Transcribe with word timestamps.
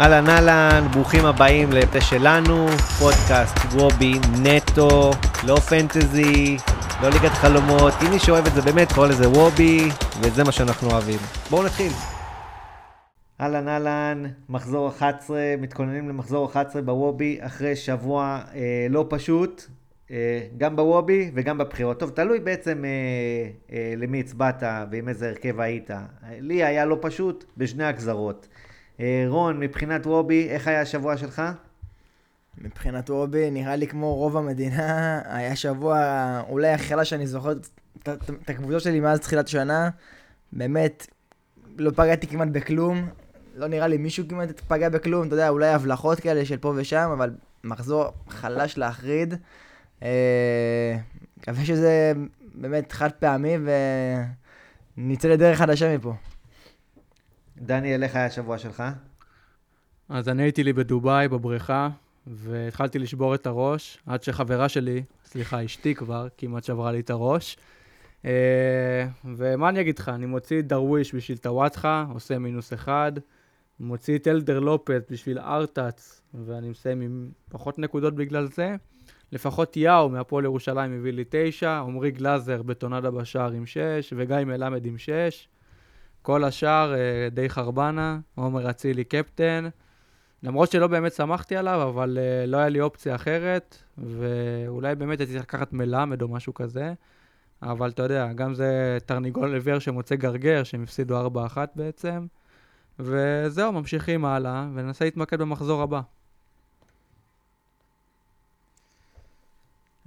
אהלן 0.00 0.28
אהלן, 0.28 0.88
ברוכים 0.92 1.24
הבאים 1.24 1.72
לפה 1.72 2.00
שלנו, 2.00 2.66
פודקאסט 2.98 3.56
וובי 3.72 4.12
נטו, 4.42 5.10
לא 5.46 5.56
פנטזי, 5.56 6.56
לא 7.02 7.08
ליגת 7.08 7.30
חלומות, 7.32 7.94
אם 8.06 8.10
מי 8.10 8.18
שאוהב 8.18 8.46
את 8.46 8.52
זה 8.52 8.62
באמת 8.62 8.92
קורא 8.92 9.08
לזה 9.08 9.28
וובי, 9.28 9.88
וזה 10.20 10.44
מה 10.44 10.52
שאנחנו 10.52 10.90
אוהבים. 10.90 11.18
בואו 11.50 11.62
נתחיל. 11.62 11.92
אהלן 13.40 13.68
אהלן, 13.68 14.22
מחזור 14.48 14.88
11, 14.88 15.38
מתכוננים 15.58 16.08
למחזור 16.08 16.46
11 16.46 16.82
בוובי 16.82 17.38
אחרי 17.40 17.76
שבוע 17.76 18.40
אה, 18.54 18.86
לא 18.90 19.06
פשוט, 19.08 19.62
אה, 20.10 20.40
גם 20.58 20.76
בוובי 20.76 21.30
וגם 21.34 21.58
בבחירות. 21.58 22.00
טוב, 22.00 22.10
תלוי 22.10 22.40
בעצם 22.40 22.84
אה, 22.84 22.90
אה, 23.76 23.94
למי 23.96 24.20
הצבעת 24.20 24.62
ועם 24.90 25.08
איזה 25.08 25.28
הרכב 25.28 25.60
היית. 25.60 25.90
לי 26.40 26.64
היה 26.64 26.84
לא 26.84 26.98
פשוט 27.00 27.44
בשני 27.56 27.84
הגזרות. 27.84 28.48
אה, 29.00 29.24
רון, 29.28 29.60
מבחינת 29.60 30.06
וובי, 30.06 30.48
איך 30.48 30.68
היה 30.68 30.80
השבוע 30.80 31.16
שלך? 31.16 31.42
מבחינת 32.58 33.10
וובי, 33.10 33.50
נראה 33.50 33.76
לי 33.76 33.86
כמו 33.86 34.14
רוב 34.14 34.36
המדינה, 34.36 35.20
היה 35.36 35.56
שבוע 35.56 35.98
אולי 36.48 36.68
הכי 36.68 36.84
חלש 36.84 37.10
שאני 37.10 37.26
זוכר 37.26 37.52
את 38.02 38.50
הקבוצות 38.50 38.82
שלי 38.82 39.00
מאז 39.00 39.20
תחילת 39.20 39.48
שנה. 39.48 39.90
באמת, 40.52 41.06
לא 41.78 41.90
פגעתי 41.90 42.26
כמעט 42.26 42.48
בכלום. 42.48 43.08
לא 43.56 43.66
נראה 43.66 43.86
לי 43.86 43.96
מישהו 43.96 44.28
כמעט 44.28 44.60
פגע 44.60 44.88
בכלום, 44.88 45.26
אתה 45.26 45.34
יודע, 45.34 45.48
אולי 45.48 45.68
הבלחות 45.68 46.20
כאלה 46.20 46.44
של 46.44 46.56
פה 46.56 46.72
ושם, 46.76 47.10
אבל 47.12 47.34
מחזור 47.64 48.04
חלש 48.28 48.78
להחריד. 48.78 49.34
אה, 50.02 50.96
מקווה 51.38 51.64
שזה 51.64 52.12
באמת 52.54 52.92
חד 52.92 53.10
פעמי 53.12 53.56
ונצא 54.98 55.28
לדרך 55.28 55.58
חדשה 55.58 55.96
מפה. 55.96 56.14
דניאל, 57.58 58.02
איך 58.02 58.16
היה 58.16 58.26
השבוע 58.26 58.58
שלך? 58.58 58.82
אז 60.08 60.28
אני 60.28 60.42
הייתי 60.42 60.64
לי 60.64 60.72
בדובאי, 60.72 61.28
בבריכה, 61.28 61.88
והתחלתי 62.26 62.98
לשבור 62.98 63.34
את 63.34 63.46
הראש, 63.46 63.98
עד 64.06 64.22
שחברה 64.22 64.68
שלי, 64.68 65.02
סליחה, 65.24 65.64
אשתי 65.64 65.94
כבר, 65.94 66.28
כמעט 66.38 66.64
שברה 66.64 66.92
לי 66.92 67.00
את 67.00 67.10
הראש. 67.10 67.56
אה, 68.24 69.06
ומה 69.24 69.68
אני 69.68 69.80
אגיד 69.80 69.98
לך, 69.98 70.08
אני 70.08 70.26
מוציא 70.26 70.58
את 70.58 70.66
דרוויש 70.66 71.14
בשביל 71.14 71.38
טוואטחה, 71.38 72.06
עושה 72.14 72.38
מינוס 72.38 72.72
אחד, 72.72 73.12
מוציא 73.80 74.18
את 74.18 74.28
אלדר 74.28 74.60
לופט 74.60 75.10
בשביל 75.10 75.38
ארטאץ, 75.38 76.22
ואני 76.34 76.68
מסיים 76.70 77.00
עם 77.00 77.28
פחות 77.50 77.78
נקודות 77.78 78.14
בגלל 78.14 78.46
זה. 78.46 78.76
לפחות 79.32 79.76
יאו 79.76 80.08
מהפועל 80.08 80.44
ירושלים 80.44 80.98
הביא 80.98 81.12
לי 81.12 81.24
תשע, 81.28 81.78
עמרי 81.78 82.10
גלאזר 82.10 82.62
בטונדה 82.62 83.10
בשער 83.10 83.52
עם 83.52 83.66
שש, 83.66 84.12
וגיא 84.16 84.36
מלמד 84.36 84.86
עם 84.86 84.98
שש. 84.98 85.48
כל 86.26 86.44
השאר 86.44 86.94
אה, 86.94 87.28
די 87.30 87.48
חרבנה, 87.48 88.18
עומר 88.34 88.70
אצילי 88.70 89.04
קפטן. 89.04 89.68
למרות 90.42 90.70
שלא 90.70 90.86
באמת 90.86 91.12
שמחתי 91.12 91.56
עליו, 91.56 91.88
אבל 91.88 92.18
uh, 92.18 92.46
לא 92.46 92.56
היה 92.56 92.68
לי 92.68 92.80
אופציה 92.80 93.14
אחרת, 93.14 93.76
ואולי 93.98 94.94
באמת 94.94 95.20
הייתי 95.20 95.32
צריך 95.32 95.44
לקחת 95.44 95.72
מלמד 95.72 96.22
או 96.22 96.28
משהו 96.28 96.54
כזה. 96.54 96.92
אבל 97.62 97.90
אתה 97.90 98.02
יודע, 98.02 98.32
גם 98.32 98.54
זה 98.54 98.98
תרניגול 99.06 99.54
עיוור 99.54 99.78
שמוצא 99.78 100.14
גרגר, 100.14 100.62
שהם 100.64 100.82
הפסידו 100.82 101.26
4-1 101.28 101.58
בעצם. 101.74 102.26
וזהו, 102.98 103.72
ממשיכים 103.72 104.24
הלאה, 104.24 104.66
וננסה 104.74 105.04
להתמקד 105.04 105.38
במחזור 105.38 105.82
הבא. 105.82 106.00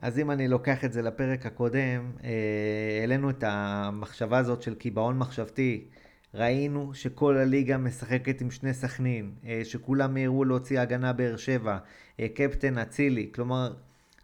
אז 0.01 0.19
אם 0.19 0.31
אני 0.31 0.47
לוקח 0.47 0.85
את 0.85 0.93
זה 0.93 1.01
לפרק 1.01 1.45
הקודם, 1.45 2.11
אה, 2.23 2.99
העלינו 3.01 3.29
את 3.29 3.43
המחשבה 3.47 4.37
הזאת 4.37 4.61
של 4.61 4.75
קיבעון 4.75 5.17
מחשבתי. 5.17 5.85
ראינו 6.33 6.93
שכל 6.93 7.37
הליגה 7.37 7.77
משחקת 7.77 8.41
עם 8.41 8.51
שני 8.51 8.73
סכנין, 8.73 9.31
אה, 9.45 9.61
שכולם 9.63 10.13
מיהרו 10.13 10.45
להוציא 10.45 10.79
הגנה 10.79 11.13
באר 11.13 11.37
שבע, 11.37 11.77
אה, 12.19 12.27
קפטן 12.33 12.77
אצילי, 12.77 13.29
כלומר, 13.35 13.73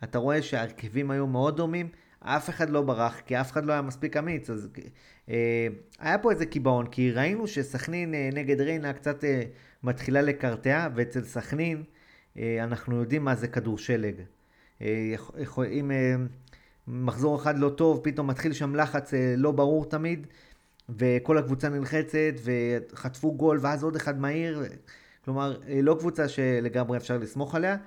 אתה 0.04 0.18
רואה 0.18 0.42
שההרכבים 0.42 1.12
היו 1.12 1.28
מאוד 1.28 1.58
דומים, 1.58 1.90
אף 2.20 2.50
אחד 2.50 2.70
לא 2.70 2.82
ברח, 2.82 3.20
כי 3.26 3.42
אף 3.42 3.52
אחד 3.52 3.66
לא 3.66 3.74
היה 3.74 3.82
מספיק 3.82 4.18
אמיץ, 4.18 4.50
אז 4.50 4.70
אה, 5.30 5.68
היה 6.00 6.18
פה 6.18 6.32
איזה 6.32 6.46
קיבעון, 6.46 6.88
כי 6.88 7.12
ראינו 7.12 7.48
שסכנין 7.48 8.14
נגד 8.34 8.62
ריינה 8.62 8.94
קצת 8.94 9.24
מתחילה 9.84 10.22
לקרטע, 10.22 10.88
ואצל 10.96 11.24
סכנין 11.24 11.84
אנחנו 12.38 12.96
יודעים 12.96 13.24
מה 13.26 13.36
זה 13.36 13.48
כדור 13.48 13.78
שלג. 13.78 14.16
אם 14.82 15.92
מחזור 16.88 17.36
אחד 17.36 17.60
לא 17.60 17.70
טוב, 17.70 18.00
פתאום 18.04 18.28
מתחיל 18.28 18.54
שם 18.54 18.76
לחץ 18.76 19.14
לא 19.38 19.52
ברור 19.52 19.86
תמיד, 19.90 20.28
וכל 20.90 21.38
הקבוצה 21.38 21.70
נלחצת, 21.70 22.34
וחטפו 22.44 23.34
גול, 23.34 23.60
ואז 23.62 23.84
עוד 23.84 23.96
אחד 23.96 24.20
מהיר. 24.20 24.64
כלומר, 25.26 25.60
לא 25.82 25.96
קבוצה 26.00 26.28
שלגמרי 26.28 26.98
אפשר 26.98 27.18
לסמוך 27.18 27.56
עליה. 27.56 27.78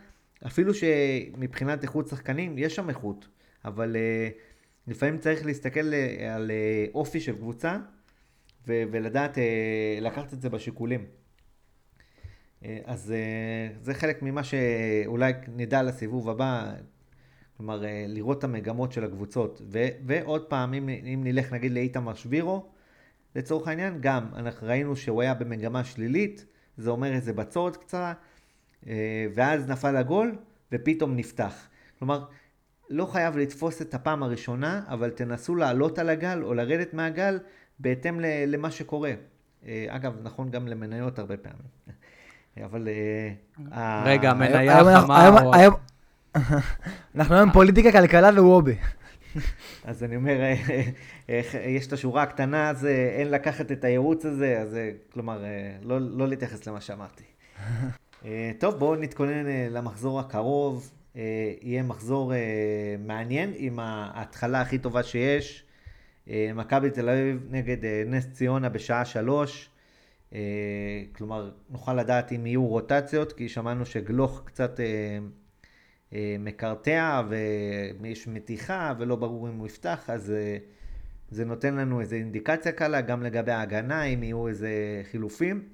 אפילו 0.47 0.73
שמבחינת 0.75 1.83
איכות 1.83 2.09
שחקנים, 2.09 2.59
יש 2.59 2.77
שם 2.77 2.89
איכות. 2.89 3.29
אבל 3.65 3.97
לפעמים 4.87 5.19
צריך 5.19 5.47
להסתכל 5.47 5.95
על 6.35 6.51
אופי 6.95 7.21
של 7.21 7.37
קבוצה, 7.37 7.77
ולדעת 8.67 9.39
לקחת 10.01 10.33
את 10.33 10.41
זה 10.41 10.49
בשיקולים. 10.51 11.05
אז 12.85 13.15
זה 13.83 13.95
חלק 13.95 14.23
ממה 14.23 14.45
שאולי 14.45 15.33
נדע 15.57 15.83
לסיבוב 15.83 16.31
הבא, 16.31 16.73
כלומר, 17.57 17.83
לראות 18.09 18.39
את 18.39 18.45
המגמות 18.45 18.93
של 18.93 19.05
הקבוצות. 19.05 19.63
ו- 19.65 19.89
ועוד 20.07 20.45
פעם, 20.45 20.75
אם, 20.75 20.89
אם 20.89 21.21
נלך 21.25 21.53
נגיד 21.53 21.73
לאיתמר 21.73 22.15
שבירו, 22.15 22.67
לצורך 23.37 23.69
העניין, 23.69 23.99
גם 24.01 24.27
אנחנו 24.35 24.67
ראינו 24.67 24.97
שהוא 24.97 25.23
היה 25.23 25.35
במגמה 25.35 25.85
שלילית, 25.85 26.47
זה 26.77 26.91
אומר 26.91 27.13
איזה 27.13 27.33
בצורת 27.33 27.77
קצרה, 27.77 28.13
אה, 28.87 29.27
ואז 29.35 29.69
נפל 29.69 29.97
הגול, 29.97 30.37
ופתאום 30.73 31.17
נפתח. 31.17 31.69
כלומר, 31.99 32.25
לא 32.91 33.07
חייב 33.07 33.37
לתפוס 33.37 33.83
את 33.83 33.95
הפעם 33.95 34.23
הראשונה, 34.23 34.83
אבל 34.89 35.11
תנסו 35.11 35.55
לעלות 35.55 35.99
על 35.99 36.09
הגל 36.09 36.43
או 36.43 36.55
לרדת 36.55 36.95
מהגל 36.95 37.39
בהתאם 37.79 38.21
למה 38.21 38.71
שקורה. 38.71 39.13
אה, 39.67 39.87
אגב, 39.89 40.17
נכון 40.23 40.51
גם 40.51 40.69
למניות 40.69 41.19
הרבה 41.19 41.37
פעמים. 41.37 41.69
אבל... 42.65 42.89
אה, 43.73 44.03
רגע, 44.05 44.35
מניה 44.35 45.01
חמה... 45.01 45.53
אנחנו 47.17 47.35
היום 47.35 47.53
פוליטיקה, 47.53 47.93
כלכלה 47.93 48.43
ווובי. 48.43 48.77
אז 49.85 50.05
אני 50.05 50.17
אומר, 50.17 50.41
אה, 50.41 50.55
אה, 51.31 51.41
יש 51.67 51.87
את 51.87 51.93
השורה 51.93 52.23
הקטנה, 52.23 52.71
אז 52.71 52.87
אין 52.87 53.31
לקחת 53.31 53.73
את 53.73 53.85
הייעוץ 53.85 54.25
הזה, 54.27 54.61
אז 54.61 54.77
כלומר, 55.13 55.45
לא, 55.83 56.01
לא 56.01 56.29
להתייחס 56.29 56.67
למה 56.67 56.81
שאמרתי. 56.81 57.25
טוב, 58.61 58.75
בואו 58.75 58.97
נתכונן 58.97 59.47
למחזור 59.71 60.21
הקרוב. 60.21 60.93
יהיה 61.63 61.83
מחזור 61.83 62.33
מעניין 62.99 63.53
עם 63.57 63.79
ההתחלה 63.79 64.61
הכי 64.61 64.79
טובה 64.79 65.03
שיש. 65.03 65.65
מכבי 66.55 66.91
תל 66.91 67.09
אביב 67.09 67.47
נגד 67.51 67.77
נס 68.07 68.27
ציונה 68.33 68.69
בשעה 68.69 69.05
שלוש. 69.05 69.71
כלומר, 71.13 71.51
נוכל 71.71 71.95
לדעת 71.95 72.33
אם 72.33 72.47
יהיו 72.47 72.67
רוטציות, 72.67 73.33
כי 73.33 73.49
שמענו 73.49 73.87
שגלוך 73.87 74.43
קצת 74.45 74.81
אה, 74.81 75.19
מקרטע 76.13 77.23
ויש 78.01 78.29
מתיחה 78.29 78.95
ולא 78.99 79.17
ברור 79.17 79.49
אם 79.49 79.55
הוא 79.57 79.67
יפתח, 79.67 80.11
אז 80.11 80.31
אה, 80.31 80.59
זה 81.31 81.45
נותן 81.45 81.75
לנו 81.75 82.01
איזו 82.01 82.17
אינדיקציה 82.17 82.73
קלה 82.73 83.01
גם 83.01 83.23
לגבי 83.23 83.53
ההגנה, 83.53 84.05
אם 84.05 84.23
יהיו 84.23 84.49
איזה 84.49 85.03
חילופים. 85.11 85.69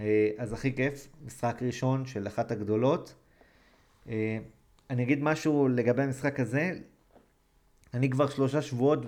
אה, 0.00 0.30
אז 0.38 0.52
הכי 0.52 0.74
כיף, 0.74 1.08
משחק 1.26 1.62
ראשון 1.62 2.06
של 2.06 2.26
אחת 2.26 2.50
הגדולות. 2.50 3.14
אני 4.90 5.02
אגיד 5.02 5.22
משהו 5.22 5.68
לגבי 5.68 6.02
המשחק 6.02 6.40
הזה, 6.40 6.72
אני 7.94 8.10
כבר 8.10 8.28
שלושה 8.28 8.62
שבועות 8.62 8.98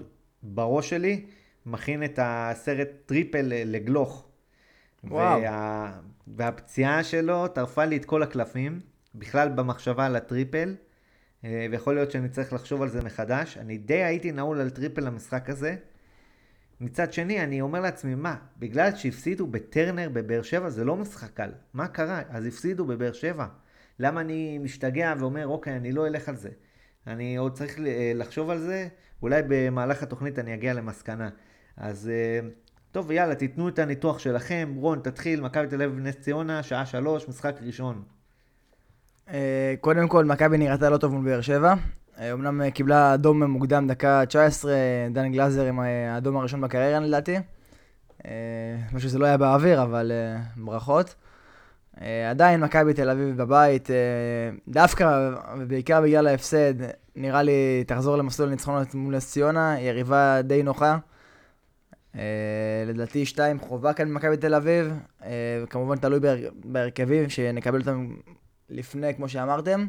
בראש 0.43 0.91
שלי 0.91 1.27
מכין 1.67 2.05
את 2.05 2.19
הסרט 2.23 2.89
triple 3.07 3.43
לגלוך. 3.45 4.29
וואו. 5.05 5.43
וה... 5.43 5.93
והפציעה 6.27 7.05
שלו 7.05 7.49
טרפה 7.49 7.85
לי 7.85 7.97
את 7.97 8.05
כל 8.05 8.23
הקלפים. 8.23 8.81
בכלל 9.19 9.49
במחשבה 9.49 10.07
על 10.07 10.17
ה 10.17 10.24
triple, 10.24 10.75
אה, 11.45 11.67
ויכול 11.71 11.95
להיות 11.95 12.11
שאני 12.11 12.29
צריך 12.29 12.53
לחשוב 12.53 12.83
על 12.83 12.89
זה 12.89 13.03
מחדש. 13.03 13.59
אני 13.59 13.79
די 13.79 14.03
הייתי 14.03 14.33
נעול 14.33 14.61
על 14.61 14.71
triple 14.71 15.01
למשחק 15.01 15.51
הזה. 15.51 15.77
מצד 16.81 17.13
שני, 17.13 17.45
אני 17.45 17.61
אומר 17.61 17.81
לעצמי, 17.81 18.15
מה, 18.15 18.37
בגלל 18.59 18.95
שהפסידו 18.95 19.47
בטרנר 19.47 20.09
בבאר 20.13 20.43
שבע 20.43 20.71
זה 20.71 20.85
לא 20.85 20.97
משחק 20.97 21.31
קל. 21.35 21.51
מה 21.75 21.89
קרה? 21.89 22.23
אז 22.29 22.47
הפסידו 22.47 22.87
בבאר 22.87 23.13
שבע. 23.13 23.47
למה 23.99 24.21
אני 24.21 24.59
משתגע 24.59 25.15
ואומר, 25.19 25.47
אוקיי, 25.47 25.77
אני 25.77 25.93
לא 25.93 26.07
אלך 26.07 26.29
על 26.29 26.37
זה. 26.37 26.51
אני 27.07 27.37
עוד 27.37 27.53
צריך 27.53 27.79
אה, 27.79 28.13
לחשוב 28.15 28.51
על 28.51 28.59
זה, 28.59 28.89
אולי 29.23 29.43
במהלך 29.49 30.03
התוכנית 30.03 30.39
אני 30.39 30.55
אגיע 30.55 30.75
למסקנה. 30.75 31.29
אז 31.77 32.09
אה, 32.09 32.49
טוב, 32.93 33.11
יאללה, 33.11 33.35
תיתנו 33.35 33.69
את 33.69 33.79
הניתוח 33.79 34.19
שלכם. 34.19 34.75
רון, 34.77 35.01
תתחיל, 35.01 35.41
מכבי 35.41 35.67
תל 35.67 35.83
אביב 35.83 35.99
נס 35.99 36.17
ציונה, 36.17 36.63
שעה 36.63 36.87
שלוש, 36.87 37.29
משחק 37.29 37.57
ראשון. 37.63 38.03
אה, 39.33 39.75
קודם 39.81 40.09
כל, 40.09 40.25
מכבי 40.25 40.59
נראתה 40.59 40.91
לא 40.91 40.97
טוב 40.97 41.15
מול 41.15 41.25
באר 41.25 41.41
שבע. 41.41 41.75
אה, 42.19 42.33
אמנם 42.33 42.63
אה, 42.63 42.71
קיבלה 42.71 43.15
אדום 43.15 43.43
מוקדם, 43.43 43.87
דקה 43.89 44.27
19, 44.27 44.73
דן 45.11 45.33
גלאזר 45.33 45.65
עם 45.65 45.81
האדום 45.81 46.37
הראשון 46.37 46.61
בקריירה 46.61 47.01
לדעתי. 47.01 47.37
לא 48.93 48.99
שזה 48.99 49.19
לא 49.19 49.27
היה 49.27 49.37
באוויר, 49.37 49.83
אבל 49.83 50.13
ברכות. 50.57 51.15
עדיין 52.31 52.61
מכבי 52.61 52.95
תל 52.95 53.11
אביב 53.11 53.37
בבית, 53.37 53.89
דווקא 54.69 55.31
ובעיקר 55.59 56.01
בגלל 56.01 56.27
ההפסד, 56.27 56.75
נראה 57.17 57.43
לי 57.43 57.85
תחזור 57.87 58.17
למסלול 58.17 58.49
הניצחונות 58.49 58.95
מול 58.95 59.17
נס 59.17 59.31
ציונה, 59.31 59.81
יריבה 59.81 60.43
די 60.43 60.63
נוחה. 60.63 60.99
לדעתי 62.87 63.27
שתיים 63.27 63.61
חובה 63.61 63.93
כאן 63.93 64.09
במכבי 64.09 64.37
תל 64.37 64.55
אביב, 64.55 64.99
כמובן 65.71 65.97
תלוי 65.97 66.21
בהרכבים, 66.65 67.29
שנקבל 67.29 67.81
אותם 67.81 68.09
לפני, 68.71 69.15
כמו 69.15 69.29
שאמרתם. 69.29 69.87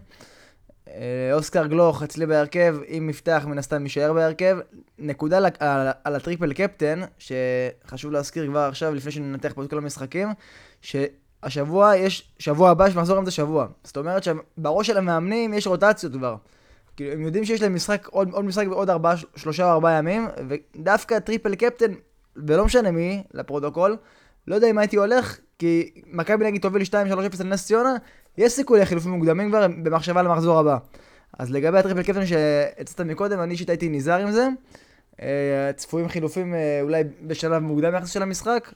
אוסקר 1.33 1.65
גלוך 1.65 2.03
אצלי 2.03 2.25
בהרכב, 2.25 2.77
אם 2.97 3.09
יפתח 3.09 3.43
מן 3.47 3.57
הסתם 3.57 3.83
יישאר 3.83 4.13
בהרכב. 4.13 4.57
נקודה 4.99 5.37
על, 5.37 5.87
על 6.03 6.15
הטריפל 6.15 6.53
קפטן, 6.53 7.01
שחשוב 7.17 8.11
להזכיר 8.11 8.47
כבר 8.47 8.59
עכשיו, 8.59 8.95
לפני 8.95 9.11
שננתח 9.11 9.51
פה 9.55 9.63
את 9.63 9.69
כל 9.69 9.77
המשחקים, 9.77 10.29
ש... 10.81 10.95
השבוע 11.43 11.95
יש, 11.95 12.31
שבוע 12.39 12.69
הבא 12.69 12.87
יש 12.87 12.95
מחזור 12.95 13.19
אמצע 13.19 13.31
שבוע. 13.31 13.67
זאת 13.83 13.97
אומרת 13.97 14.23
שבראש 14.23 14.87
של 14.87 14.97
המאמנים 14.97 15.53
יש 15.53 15.67
רוטציות 15.67 16.13
כבר. 16.13 16.35
כאילו, 16.95 17.13
הם 17.13 17.21
יודעים 17.21 17.45
שיש 17.45 17.61
להם 17.61 17.75
משחק, 17.75 18.07
עוד, 18.07 18.29
עוד 18.31 18.45
משחק 18.45 18.67
בעוד 18.67 18.89
ארבעה, 18.89 19.15
שלושה 19.35 19.65
או 19.65 19.71
ארבעה 19.71 19.97
ימים, 19.97 20.27
ודווקא 20.47 21.19
triple 21.19 21.55
captain, 21.55 21.91
ולא 22.35 22.65
משנה 22.65 22.91
מי, 22.91 23.23
לפרוטוקול, 23.33 23.97
לא 24.47 24.55
יודע 24.55 24.69
אם 24.69 24.77
הייתי 24.77 24.97
הולך, 24.97 25.37
כי 25.59 25.91
מכבי 26.07 26.45
נגיד 26.45 26.61
תוביל 26.61 26.81
2-3-0 26.81 26.93
על 27.39 27.47
נס 27.47 27.65
ציונה, 27.65 27.95
יש 28.37 28.53
סיכוי 28.53 28.79
לחילופים 28.79 29.11
מוקדמים 29.11 29.49
כבר 29.49 29.67
במחשבה 29.83 30.23
למחזור 30.23 30.59
הבא. 30.59 30.77
אז 31.39 31.51
לגבי 31.51 31.77
ה 31.77 31.81
triple 31.81 32.03
captain 32.03 32.25
שהצעת 32.25 33.01
מקודם, 33.01 33.39
אני 33.39 33.51
אישית 33.51 33.69
הייתי 33.69 33.89
נזהר 33.89 34.21
עם 34.21 34.31
זה. 34.31 34.47
אה, 35.21 35.73
צפויים 35.75 36.07
חילופים 36.07 36.53
אה, 36.53 36.79
אולי 36.81 37.03
בשלב 37.21 37.61
מוקדם 37.61 37.95
יחסית 37.95 38.09
של 38.09 38.21
המשחק, 38.21 38.73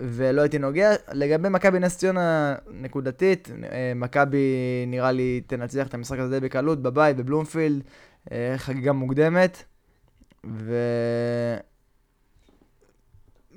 ולא 0.00 0.40
הייתי 0.40 0.58
נוגע. 0.58 0.90
לגבי 1.12 1.48
מכבי 1.48 1.78
נס 1.78 1.98
ציונה 1.98 2.54
נקודתית, 2.70 3.50
אה, 3.72 3.92
מכבי 3.96 4.54
נראה 4.86 5.12
לי 5.12 5.40
תנצח 5.46 5.86
את 5.86 5.94
המשחק 5.94 6.18
הזה 6.18 6.40
די 6.40 6.46
בקלות, 6.46 6.82
בבית, 6.82 7.16
בבלומפילד, 7.16 7.82
חגיגה 8.56 8.92
מוקדמת. 8.92 9.62
ו... 10.46 10.74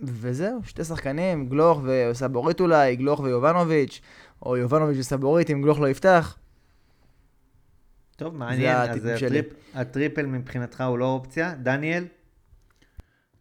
וזהו, 0.03 0.59
שתי 0.63 0.83
שחקנים, 0.83 1.49
גלוך 1.49 1.81
וסבורית 1.83 2.59
אולי, 2.59 2.95
גלוך 2.95 3.19
ויובנוביץ', 3.19 4.01
או 4.41 4.57
יובנוביץ' 4.57 4.97
וסבורית 4.99 5.49
אם 5.49 5.61
גלוך 5.61 5.79
לא 5.79 5.89
יפתח. 5.89 6.37
טוב, 8.15 8.35
מעניין, 8.35 8.77
אז 8.77 9.05
הטריפ, 9.05 9.45
הטריפל 9.73 10.25
מבחינתך 10.25 10.81
הוא 10.81 10.97
לא 10.97 11.05
אופציה. 11.05 11.55
דניאל? 11.55 12.05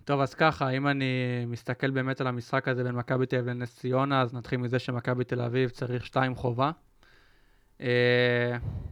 טוב, 0.05 0.20
אז 0.20 0.35
ככה, 0.35 0.69
אם 0.70 0.88
אני 0.88 1.44
מסתכל 1.47 1.91
באמת 1.91 2.20
על 2.20 2.26
המשחק 2.26 2.69
הזה 2.69 2.85
בין 2.85 2.94
מכבי 2.94 3.26
תל 3.26 3.37
אביב 3.37 3.49
לנס 3.49 3.76
ציונה, 3.76 4.23
אז 4.23 4.35
נתחיל 4.35 4.58
מזה 4.58 4.79
שמכבי 4.79 5.25
תל 5.25 5.41
אביב 5.41 5.70
צריך 5.70 6.06
שתיים 6.06 6.35
חובה. 6.35 6.70
Uh, 7.79 7.82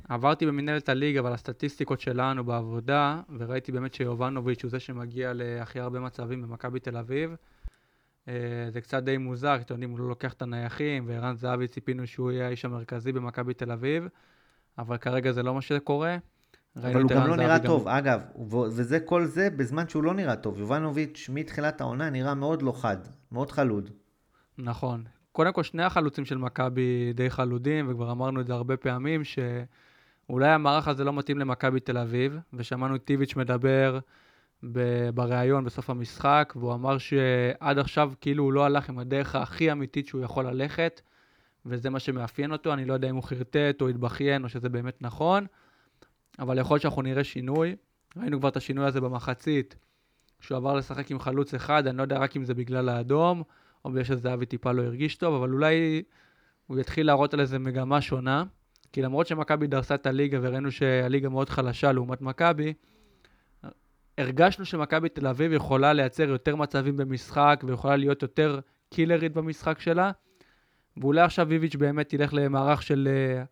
עברתי 0.08 0.46
במנהלת 0.46 0.88
הליגה 0.88 1.24
ועל 1.24 1.32
הסטטיסטיקות 1.32 2.00
שלנו 2.00 2.44
בעבודה, 2.44 3.20
וראיתי 3.38 3.72
באמת 3.72 3.94
שיובנוביץ' 3.94 4.62
הוא 4.62 4.70
זה 4.70 4.80
שמגיע 4.80 5.32
להכי 5.34 5.80
הרבה 5.80 6.00
מצבים 6.00 6.42
במכבי 6.42 6.80
תל 6.80 6.96
אביב. 6.96 7.34
Uh, 8.28 8.30
זה 8.72 8.80
קצת 8.80 9.02
די 9.02 9.16
מוזר, 9.16 9.56
אתם 9.56 9.74
יודעים, 9.74 9.90
הוא 9.90 9.98
לא 9.98 10.08
לוקח 10.08 10.32
את 10.32 10.42
הנייחים, 10.42 11.04
וערן 11.06 11.36
זהבי 11.36 11.68
ציפינו 11.68 12.06
שהוא 12.06 12.32
יהיה 12.32 12.46
האיש 12.46 12.64
המרכזי 12.64 13.12
במכבי 13.12 13.54
תל 13.54 13.72
אביב, 13.72 14.08
אבל 14.78 14.96
כרגע 14.96 15.32
זה 15.32 15.42
לא 15.42 15.54
מה 15.54 15.60
שקורה. 15.60 16.16
אבל 16.76 17.02
הוא 17.02 17.10
גם 17.10 17.26
לא 17.26 17.36
נראה 17.36 17.58
טוב, 17.58 17.82
גם... 17.82 17.88
אגב, 17.88 18.22
וזה 18.50 19.00
כל 19.00 19.24
זה 19.24 19.50
בזמן 19.50 19.88
שהוא 19.88 20.02
לא 20.02 20.14
נראה 20.14 20.36
טוב. 20.36 20.58
יובנוביץ' 20.58 21.30
מתחילת 21.32 21.80
העונה 21.80 22.10
נראה 22.10 22.34
מאוד 22.34 22.62
לא 22.62 22.72
חד, 22.72 22.96
מאוד 23.32 23.50
חלוד. 23.50 23.90
נכון. 24.58 25.04
קודם 25.32 25.52
כל, 25.52 25.62
שני 25.62 25.82
החלוצים 25.82 26.24
של 26.24 26.38
מכבי 26.38 27.12
די 27.14 27.30
חלודים, 27.30 27.88
וכבר 27.88 28.12
אמרנו 28.12 28.40
את 28.40 28.46
זה 28.46 28.52
הרבה 28.52 28.76
פעמים, 28.76 29.22
שאולי 29.24 30.48
המערך 30.48 30.88
הזה 30.88 31.04
לא 31.04 31.12
מתאים 31.12 31.38
למכבי 31.38 31.80
תל 31.80 31.98
אביב, 31.98 32.38
ושמענו 32.52 32.96
את 32.96 33.04
טיביץ' 33.04 33.36
מדבר 33.36 33.98
בריאיון 35.14 35.64
בסוף 35.64 35.90
המשחק, 35.90 36.52
והוא 36.56 36.74
אמר 36.74 36.98
שעד 36.98 37.78
עכשיו 37.78 38.12
כאילו 38.20 38.44
הוא 38.44 38.52
לא 38.52 38.64
הלך 38.64 38.88
עם 38.88 38.98
הדרך 38.98 39.34
הכי 39.34 39.72
אמיתית 39.72 40.06
שהוא 40.06 40.22
יכול 40.22 40.46
ללכת, 40.46 41.00
וזה 41.66 41.90
מה 41.90 41.98
שמאפיין 41.98 42.52
אותו. 42.52 42.72
אני 42.72 42.84
לא 42.84 42.94
יודע 42.94 43.10
אם 43.10 43.14
הוא 43.14 43.22
חרטט 43.22 43.80
או 43.80 43.88
התבכיין 43.88 44.44
או 44.44 44.48
שזה 44.48 44.68
באמת 44.68 45.02
נכון. 45.02 45.46
אבל 46.38 46.58
יכול 46.58 46.74
להיות 46.74 46.82
שאנחנו 46.82 47.02
נראה 47.02 47.24
שינוי. 47.24 47.76
ראינו 48.16 48.38
כבר 48.38 48.48
את 48.48 48.56
השינוי 48.56 48.86
הזה 48.86 49.00
במחצית, 49.00 49.76
שהוא 50.40 50.56
עבר 50.56 50.74
לשחק 50.74 51.10
עם 51.10 51.18
חלוץ 51.18 51.54
אחד, 51.54 51.86
אני 51.86 51.96
לא 51.96 52.02
יודע 52.02 52.18
רק 52.18 52.36
אם 52.36 52.44
זה 52.44 52.54
בגלל 52.54 52.88
האדום, 52.88 53.42
או 53.84 53.90
בגלל 53.90 54.04
שזהבי 54.04 54.46
טיפה 54.46 54.72
לא 54.72 54.82
הרגיש 54.82 55.16
טוב, 55.16 55.34
אבל 55.34 55.52
אולי 55.52 56.02
הוא 56.66 56.78
יתחיל 56.78 57.06
להראות 57.06 57.34
על 57.34 57.40
איזה 57.40 57.58
מגמה 57.58 58.00
שונה. 58.00 58.44
כי 58.92 59.02
למרות 59.02 59.26
שמכבי 59.26 59.66
דרסה 59.66 59.94
את 59.94 60.06
הליגה 60.06 60.38
וראינו 60.42 60.70
שהליגה 60.70 61.28
מאוד 61.28 61.48
חלשה 61.48 61.92
לעומת 61.92 62.20
מכבי, 62.20 62.74
הרגשנו 64.18 64.64
שמכבי 64.64 65.08
תל 65.08 65.26
אביב 65.26 65.52
יכולה 65.52 65.92
לייצר 65.92 66.28
יותר 66.28 66.56
מצבים 66.56 66.96
במשחק 66.96 67.64
ויכולה 67.66 67.96
להיות 67.96 68.22
יותר 68.22 68.60
קילרית 68.90 69.32
במשחק 69.32 69.80
שלה. 69.80 70.10
ואולי 70.96 71.20
עכשיו 71.20 71.52
איביץ' 71.52 71.76
באמת 71.76 72.12
ילך 72.12 72.34
למערך 72.34 72.82
של 72.82 73.08
אה, 73.10 73.44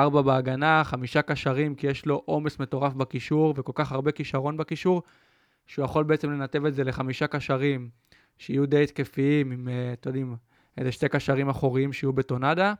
ארבע 0.00 0.22
בהגנה, 0.22 0.84
חמישה 0.84 1.22
קשרים, 1.22 1.74
כי 1.74 1.86
יש 1.86 2.06
לו 2.06 2.22
עומס 2.24 2.60
מטורף 2.60 2.92
בקישור 2.92 3.54
וכל 3.56 3.72
כך 3.74 3.92
הרבה 3.92 4.12
כישרון 4.12 4.56
בקישור, 4.56 5.02
שהוא 5.66 5.84
יכול 5.84 6.04
בעצם 6.04 6.30
לנתב 6.30 6.66
את 6.66 6.74
זה 6.74 6.84
לחמישה 6.84 7.26
קשרים 7.26 7.90
שיהיו 8.38 8.66
די 8.66 8.82
התקפיים, 8.82 9.50
עם, 9.50 9.68
אה, 9.68 9.92
אתם 9.92 10.08
יודעים, 10.08 10.36
איזה 10.78 10.92
שתי 10.92 11.08
קשרים 11.08 11.48
אחוריים 11.48 11.92
שיהיו 11.92 12.12
בטונדה. 12.12 12.74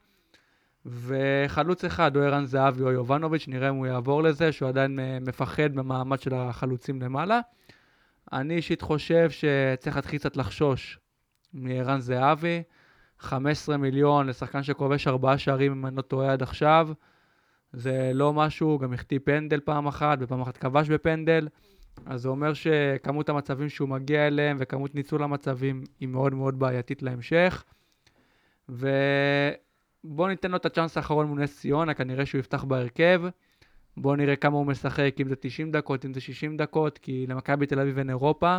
וחלוץ 0.86 1.84
אחד, 1.84 2.16
או 2.16 2.22
ערן 2.22 2.44
זהבי 2.44 2.82
או 2.82 2.90
יובנוביץ', 2.90 3.48
נראה 3.48 3.68
אם 3.68 3.74
הוא 3.74 3.86
יעבור 3.86 4.22
לזה, 4.22 4.52
שהוא 4.52 4.68
עדיין 4.68 4.98
אה, 4.98 5.18
מפחד 5.20 5.74
במעמד 5.74 6.20
של 6.20 6.34
החלוצים 6.34 7.02
למעלה. 7.02 7.40
אני 8.32 8.54
אישית 8.54 8.82
חושב 8.82 9.30
שצריך 9.30 9.96
להתחיל 9.96 10.18
קצת 10.18 10.36
לחשוש 10.36 10.98
מערן 11.52 12.00
זהבי. 12.00 12.62
15 13.18 13.76
מיליון 13.76 14.26
לשחקן 14.26 14.62
שכובש 14.62 15.08
ארבעה 15.08 15.38
שערים, 15.38 15.72
אם 15.72 15.86
אני 15.86 15.96
לא 15.96 16.02
טועה 16.02 16.32
עד 16.32 16.42
עכשיו. 16.42 16.88
זה 17.72 18.10
לא 18.14 18.32
משהו, 18.32 18.68
הוא 18.68 18.80
גם 18.80 18.92
החטיא 18.92 19.18
פנדל 19.24 19.60
פעם 19.60 19.86
אחת, 19.86 20.18
ופעם 20.20 20.40
אחת 20.40 20.56
כבש 20.56 20.88
בפנדל. 20.88 21.48
אז 22.06 22.22
זה 22.22 22.28
אומר 22.28 22.54
שכמות 22.54 23.28
המצבים 23.28 23.68
שהוא 23.68 23.88
מגיע 23.88 24.26
אליהם 24.26 24.56
וכמות 24.60 24.94
ניצול 24.94 25.22
המצבים 25.22 25.84
היא 26.00 26.08
מאוד 26.08 26.34
מאוד 26.34 26.58
בעייתית 26.58 27.02
להמשך. 27.02 27.64
ובואו 30.04 30.28
ניתן 30.28 30.50
לו 30.50 30.56
את 30.56 30.66
הצ'אנס 30.66 30.96
האחרון 30.96 31.26
מול 31.26 31.42
נס 31.42 31.60
ציונה, 31.60 31.94
כנראה 31.94 32.26
שהוא 32.26 32.38
יפתח 32.38 32.64
בהרכב. 32.64 33.22
בואו 33.96 34.16
נראה 34.16 34.36
כמה 34.36 34.56
הוא 34.56 34.66
משחק, 34.66 35.14
אם 35.20 35.28
זה 35.28 35.36
90 35.36 35.72
דקות, 35.72 36.04
אם 36.04 36.14
זה 36.14 36.20
60 36.20 36.56
דקות, 36.56 36.98
כי 36.98 37.26
למכבי 37.26 37.66
תל 37.66 37.80
אביב 37.80 37.98
אין 37.98 38.10
אירופה, 38.10 38.58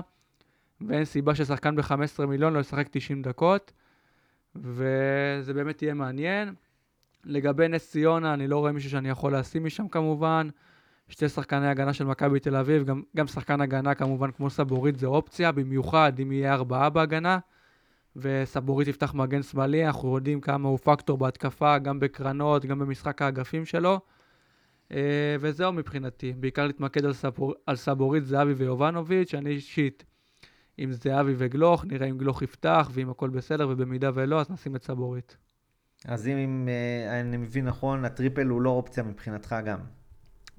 ואין 0.81 1.05
סיבה 1.05 1.35
ששחקן 1.35 1.75
ב-15 1.75 2.25
מיליון 2.25 2.53
לא 2.53 2.59
ישחק 2.59 2.87
90 2.91 3.21
דקות. 3.21 3.71
וזה 4.55 5.53
באמת 5.53 5.81
יהיה 5.81 5.93
מעניין. 5.93 6.53
לגבי 7.25 7.67
נס 7.67 7.91
ציונה, 7.91 8.33
אני 8.33 8.47
לא 8.47 8.57
רואה 8.57 8.71
מישהו 8.71 8.89
שאני 8.89 9.09
יכול 9.09 9.35
לשים 9.35 9.65
משם 9.65 9.87
כמובן. 9.87 10.49
שתי 11.09 11.29
שחקני 11.29 11.67
הגנה 11.67 11.93
של 11.93 12.05
מכבי 12.05 12.39
תל 12.39 12.55
אביב, 12.55 12.83
גם, 12.83 13.01
גם 13.15 13.27
שחקן 13.27 13.61
הגנה 13.61 13.95
כמובן 13.95 14.31
כמו 14.31 14.49
סבורית 14.49 14.95
זה 14.95 15.07
אופציה, 15.07 15.51
במיוחד 15.51 16.19
אם 16.19 16.31
יהיה 16.31 16.53
ארבעה 16.53 16.89
בהגנה, 16.89 17.39
וסבורית 18.15 18.87
יפתח 18.87 19.13
מגן 19.13 19.43
שמאלי, 19.43 19.87
אנחנו 19.87 20.15
יודעים 20.15 20.41
כמה 20.41 20.69
הוא 20.69 20.77
פקטור 20.77 21.17
בהתקפה, 21.17 21.77
גם 21.77 21.99
בקרנות, 21.99 22.65
גם 22.65 22.79
במשחק 22.79 23.21
האגפים 23.21 23.65
שלו. 23.65 23.99
אה, 24.91 25.35
וזהו 25.39 25.73
מבחינתי, 25.73 26.33
בעיקר 26.33 26.67
להתמקד 26.67 27.05
על, 27.05 27.13
סבור, 27.13 27.53
על 27.65 27.75
סבורית, 27.75 28.25
זהבי 28.25 28.53
ויובנוביץ', 28.53 29.33
אני 29.33 29.49
אישית 29.49 30.03
עם 30.77 30.91
זהבי 30.91 31.33
וגלוך, 31.37 31.85
נראה 31.85 32.07
אם 32.07 32.17
גלוך 32.17 32.41
יפתח, 32.41 32.89
ואם 32.93 33.09
הכל 33.09 33.29
בסדר, 33.29 33.67
ובמידה 33.69 34.11
ולא, 34.13 34.39
אז 34.39 34.49
נשים 34.49 34.75
את 34.75 34.83
סבורית. 34.83 35.37
אז 36.05 36.27
אם, 36.27 36.37
אם 36.37 36.69
אה, 36.69 37.19
אני 37.19 37.37
מבין 37.37 37.65
נכון, 37.65 38.05
הטריפל 38.05 38.47
הוא 38.47 38.61
לא 38.61 38.69
אופציה 38.69 39.03
מבחינתך 39.03 39.55
גם. 39.65 39.79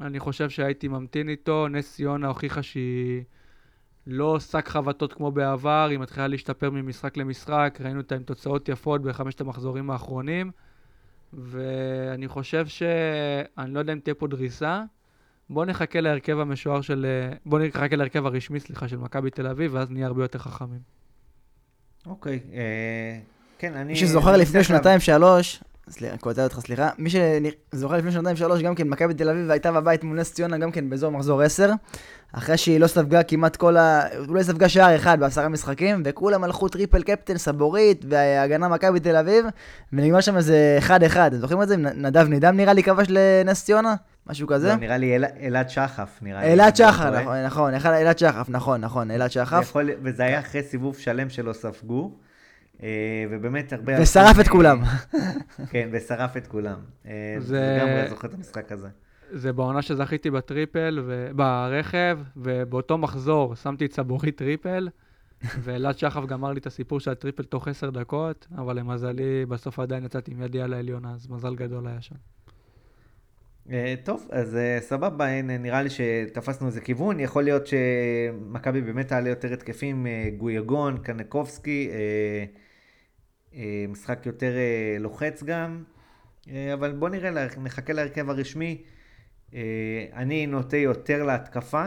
אני 0.01 0.21
חושב 0.21 0.51
שהייתי 0.51 0.89
ממתין 0.89 1.29
איתו, 1.29 1.69
נס 1.69 1.95
ציונה 1.95 2.29
הוכיחה 2.29 2.63
שהיא 2.63 3.23
לא 4.07 4.41
שק 4.41 4.69
חבטות 4.69 5.13
כמו 5.13 5.33
בעבר, 5.33 5.87
היא 5.91 5.99
מתחילה 5.99 6.27
להשתפר 6.27 6.71
ממשחק 6.71 7.17
למשחק, 7.17 7.79
ראינו 7.85 8.01
אותה 8.01 8.15
עם 8.15 8.23
תוצאות 8.23 8.69
יפות 8.69 9.03
בחמשת 9.03 9.41
המחזורים 9.41 9.91
האחרונים, 9.91 10.51
ואני 11.33 12.29
חושב 12.29 12.67
ש... 12.67 12.83
אני 13.59 13.75
לא 13.75 13.79
יודע 13.79 13.93
אם 13.93 13.99
תהיה 13.99 14.15
פה 14.15 14.27
דריסה, 14.27 14.83
בוא 15.51 15.65
נחכה 15.65 16.01
להרכב 16.01 16.39
המשוער 16.39 16.81
של... 16.81 17.07
אה, 17.09 17.37
בוא 17.47 17.59
נחכה 17.59 17.97
להרכב 17.97 18.27
הרשמי, 18.27 18.61
סליחה, 18.61 18.89
של 18.89 18.97
מכבי 18.97 19.31
תל 19.31 19.47
אביב, 19.47 19.75
ואז 19.75 19.91
נהיה 19.91 20.07
הרבה 20.07 20.25
יותר 20.25 20.39
חכמים. 20.39 20.81
אוקיי, 22.07 22.41
אה, 22.53 23.21
כן, 23.59 23.75
אני... 23.75 23.93
מי 23.93 23.97
שזוכר 23.97 24.37
לפני 24.37 24.65
שנתיים, 24.65 25.01
שלוש, 25.01 25.63
סליחה, 25.91 26.17
קוטע 26.17 26.45
אותך, 26.45 26.61
סליחה. 26.61 26.89
מי 26.99 27.11
שזוכר 27.11 27.97
לפני 27.97 28.13
שנתיים 28.13 28.37
שלוש, 28.37 28.63
גם 28.63 28.75
כן, 28.75 28.89
מכבי 28.89 29.15
תל 29.15 29.31
אביב 29.31 29.51
הייתה 29.51 29.73
בבית 29.73 30.05
מול 30.05 30.21
נס 30.21 30.35
ציונה, 30.35 30.59
גם 30.59 30.71
כן 30.71 30.91
באזור 30.91 31.11
מחזור 31.11 31.43
10. 31.43 31.71
אחרי 32.33 32.57
שהיא 32.57 32.81
לא 32.81 32.87
ספגה 32.87 33.23
כמעט 33.23 33.57
כל 33.57 33.77
ה... 33.77 34.03
אולי 34.29 34.45
ספגה 34.45 34.69
שער 34.69 34.97
אחד 34.97 35.21
בעשרה 35.21 35.49
משחקים, 35.49 36.03
וכולם 36.05 36.45
הלכו 36.45 36.69
triple 36.69 37.03
captain, 37.03 37.39
סבוריט, 37.39 38.05
והגנה 38.09 38.69
מכבי 38.69 39.01
תל 39.01 39.17
אביב, 39.17 39.47
ונגמר 39.93 40.21
שם 40.21 40.37
איזה 40.37 40.79
1-1. 40.89 40.91
אתם 41.27 41.37
זוכרים 41.37 41.63
את 41.63 41.69
זה? 41.69 41.77
נדב 41.77 42.29
נידם 42.29 42.57
נראה 42.57 42.73
לי 42.73 42.83
כבש 42.83 43.07
לנס 43.09 43.65
ציונה? 43.65 43.95
משהו 44.27 44.49
כזה? 44.49 44.69
לא, 44.69 44.77
נראה 44.77 44.97
לי 44.97 45.17
אלעד 45.41 45.71
שחף, 45.71 46.19
נראה 46.23 46.41
לי. 46.41 46.53
אלעד 46.53 46.77
שחר, 46.77 47.21
נכון, 47.47 47.75
נכון, 47.75 47.75
אלעד 47.75 48.19
שחף, 48.19 48.47
נכון, 48.49 48.81
נכון, 48.81 49.11
אלעד 49.11 49.31
שחף. 49.31 49.77
וזה 50.03 50.25
היה 50.25 50.41
אחרי 50.41 50.63
סיבוב 50.63 50.99
שלם 50.99 51.29
שלא 51.29 51.53
ספגו. 51.53 52.11
אה, 52.85 53.25
ובאמת 53.31 53.73
הרבה... 53.73 54.03
ושרף 54.03 54.41
את 54.41 54.49
כולם. 54.49 54.83
כן, 55.71 55.89
ושרף 55.93 56.37
את 56.37 56.47
כולם. 56.47 56.79
אה, 57.07 57.37
זה 57.39 57.79
גם 57.81 58.09
זוכר 58.11 58.29
את 58.29 58.35
המשחק 58.35 58.73
הזה. 58.73 58.89
זה 59.31 59.53
בעונה 59.53 59.83
שזכיתי 59.83 60.31
ב 60.31 60.40
triple, 60.40 61.03
ברכב, 61.37 62.19
ובאותו 62.37 62.99
מחזור 62.99 63.55
שמתי 63.55 63.85
את 63.85 63.93
סבוריט 63.93 64.37
triple, 64.37 64.89
ואלעד 65.63 65.99
שחף 65.99 66.25
גמר 66.27 66.53
לי 66.53 66.61
את 66.61 66.67
הסיפור 66.67 67.01
של 67.01 67.11
ה 67.11 67.15
triple 67.15 67.43
תוך 67.43 67.69
עשר 67.69 67.91
דקות, 67.91 68.47
אבל 68.57 68.79
למזלי, 68.79 69.47
בסוף 69.47 69.79
עדיין 69.79 70.05
יצאתי 70.05 70.31
עם 70.33 70.43
ידי 70.43 70.61
על 70.61 70.73
העליונה, 70.73 71.13
אז 71.15 71.31
מזל 71.31 71.55
גדול 71.55 71.87
היה 71.87 72.01
שם. 72.01 72.15
אה, 73.71 73.95
טוב, 74.05 74.29
אז 74.31 74.59
סבבה, 74.81 75.43
נראה 75.43 75.83
לי 75.83 75.89
שתפסנו 75.91 76.67
איזה 76.67 76.81
כיוון. 76.81 77.21
יכול 77.21 77.45
להיות 77.45 77.67
שמכבי 77.67 78.81
באמת 78.81 79.09
תעלה 79.09 79.29
יותר 79.29 79.53
התקפים, 79.53 80.07
גויגון, 80.37 80.99
קנקובסקי. 80.99 81.91
אה, 83.57 83.85
משחק 83.89 84.27
יותר 84.27 84.53
אה, 84.57 84.97
לוחץ 85.01 85.43
גם, 85.43 85.83
אה, 86.51 86.75
אבל 86.75 86.93
בוא 86.93 87.09
נראה, 87.09 87.47
נחכה 87.63 87.93
להרכב 87.93 88.31
הרשמי. 88.31 88.83
אני 90.13 90.47
נוטה 90.47 90.77
יותר 90.77 91.23
להתקפה 91.23 91.87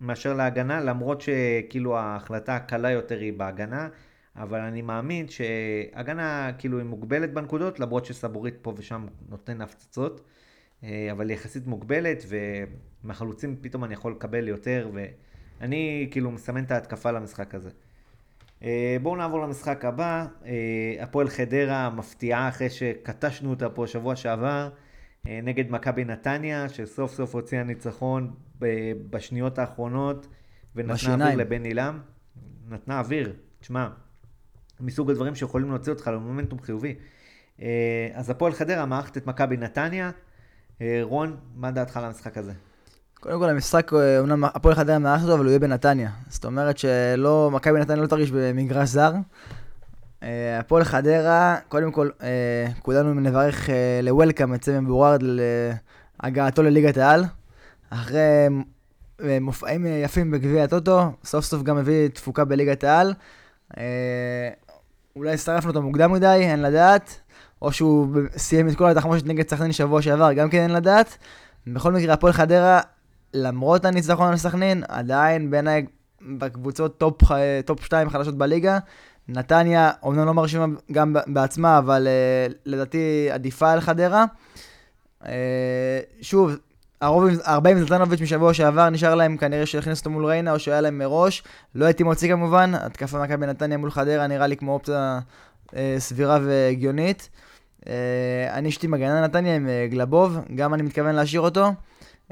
מאשר 0.00 0.34
להגנה, 0.34 0.80
למרות 0.80 1.20
שכאילו 1.20 1.98
ההחלטה 1.98 2.56
הקלה 2.56 2.90
יותר 2.90 3.18
היא 3.18 3.32
בהגנה, 3.32 3.88
אבל 4.36 4.60
אני 4.60 4.82
מאמין 4.82 5.26
שהגנה 5.28 6.50
כאילו 6.58 6.78
היא 6.78 6.86
מוגבלת 6.86 7.32
בנקודות, 7.32 7.80
למרות 7.80 8.04
שסבורית 8.04 8.54
פה 8.62 8.74
ושם 8.76 9.06
נותן 9.28 9.60
הפצצות, 9.60 10.20
אבל 11.12 11.30
יחסית 11.30 11.66
מוגבלת, 11.66 12.24
ומהחלוצים 12.28 13.56
פתאום 13.60 13.84
אני 13.84 13.94
יכול 13.94 14.12
לקבל 14.12 14.48
יותר, 14.48 14.90
ואני 15.60 16.08
כאילו 16.10 16.30
מסמן 16.30 16.64
את 16.64 16.70
ההתקפה 16.70 17.10
למשחק 17.10 17.54
הזה. 17.54 17.70
אה, 18.62 18.96
בואו 19.02 19.16
נעבור 19.16 19.40
למשחק 19.40 19.84
הבא. 19.84 20.26
אה, 20.46 20.52
הפועל 21.00 21.28
חדרה 21.28 21.90
מפתיעה 21.90 22.48
אחרי 22.48 22.70
שקטשנו 22.70 23.50
אותה 23.50 23.68
פה 23.68 23.86
שבוע 23.86 24.16
שעבר 24.16 24.68
אה, 25.26 25.40
נגד 25.42 25.70
מכבי 25.70 26.04
נתניה, 26.04 26.68
שסוף 26.68 27.14
סוף 27.14 27.34
הוציאה 27.34 27.62
ניצחון 27.62 28.34
בשניות 29.10 29.58
האחרונות 29.58 30.26
ונתנה 30.76 31.24
אוויר 31.24 31.36
לבן 31.36 31.64
עילם. 31.64 32.00
נתנה 32.68 32.98
אוויר, 32.98 33.32
תשמע, 33.60 33.88
מסוג 34.80 35.10
הדברים 35.10 35.34
שיכולים 35.34 35.68
להוציא 35.68 35.92
אותך 35.92 36.06
למומנטום 36.06 36.60
חיובי. 36.60 36.94
אז 38.14 38.30
הפועל 38.30 38.52
חדרה 38.52 38.86
מערכת 38.86 39.16
את 39.16 39.26
מכבי 39.26 39.56
נתניה. 39.56 40.10
רון, 41.02 41.36
מה 41.54 41.70
דעתך 41.70 41.96
על 41.96 42.04
המשחק 42.04 42.38
הזה? 42.38 42.52
קודם 43.20 43.38
כל 43.38 43.48
המשחק, 43.48 43.90
אומנם 44.18 44.44
הפועל 44.44 44.74
חדרה 44.74 44.98
מארח 44.98 45.22
אותו, 45.22 45.34
אבל 45.34 45.44
הוא 45.44 45.48
יהיה 45.48 45.58
בנתניה. 45.58 46.10
זאת 46.28 46.44
אומרת 46.44 46.78
שלא, 46.78 47.50
מכבי 47.52 47.80
נתניה 47.80 48.02
לא 48.02 48.06
תרגיש 48.06 48.30
במגרש 48.30 48.88
זר. 48.88 49.12
אה, 50.22 50.58
הפועל 50.58 50.84
חדרה, 50.84 51.56
קודם 51.68 51.92
כל, 51.92 52.08
אה, 52.22 52.66
כולנו 52.82 53.14
נברך 53.14 53.70
אה, 53.70 54.00
ל-Welcome 54.02 54.54
את 54.54 54.64
סמי 54.64 54.86
בורארד 54.86 55.22
להגעתו 56.22 56.62
לליגת 56.62 56.96
העל. 56.96 57.24
אחרי 57.90 58.48
מופעים 59.40 59.86
יפים 59.86 60.30
בגביע 60.30 60.64
הטוטו, 60.64 61.12
סוף 61.24 61.44
סוף 61.44 61.62
גם 61.62 61.78
הביא 61.78 62.08
תפוקה 62.08 62.44
בליגת 62.44 62.84
העל. 62.84 63.14
אולי 65.16 65.32
הספדנו 65.34 65.70
אותו 65.70 65.82
מוקדם 65.82 66.12
מדי, 66.12 66.26
אין 66.26 66.62
לדעת. 66.62 67.20
או 67.62 67.72
שהוא 67.72 68.16
סיים 68.36 68.68
את 68.68 68.76
כל 68.76 68.90
התחמושת 68.90 69.26
נגד 69.26 69.48
סכנין 69.48 69.72
שבוע 69.72 70.02
שעבר, 70.02 70.32
גם 70.32 70.50
כן 70.50 70.58
אין 70.58 70.70
לדעת. 70.70 71.18
בכל 71.66 71.92
מקרה, 71.92 72.14
הפועל 72.14 72.32
חדרה 72.32 72.80
למרות 73.34 73.84
הניצחון 73.84 74.28
על 74.28 74.36
סכנין, 74.36 74.82
עדיין 74.88 75.50
בעיניי 75.50 75.86
בקבוצות 76.38 76.98
top, 76.98 77.22
top 77.64 77.84
2 77.84 78.10
חלשות 78.10 78.38
בליגה. 78.38 78.78
נתניה 79.28 79.90
אומנם 80.02 80.26
לא 80.26 80.34
מרשימה 80.34 80.66
גם 80.92 81.16
בעצמה, 81.26 81.78
אבל 81.78 82.08
uh, 82.08 82.52
לדעתי 82.66 83.28
עדיפה 83.32 83.72
על 83.72 83.80
חדרה. 83.80 84.24
Uh, 85.22 85.26
שוב, 86.22 86.56
הרוב, 87.00 87.24
הרבה 87.44 87.70
עם 87.70 87.78
זלטנוביץ' 87.78 88.20
משבוע 88.20 88.54
שעבר, 88.54 88.90
נשאר 88.90 89.14
להם 89.14 89.36
כנראה 89.36 89.66
שהכניסו 89.66 90.00
אותו 90.00 90.10
מול 90.10 90.26
ריינה, 90.26 90.52
או 90.52 90.58
שהיה 90.58 90.80
להם 90.80 90.98
מראש. 90.98 91.42
לא 91.74 91.84
הייתי 91.84 92.02
מוציא 92.02 92.34
כמובן, 92.34 92.72
התקפה 92.74 93.22
מכבי 93.22 93.46
נתניה 93.46 93.78
מול 93.78 93.90
חדרה 93.90 94.26
נראה 94.26 94.46
לי 94.46 94.56
כמו 94.56 94.72
אופציה 94.72 95.20
uh, 95.66 95.72
סבירה 95.98 96.38
והגיונית. 96.42 97.28
Uh, 97.80 97.86
אני 98.50 98.68
אשתי 98.68 98.86
מגנה 98.86 99.20
נתניה 99.20 99.56
עם 99.56 99.66
uh, 99.66 99.92
גלבוב, 99.92 100.38
גם 100.54 100.74
אני 100.74 100.82
מתכוון 100.82 101.14
להשאיר 101.14 101.40
אותו. 101.40 101.72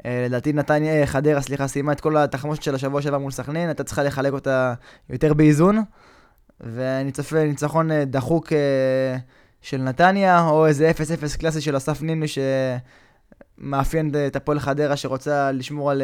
אה, 0.05 0.25
לדעתי 0.25 0.53
נתניה, 0.53 1.01
אה, 1.01 1.05
חדרה, 1.05 1.41
סליחה, 1.41 1.67
סיימה 1.67 1.91
את 1.91 2.01
כל 2.01 2.17
התחמושת 2.17 2.63
של 2.63 2.75
השבוע 2.75 3.01
שעבר 3.01 3.17
מול 3.17 3.31
סכנין, 3.31 3.67
הייתה 3.67 3.83
צריכה 3.83 4.03
לחלק 4.03 4.33
אותה 4.33 4.73
יותר 5.09 5.33
באיזון. 5.33 5.83
ואני 6.59 7.11
צופה 7.11 7.43
ניצחון 7.43 7.91
אה, 7.91 8.05
דחוק 8.05 8.47
של 9.61 9.81
נתניה, 9.81 10.41
או 10.41 10.67
איזה 10.67 10.91
0-0 10.91 11.37
קלאסי 11.39 11.61
של 11.61 11.77
אסף 11.77 12.01
נימני 12.01 12.25
שמאפיין 13.59 14.11
את 14.27 14.35
הפועל 14.35 14.59
חדרה 14.59 14.95
שרוצה 14.95 15.51
לשמור 15.51 15.91
על 15.91 16.01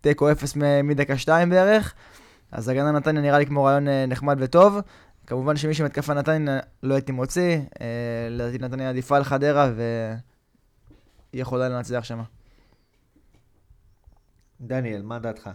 תיקו 0.00 0.32
0 0.32 0.56
מדקה 0.84 1.18
2 1.18 1.50
בערך. 1.50 1.94
אז 2.52 2.68
הגנה 2.68 2.92
נתניה 2.92 3.22
נראה 3.22 3.38
לי 3.38 3.46
כמו 3.46 3.64
רעיון 3.64 3.88
נחמד 4.08 4.36
וטוב. 4.40 4.78
כמובן 5.26 5.56
שמי 5.56 5.74
שמתקפה 5.74 6.14
נתניה 6.14 6.58
לא 6.82 6.94
הייתי 6.94 7.12
מוציא, 7.12 7.58
לדעתי 8.30 8.58
נתניה 8.58 8.88
עדיפה 8.88 9.16
על 9.16 9.24
חדרה 9.24 9.70
והיא 9.76 11.42
יכולה 11.42 11.68
לנצח 11.68 12.04
שמה. 12.04 12.24
דניאל, 14.60 15.02
מה 15.02 15.18
דעתך? 15.18 15.50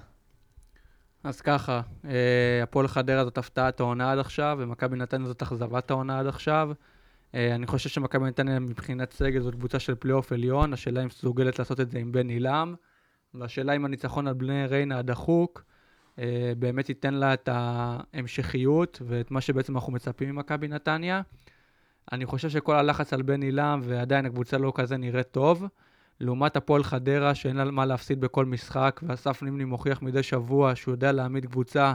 אז 1.23 1.41
ככה, 1.41 1.81
אה, 2.05 2.63
הפועל 2.63 2.87
חדרה 2.87 3.23
זאת 3.23 3.37
הפתעת 3.37 3.79
העונה 3.79 4.11
עד 4.11 4.19
עכשיו, 4.19 4.57
ומכבי 4.61 4.97
נתניה 4.97 5.27
זאת 5.27 5.41
אכזבת 5.41 5.91
העונה 5.91 6.19
עד 6.19 6.27
עכשיו. 6.27 6.71
אה, 7.35 7.55
אני 7.55 7.67
חושב 7.67 7.89
שמכבי 7.89 8.25
נתניה 8.25 8.59
מבחינת 8.59 9.11
סגל 9.11 9.41
זאת 9.41 9.55
קבוצה 9.55 9.79
של 9.79 9.95
פלייאוף 9.95 10.31
עליון, 10.31 10.73
השאלה 10.73 11.01
אם 11.01 11.05
מסוגלת 11.05 11.59
לעשות 11.59 11.79
את 11.79 11.91
זה 11.91 11.99
עם 11.99 12.11
בן 12.11 12.29
עילם, 12.29 12.75
והשאלה 13.33 13.75
אם 13.75 13.85
הניצחון 13.85 14.27
על 14.27 14.33
בני 14.33 14.65
ריינה 14.65 14.99
הדחוק 14.99 15.63
אה, 16.19 16.53
באמת 16.59 16.89
ייתן 16.89 17.13
לה 17.13 17.33
את 17.33 17.49
ההמשכיות 17.51 19.01
ואת 19.07 19.31
מה 19.31 19.41
שבעצם 19.41 19.75
אנחנו 19.75 19.93
מצפים 19.93 20.29
ממכבי 20.29 20.67
נתניה. 20.67 21.21
אני 22.11 22.25
חושב 22.25 22.49
שכל 22.49 22.75
הלחץ 22.75 23.13
על 23.13 23.21
בן 23.21 23.41
עילם, 23.41 23.79
ועדיין 23.83 24.25
הקבוצה 24.25 24.57
לא 24.57 24.71
כזה 24.75 24.97
נראית 24.97 25.31
טוב. 25.31 25.67
לעומת 26.21 26.55
הפועל 26.55 26.83
חדרה, 26.83 27.35
שאין 27.35 27.55
לה 27.55 27.71
מה 27.71 27.85
להפסיד 27.85 28.21
בכל 28.21 28.45
משחק, 28.45 28.99
ואסף 29.03 29.43
נימני 29.43 29.65
מוכיח 29.65 30.01
מדי 30.01 30.23
שבוע 30.23 30.75
שהוא 30.75 30.91
יודע 30.91 31.11
להעמיד 31.11 31.45
קבוצה 31.45 31.93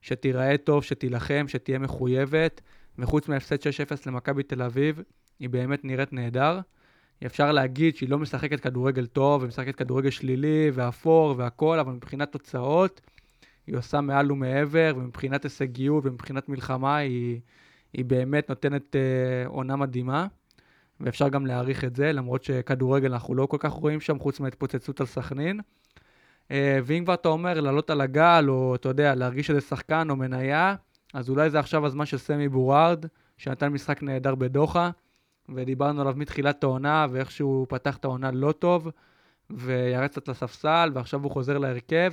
שתיראה 0.00 0.58
טוב, 0.58 0.84
שתילחם, 0.84 1.44
שתהיה 1.48 1.78
מחויבת, 1.78 2.60
וחוץ 2.98 3.28
מהפסד 3.28 3.56
6-0 3.56 3.62
למכבי 4.06 4.42
תל 4.42 4.62
אביב, 4.62 5.02
היא 5.40 5.50
באמת 5.50 5.84
נראית 5.84 6.12
נהדר. 6.12 6.60
אפשר 7.26 7.52
להגיד 7.52 7.96
שהיא 7.96 8.08
לא 8.08 8.18
משחקת 8.18 8.60
כדורגל 8.60 9.06
טוב, 9.06 9.42
ומשחקת 9.42 9.74
כדורגל 9.76 10.10
שלילי, 10.10 10.70
ואפור, 10.74 11.34
והכול, 11.38 11.78
אבל 11.78 11.92
מבחינת 11.92 12.32
תוצאות, 12.32 13.00
היא 13.66 13.76
עושה 13.76 14.00
מעל 14.00 14.32
ומעבר, 14.32 14.92
ומבחינת 14.96 15.44
הישגיות 15.44 16.06
ומבחינת 16.06 16.48
מלחמה, 16.48 16.96
היא, 16.96 17.40
היא 17.92 18.04
באמת 18.04 18.48
נותנת 18.48 18.96
אה, 18.96 19.46
עונה 19.46 19.76
מדהימה. 19.76 20.26
ואפשר 21.00 21.28
גם 21.28 21.46
להעריך 21.46 21.84
את 21.84 21.96
זה, 21.96 22.12
למרות 22.12 22.44
שכדורגל 22.44 23.12
אנחנו 23.12 23.34
לא 23.34 23.46
כל 23.46 23.56
כך 23.60 23.72
רואים 23.72 24.00
שם, 24.00 24.18
חוץ 24.18 24.40
מההתפוצצות 24.40 25.00
על 25.00 25.06
סכנין. 25.06 25.60
אה, 26.50 26.78
ואם 26.84 27.04
כבר 27.04 27.14
אתה 27.14 27.28
אומר 27.28 27.60
לעלות 27.60 27.90
על 27.90 28.00
הגל, 28.00 28.46
או 28.48 28.74
אתה 28.74 28.88
יודע, 28.88 29.14
להרגיש 29.14 29.50
איזה 29.50 29.60
שחקן 29.60 30.10
או 30.10 30.16
מניה, 30.16 30.74
אז 31.14 31.30
אולי 31.30 31.50
זה 31.50 31.58
עכשיו 31.58 31.86
הזמן 31.86 32.06
של 32.06 32.18
סמי 32.18 32.48
בורארד, 32.48 33.06
שנתן 33.36 33.68
משחק 33.68 34.02
נהדר 34.02 34.34
בדוחה, 34.34 34.90
ודיברנו 35.48 36.00
עליו 36.00 36.14
מתחילת 36.16 36.64
העונה, 36.64 37.06
ואיך 37.10 37.30
שהוא 37.30 37.66
פתח 37.68 37.96
את 37.96 38.04
העונה 38.04 38.30
לא 38.30 38.52
טוב, 38.52 38.88
וירד 39.50 40.06
קצת 40.06 40.28
לספסל, 40.28 40.90
ועכשיו 40.94 41.22
הוא 41.22 41.30
חוזר 41.30 41.58
להרכב, 41.58 42.12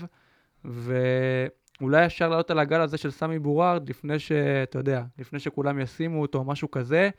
ואולי 0.66 2.06
אפשר 2.06 2.30
לעלות 2.30 2.52
על 2.52 2.60
הגל 2.60 2.82
הזה 2.82 2.98
של 2.98 3.12
סמי 3.12 3.40
בורארד, 3.40 3.90
לפני 3.90 4.20
שאתה 4.20 4.80
יודע, 4.80 5.04
לפני 5.18 5.40
שכולם 5.40 5.80
ישימו 5.80 6.22
אותו, 6.22 6.38
או 6.38 6.44
משהו 6.44 6.72
כזה, 6.72 7.10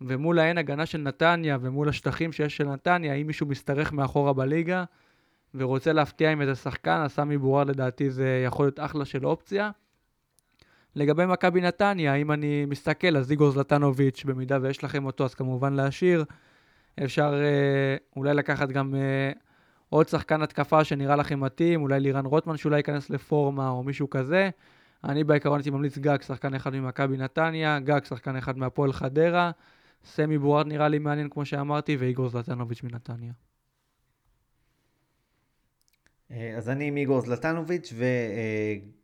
ומול 0.00 0.38
האין 0.38 0.58
הגנה 0.58 0.86
של 0.86 0.98
נתניה 0.98 1.58
ומול 1.60 1.88
השטחים 1.88 2.32
שיש 2.32 2.56
של 2.56 2.64
נתניה, 2.64 3.14
אם 3.14 3.26
מישהו 3.26 3.46
משתרך 3.46 3.92
מאחורה 3.92 4.32
בליגה 4.32 4.84
ורוצה 5.54 5.92
להפתיע 5.92 6.30
עם 6.30 6.40
איזה 6.40 6.54
שחקן, 6.54 7.00
אז 7.04 7.12
סמי 7.12 7.38
בורר 7.38 7.64
לדעתי 7.64 8.10
זה 8.10 8.42
יכול 8.46 8.66
להיות 8.66 8.80
אחלה 8.80 9.04
של 9.04 9.26
אופציה. 9.26 9.70
לגבי 10.96 11.26
מכבי 11.26 11.60
נתניה, 11.60 12.14
אם 12.14 12.32
אני 12.32 12.64
מסתכל, 12.66 13.16
אז 13.16 13.30
איגור 13.30 13.50
זלטנוביץ', 13.50 14.24
במידה 14.24 14.58
ויש 14.62 14.84
לכם 14.84 15.04
אותו, 15.04 15.24
אז 15.24 15.34
כמובן 15.34 15.72
להשאיר. 15.72 16.24
אפשר 17.04 17.34
אה, 17.34 17.96
אולי 18.16 18.34
לקחת 18.34 18.68
גם 18.68 18.94
אה, 18.94 19.32
עוד 19.88 20.08
שחקן 20.08 20.42
התקפה 20.42 20.84
שנראה 20.84 21.16
לכם 21.16 21.40
מתאים, 21.40 21.82
אולי 21.82 22.00
לירן 22.00 22.26
רוטמן 22.26 22.56
שאולי 22.56 22.76
ייכנס 22.76 23.10
לפורמה 23.10 23.68
או 23.68 23.82
מישהו 23.82 24.10
כזה. 24.10 24.50
אני 25.04 25.24
בעיקרון 25.24 25.58
הייתי 25.58 25.70
ממליץ 25.70 25.98
גג, 25.98 26.22
שחקן 26.22 26.54
אחד 26.54 26.74
ממכבי 26.74 27.16
נתניה, 27.16 27.78
גג, 27.80 28.04
שחקן 28.04 28.36
אחד 28.36 28.58
מהפועל 28.58 28.92
חדרה, 28.92 29.50
סמי 30.04 30.38
בוארד 30.38 30.66
נראה 30.66 30.88
לי 30.88 30.98
מעניין 30.98 31.28
כמו 31.28 31.44
שאמרתי, 31.44 31.96
ואיגור 31.96 32.28
זלטנוביץ' 32.28 32.82
מנתניה. 32.82 33.32
אה, 36.30 36.56
אז 36.56 36.68
אני 36.68 36.84
עם 36.88 36.96
איגור 36.96 37.20
זלטנוביץ' 37.20 37.92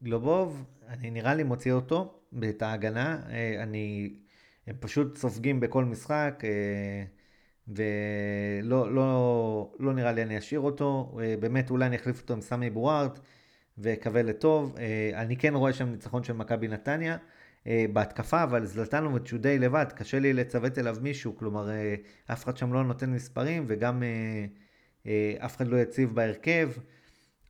וגלובוב, 0.02 0.64
אני 0.88 1.10
נראה 1.10 1.34
לי 1.34 1.42
מוציא 1.42 1.72
אותו 1.72 2.20
את 2.48 2.62
ההגנה. 2.62 3.20
אה, 3.30 3.62
אני, 3.62 4.14
הם 4.66 4.76
פשוט 4.80 5.16
סופגים 5.16 5.60
בכל 5.60 5.84
משחק, 5.84 6.42
אה, 6.44 7.04
ולא 7.68 8.94
לא, 8.94 9.72
לא 9.78 9.92
נראה 9.92 10.12
לי 10.12 10.22
אני 10.22 10.38
אשאיר 10.38 10.60
אותו. 10.60 11.18
באמת 11.40 11.70
אולי 11.70 11.86
אני 11.86 11.96
אחליף 11.96 12.20
אותו 12.20 12.34
עם 12.34 12.40
סמי 12.40 12.70
בוארד 12.70 13.18
ואקווה 13.78 14.22
לטוב. 14.22 14.76
אני 15.14 15.36
כן 15.36 15.54
רואה 15.54 15.72
שם 15.72 15.88
ניצחון 15.88 16.24
של 16.24 16.32
מכבי 16.32 16.68
נתניה. 16.68 17.16
בהתקפה, 17.66 18.42
אבל 18.42 18.64
זלטנוביץ' 18.64 19.32
הוא 19.32 19.40
די 19.40 19.58
לבד, 19.58 19.86
קשה 19.96 20.18
לי 20.18 20.32
לצוות 20.32 20.78
אליו 20.78 20.96
מישהו, 21.02 21.36
כלומר 21.36 21.68
אף 22.32 22.44
אחד 22.44 22.56
שם 22.56 22.72
לא 22.72 22.84
נותן 22.84 23.10
מספרים 23.10 23.64
וגם 23.68 24.02
אף 25.38 25.56
אחד 25.56 25.68
לא 25.68 25.76
יציב 25.76 26.14
בהרכב. 26.14 26.70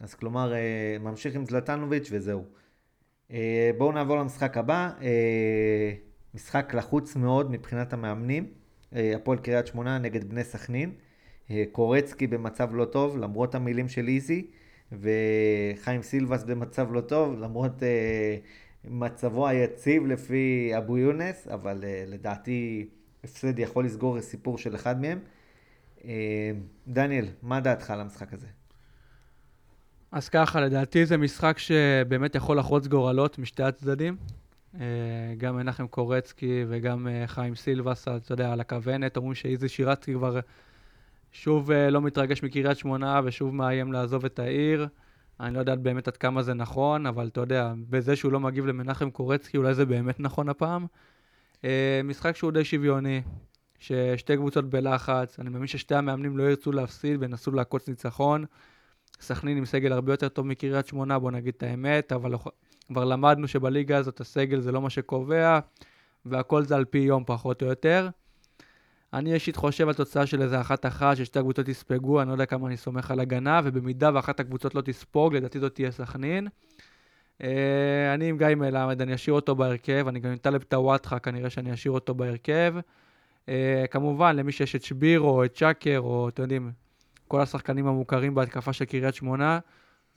אז 0.01 0.15
כלומר, 0.15 0.53
אה, 0.55 0.97
ממשיך 1.01 1.35
עם 1.35 1.45
זלטנוביץ' 1.45 2.09
וזהו. 2.13 2.45
אה, 3.31 3.71
בואו 3.79 3.93
נעבור 3.93 4.17
למשחק 4.17 4.57
הבא. 4.57 4.91
אה, 5.03 5.93
משחק 6.35 6.75
לחוץ 6.75 7.17
מאוד 7.17 7.51
מבחינת 7.51 7.93
המאמנים. 7.93 8.47
הפועל 8.93 9.39
קריית 9.39 9.67
שמונה 9.67 9.99
נגד 9.99 10.25
בני 10.25 10.45
סכנין. 10.45 10.93
קורצקי 11.73 12.27
במצב 12.27 12.75
לא 12.75 12.85
טוב, 12.85 13.17
למרות 13.17 13.55
המילים 13.55 13.89
של 13.89 14.09
איזי, 14.09 14.51
וחיים 14.93 16.03
סילבס 16.03 16.45
במצב 16.45 16.93
לא 16.93 17.01
טוב, 17.01 17.41
למרות 17.41 17.83
מצבו 18.85 19.49
היציב 19.49 20.07
לפי 20.07 20.73
אבו 20.79 20.99
יונס, 20.99 21.49
אבל 21.49 21.85
לדעתי 22.07 22.89
הפסד 23.25 23.59
יכול 23.59 23.85
לסגור 23.85 24.21
סיפור 24.21 24.59
של 24.59 24.75
אחד 24.75 24.97
מהם. 25.01 25.19
דניאל, 26.89 27.27
מה 27.43 27.61
דעתך 27.61 27.91
על 27.91 28.01
המשחק 28.01 28.33
הזה? 28.33 28.47
אז 30.13 30.29
ככה, 30.29 30.61
לדעתי 30.61 31.07
זה 31.07 31.17
משחק 31.17 31.59
שבאמת 31.59 32.35
יכול 32.35 32.59
לחרוץ 32.59 32.87
גורלות 32.87 33.39
משתי 33.39 33.63
הצדדים. 33.63 34.17
אה, 34.75 35.35
גם 35.39 35.57
מנחם 35.57 35.87
קורצקי 35.87 36.65
וגם 36.69 37.09
אה, 37.09 37.27
חיים 37.27 37.55
סילבס, 37.55 38.09
אתה 38.09 38.33
יודע, 38.33 38.53
על 38.53 38.61
הכוונת, 38.61 39.17
אומרים 39.17 39.35
שאיזי 39.35 39.69
שירצקי 39.69 40.15
כבר 40.15 40.41
שוב 41.33 41.71
אה, 41.71 41.91
לא 41.91 42.01
מתרגש 42.03 42.43
מקריית 42.43 42.79
שמונה 42.79 43.21
ושוב 43.25 43.55
מאיים 43.55 43.93
לעזוב 43.93 44.25
את 44.25 44.39
העיר. 44.39 44.89
אני 45.41 45.55
לא 45.55 45.59
יודעת 45.59 45.79
באמת 45.79 46.09
עד 46.09 46.17
כמה 46.17 46.43
זה 46.43 46.55
נכון, 46.55 47.07
אבל 47.07 47.29
אתה 47.29 47.41
יודע, 47.41 47.73
בזה 47.91 48.17
שהוא 48.17 48.33
לא 48.33 48.41
מגיב 48.41 48.67
למנחם 48.67 49.11
קורצקי, 49.11 49.57
אולי 49.57 49.75
זה 49.75 49.87
באמת 49.87 50.21
נכון 50.21 50.49
הפעם. 50.49 50.87
משחק 52.05 52.37
שהוא 52.37 52.53
די 52.53 52.65
שוויוני, 52.65 53.23
ששתי 53.79 54.37
קבוצות 54.37 54.71
בלחץ, 54.71 55.39
אני 55.39 55.51
מאמין 55.51 55.67
ששתי 55.67 55.95
המאמנים 55.95 56.39
לא 56.39 56.43
ירצו 56.43 56.73
להפסיד 56.73 57.17
וינסו 57.21 57.51
לעקוץ 57.51 57.89
ניצחון. 57.89 58.45
סכנין 59.21 59.57
עם 59.57 59.65
סגל 59.65 59.93
הרבה 59.93 60.13
יותר 60.13 60.29
טוב 60.29 60.47
מקריית 60.47 60.87
שמונה, 60.87 61.19
בוא 61.19 61.31
נגיד 61.31 61.55
את 61.57 61.63
האמת, 61.63 62.13
אבל 62.13 62.35
כבר 62.89 63.05
למדנו 63.05 63.49
שבליגה 63.49 63.97
הזאת 63.97 64.21
הסגל 64.21 64.61
זה 64.61 64.73
לא 64.73 64.81
מה 64.83 64.91
שקובע, 64.91 65.59
והכל 66.25 66.65
זה 66.65 66.77
על 66.77 66.85
פי 66.85 66.99
יום 66.99 67.25
פחות 67.27 67.63
או 67.63 67.67
יותר. 67.67 68.09
אני 69.13 69.35
אישית 69.35 69.57
חושב 69.57 69.89
על 69.89 69.95
תוצאה 69.95 70.27
של 70.27 70.43
איזה 70.43 70.61
אחת-אחת, 70.61 71.17
ששתי 71.17 71.39
הקבוצות 71.39 71.69
יספגו, 71.69 72.21
אני 72.21 72.29
לא 72.29 72.33
יודע 72.33 72.47
כמה 72.47 72.67
אני 72.67 72.77
סומך 72.77 73.11
על 73.11 73.21
הגנה, 73.21 73.61
ובמידה 73.65 74.11
ואחת 74.15 74.41
הקבוצות 74.41 74.75
לא 74.75 74.81
תספוג, 74.81 75.35
לדעתי 75.35 75.61
זאת 75.61 75.75
תהיה 75.75 75.91
סכנין. 75.91 76.49
אה, 77.43 78.15
אני 78.15 78.29
עם 78.29 78.39
גיא 78.39 78.55
מלמד, 78.55 79.03
אני 79.03 79.15
אשאיר 79.15 79.35
אותו 79.35 79.55
בהרכב, 79.55 80.05
אני 80.09 80.21
גם 80.21 80.31
עם 80.31 80.37
טלב 80.37 80.63
טוואטחה, 80.63 81.19
כנראה 81.19 81.51
שאני 81.51 81.75
אשאיר 81.75 81.93
אותו 81.93 82.15
בהרכב. 82.15 82.75
אה, 83.49 83.85
כמובן, 83.91 84.37
למי 84.37 84.53
שיש 84.53 84.77
את 84.77 84.83
שבירו, 84.83 85.45
את 85.45 85.55
צ'אקר, 85.55 85.99
או 85.99 86.29
אתם 86.29 86.43
יודעים, 86.43 86.73
כל 87.29 87.41
השחקנים 87.41 87.87
המוכרים 87.87 88.35
בהתקפה 88.35 88.73
של 88.73 88.85
קריית 88.85 89.15
שמונה. 89.15 89.59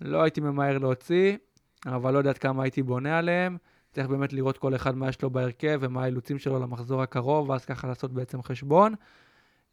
לא 0.02 0.24
הייתי 0.24 0.42
ממהר 0.42 0.78
להוציא, 0.78 1.38
אבל 1.86 2.14
לא 2.14 2.18
יודעת 2.18 2.38
כמה 2.38 2.64
הייתי 2.64 2.84
בונה 2.84 3.18
עליהם. 3.18 3.58
צריך 3.94 4.08
באמת 4.08 4.34
לראות 4.34 4.58
כל 4.58 4.76
אחד 4.76 4.96
מה 4.96 5.10
יש 5.10 5.22
לו 5.22 5.30
בהרכב 5.30 5.80
ומה 5.82 6.04
האילוצים 6.04 6.40
שלו 6.40 6.60
למחזור 6.60 7.02
הקרוב, 7.02 7.50
ואז 7.50 7.66
ככה 7.66 7.88
לעשות 7.88 8.14
בעצם 8.14 8.42
חשבון. 8.42 8.94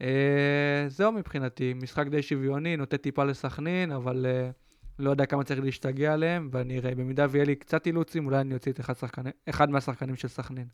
אה, 0.03 0.85
זהו 0.89 1.13
מבחינתי, 1.13 1.75
משחק 1.75 2.07
די 2.07 2.23
שוויוני, 2.23 2.77
נוטה 2.77 2.99
טיפה 2.99 3.25
לסכנין, 3.25 3.93
אבל 3.93 4.27
אה, 4.29 4.51
לא 4.99 5.11
יודע 5.11 5.27
כמה 5.27 5.45
צריך 5.45 5.61
להשתגע 5.61 6.13
עליהם, 6.13 6.49
ואני 6.53 6.79
אראה, 6.79 6.95
במידה 6.95 7.27
ויהיה 7.31 7.45
לי 7.45 7.57
קצת 7.57 7.87
אילוצים, 7.87 8.27
אולי 8.27 8.41
אני 8.41 8.55
אוציא 8.55 8.73
את 8.73 8.81
אחד, 8.81 8.95
שחקני, 8.95 9.31
אחד 9.49 9.71
מהשחקנים 9.71 10.17
של 10.17 10.29
סכנין. 10.29 10.67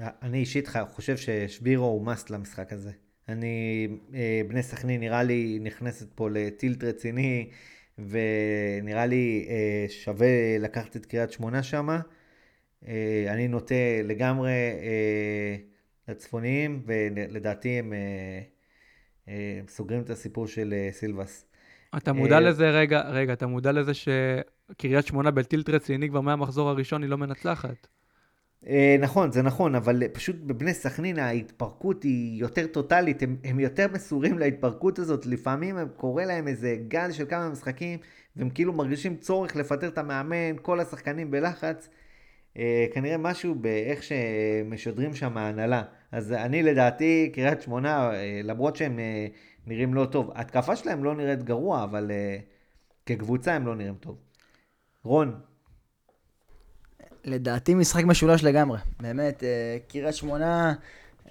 אני 0.00 0.38
אישית 0.38 0.68
חושב 0.90 1.16
ששבירו 1.16 1.86
הוא 1.86 2.06
מאסט 2.06 2.30
למשחק 2.30 2.72
הזה. 2.72 2.90
אני, 3.28 3.88
אה, 4.14 4.40
בני 4.48 4.62
סכנין 4.62 5.00
נראה 5.00 5.22
לי 5.22 5.58
נכנסת 5.62 6.12
פה 6.14 6.30
לטילט 6.30 6.84
רציני, 6.84 7.50
ונראה 7.98 9.06
לי 9.06 9.46
אה, 9.50 9.86
שווה 9.88 10.58
לקחת 10.58 10.96
את 10.96 11.06
קריית 11.06 11.32
שמונה 11.32 11.62
שמה. 11.62 12.00
אה, 12.88 13.26
אני 13.28 13.48
נוטה 13.48 13.74
לגמרי 14.04 14.50
לצפוניים, 16.08 16.82
ולדעתי 16.86 17.68
הם, 17.68 17.92
הם 19.26 19.64
סוגרים 19.68 20.02
את 20.02 20.10
הסיפור 20.10 20.46
של 20.46 20.74
סילבס. 20.90 21.46
אתה 21.96 22.12
מודע 22.12 22.40
לזה, 22.40 22.70
רגע, 22.70 23.00
רגע, 23.00 23.32
אתה 23.32 23.46
מודע 23.46 23.72
לזה 23.72 23.92
שקריית 23.94 25.06
שמונה 25.06 25.30
בטילט 25.30 25.70
רציני 25.70 26.08
כבר 26.08 26.20
מהמחזור 26.20 26.68
הראשון 26.68 27.02
היא 27.02 27.10
לא 27.10 27.18
מנצחת. 27.18 27.86
אה, 28.66 28.96
נכון, 29.00 29.32
זה 29.32 29.42
נכון, 29.42 29.74
אבל 29.74 30.08
פשוט 30.08 30.36
בבני 30.36 30.74
סכנין 30.74 31.18
ההתפרקות 31.18 32.02
היא 32.02 32.40
יותר 32.40 32.66
טוטאלית, 32.66 33.22
הם, 33.22 33.36
הם 33.44 33.60
יותר 33.60 33.86
מסורים 33.92 34.38
להתפרקות 34.38 34.98
הזאת, 34.98 35.26
לפעמים 35.26 35.76
קורה 35.96 36.24
להם 36.24 36.48
איזה 36.48 36.76
גל 36.88 37.12
של 37.12 37.24
כמה 37.26 37.48
משחקים, 37.48 37.98
והם 38.36 38.50
כאילו 38.50 38.72
מרגישים 38.72 39.16
צורך 39.16 39.56
לפטר 39.56 39.88
את 39.88 39.98
המאמן, 39.98 40.56
כל 40.62 40.80
השחקנים 40.80 41.30
בלחץ, 41.30 41.88
אה, 41.88 41.99
כנראה 42.92 43.16
משהו 43.16 43.54
באיך 43.54 44.02
שמשדרים 44.02 45.14
שם 45.14 45.38
ההנהלה. 45.38 45.82
אז 46.12 46.32
אני 46.32 46.62
לדעתי, 46.62 47.30
קריית 47.34 47.62
שמונה, 47.62 48.10
אה, 48.12 48.40
למרות 48.44 48.76
שהם 48.76 48.98
אה, 48.98 49.26
נראים 49.66 49.94
לא 49.94 50.04
טוב, 50.04 50.30
התקפה 50.34 50.76
שלהם 50.76 51.04
לא 51.04 51.14
נראית 51.14 51.42
גרוע, 51.42 51.84
אבל 51.84 52.10
אה, 52.10 52.36
כקבוצה 53.06 53.54
הם 53.54 53.66
לא 53.66 53.76
נראים 53.76 53.94
טוב. 53.94 54.18
רון, 55.04 55.40
לדעתי 57.24 57.74
משחק 57.74 58.04
משולש 58.04 58.44
לגמרי. 58.44 58.78
באמת, 59.00 59.44
אה, 59.44 59.76
קריית 59.88 60.14
שמונה, 60.14 60.74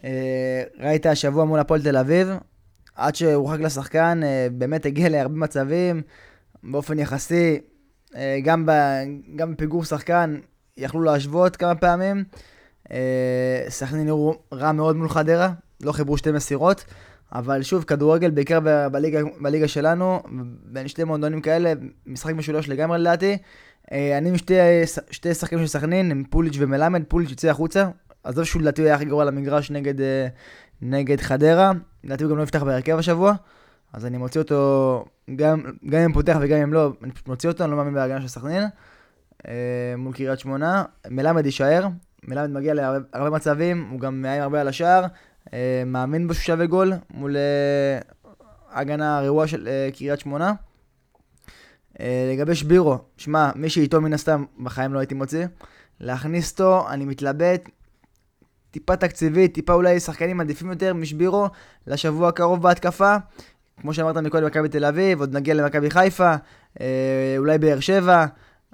אה, 0.04 0.64
ראית 0.80 1.06
השבוע 1.06 1.46
מול 1.46 1.60
הפועל 1.60 1.82
תל 1.82 1.98
אביב, 1.98 2.28
עד 2.96 3.16
שהורחק 3.16 3.60
לשחקן, 3.60 4.20
אה, 4.24 4.48
באמת 4.52 4.86
הגיע 4.86 5.10
להרבה 5.10 5.36
מצבים, 5.36 6.02
באופן 6.64 7.00
יחסי, 7.00 7.60
גם 8.44 8.66
בפיגור 9.52 9.84
שחקן 9.84 10.40
יכלו 10.80 11.02
להשוות 11.02 11.56
כמה 11.56 11.76
פעמים. 11.76 12.24
סכנין 13.70 14.06
נראו 14.06 14.36
רע 14.54 14.72
מאוד 14.72 14.96
מול 14.96 15.10
חדרה, 15.10 15.52
לא 15.84 15.92
חיברו 15.92 16.18
שתי 16.18 16.32
מסירות, 16.32 16.86
אבל 17.32 17.64
שוב, 17.64 17.84
כדורגל, 17.84 18.30
בעיקר 18.30 18.60
בליגה, 18.92 19.20
בליגה 19.42 19.68
שלנו, 19.68 20.24
בין 20.64 20.88
שתי 20.88 21.04
מועדונים 21.04 21.42
כאלה, 21.42 21.74
משחק 22.06 22.34
משולש 22.34 22.70
לגמרי 22.70 23.00
לדעתי. 23.00 23.38
אה, 23.92 24.18
אני 24.18 24.30
עם 24.30 24.38
שתי, 25.12 25.34
שחקנים 25.34 25.62
של 25.62 25.68
סכנין, 25.68 26.12
עם 26.12 26.24
פוליץ' 26.30 26.56
ומלמד, 26.60 27.04
פוליץ' 27.08 27.30
יוצא 27.30 27.50
החוצה. 27.50 27.90
עזוב 28.24 28.44
שהוא 28.44 28.62
לדעתי 28.62 28.82
היה 28.82 28.96
הכי 28.96 29.06
גרוע 29.06 29.26
למגרש 29.26 29.72
נגד, 29.72 30.02
אה, 30.02 30.28
נגד 30.82 31.22
חדרה, 31.22 31.72
לדעתי 32.04 32.24
הוא 32.24 32.32
גם 32.32 32.38
לא 32.38 32.44
יפתח 32.44 32.64
בהרכב 32.64 32.98
השבוע, 32.98 33.34
אז 33.94 34.06
אני 34.06 34.18
מוציא 34.18 34.42
אותו, 34.42 35.06
גם, 35.36 35.62
גם 35.90 36.00
אם 36.00 36.14
פותח 36.14 36.38
וגם 36.42 36.58
אם 36.58 36.74
לא, 36.74 36.92
אני 37.04 37.12
פשוט 37.12 37.28
מוציא 37.28 37.50
אותו, 37.50 37.64
אני 37.64 37.72
לא 37.72 37.78
מאמין 37.78 37.94
בהגנה 37.94 38.22
של 38.22 38.28
סכנין, 38.28 38.64
אה, 38.64 38.68
מול 39.98 40.14
קריית 40.14 40.40
שמונה. 40.40 40.84
מלמד 41.10 41.46
יישאר, 41.46 41.88
מלמד 42.24 42.50
מגיע 42.50 42.74
להרבה 42.74 43.30
מצבים, 43.30 43.88
הוא 43.92 44.00
גם 44.00 44.22
מאיים 44.22 44.44
הרבה 44.44 44.62
על 44.62 44.68
השער, 44.68 45.06
מאמין 45.86 46.28
בו 46.28 46.34
שווה 46.34 46.66
גול 46.66 46.94
מול 47.10 47.36
ההגנה 48.72 49.18
הרעועה 49.18 49.48
של 49.48 49.70
קריית 49.94 50.20
שמונה. 50.20 50.54
אה, 52.00 52.32
לגבי 52.34 52.56
שבירו, 52.56 52.98
שמע, 53.18 53.52
מי 53.56 53.70
שאיתו 53.70 54.02
מן 54.02 54.14
הסתם 54.14 54.44
בחיים 54.64 54.94
לא 54.94 55.00
הייתי 55.00 55.16
מוציא. 55.16 55.46
להכניס 56.00 56.52
אותו, 56.52 56.90
אני 56.90 57.06
מתלבט, 57.06 57.70
טיפה 58.72 58.96
תקציבית, 58.96 59.54
טיפה 59.54 59.74
אולי 59.74 60.00
שחקנים 60.00 60.40
עדיפים 60.40 60.70
יותר 60.70 60.94
משבירו 60.94 61.48
לשבוע 61.88 62.30
הקרוב 62.30 62.62
בהתקפה. 62.62 63.16
כמו 63.82 63.94
שאמרת 63.94 64.18
מקודם, 64.18 64.46
מכבי 64.46 64.70
תל 64.70 64.86
אביב, 64.86 65.20
עוד 65.20 65.36
נגיע 65.36 65.54
למכבי 65.54 65.90
חיפה, 65.90 66.36
אה, 66.82 67.36
אולי 67.38 67.58
באר 67.58 67.80
שבע. 67.80 68.26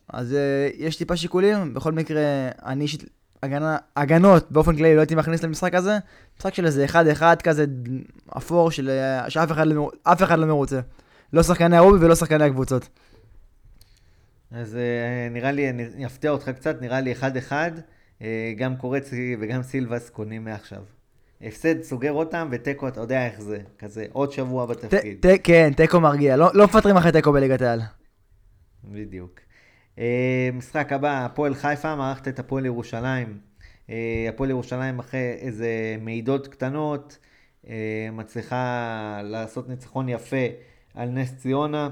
אז 0.09 0.33
אה, 0.33 0.69
יש 0.77 0.95
טיפה 0.95 1.17
שיקולים, 1.17 1.73
בכל 1.73 1.91
מקרה, 1.91 2.21
אני 2.65 2.83
אישית, 2.83 3.03
הגנה, 3.43 3.77
הגנות 3.95 4.51
באופן 4.51 4.75
כללי 4.75 4.95
לא 4.95 4.99
הייתי 4.99 5.15
מכניס 5.15 5.43
למשחק 5.43 5.73
הזה, 5.73 5.97
משחק 6.37 6.53
של 6.53 6.65
איזה 6.65 6.85
אחד-אחד 6.85 7.41
כזה 7.41 7.65
אפור, 8.37 8.71
של, 8.71 8.89
אה, 8.89 9.29
שאף 9.29 9.51
אחד, 9.51 9.67
לא, 9.67 9.91
אף 10.03 10.23
אחד 10.23 10.39
לא 10.39 10.45
מרוצה. 10.45 10.79
לא 11.33 11.43
שחקני 11.43 11.77
הרובי 11.77 12.05
ולא 12.05 12.15
שחקני 12.15 12.43
הקבוצות. 12.43 12.89
אז 14.51 14.75
אה, 14.75 15.29
נראה 15.31 15.51
לי, 15.51 15.69
אני 15.69 16.05
אפתיע 16.05 16.31
אותך 16.31 16.49
קצת, 16.49 16.81
נראה 16.81 17.01
לי 17.01 17.11
אחד-אחד, 17.11 17.71
אה, 18.21 18.53
גם 18.57 18.75
קורצי 18.75 19.35
וגם 19.39 19.63
סילבס 19.63 20.09
קונים 20.09 20.45
מעכשיו. 20.45 20.83
הפסד 21.41 21.81
סוגר 21.81 22.11
אותם, 22.11 22.47
ותיקו, 22.51 22.87
אתה 22.87 23.01
יודע 23.01 23.25
איך 23.25 23.41
זה, 23.41 23.57
כזה 23.79 24.05
עוד 24.11 24.31
שבוע 24.31 24.65
בתפקיד. 24.65 25.17
ת, 25.21 25.25
ת, 25.25 25.39
כן, 25.43 25.73
תיקו 25.73 25.99
מרגיע, 25.99 26.37
לא, 26.37 26.49
לא 26.53 26.65
מפטרים 26.65 26.97
אחרי 26.97 27.11
תיקו 27.11 27.31
בליגת 27.31 27.61
העל. 27.61 27.81
בדיוק. 28.83 29.44
אה, 29.99 30.49
משחק 30.53 30.93
הבא, 30.93 31.25
הפועל 31.25 31.55
חיפה, 31.55 31.95
מערכת 31.95 32.27
את 32.27 32.39
הפועל 32.39 32.65
ירושלים. 32.65 33.39
אה, 33.89 34.25
הפועל 34.29 34.49
ירושלים 34.49 34.99
אחרי 34.99 35.31
איזה 35.39 35.97
מעידות 36.01 36.47
קטנות, 36.47 37.17
אה, 37.67 38.09
מצליחה 38.11 39.21
לעשות 39.23 39.69
ניצחון 39.69 40.09
יפה 40.09 40.45
על 40.93 41.09
נס 41.09 41.35
ציונה. 41.35 41.89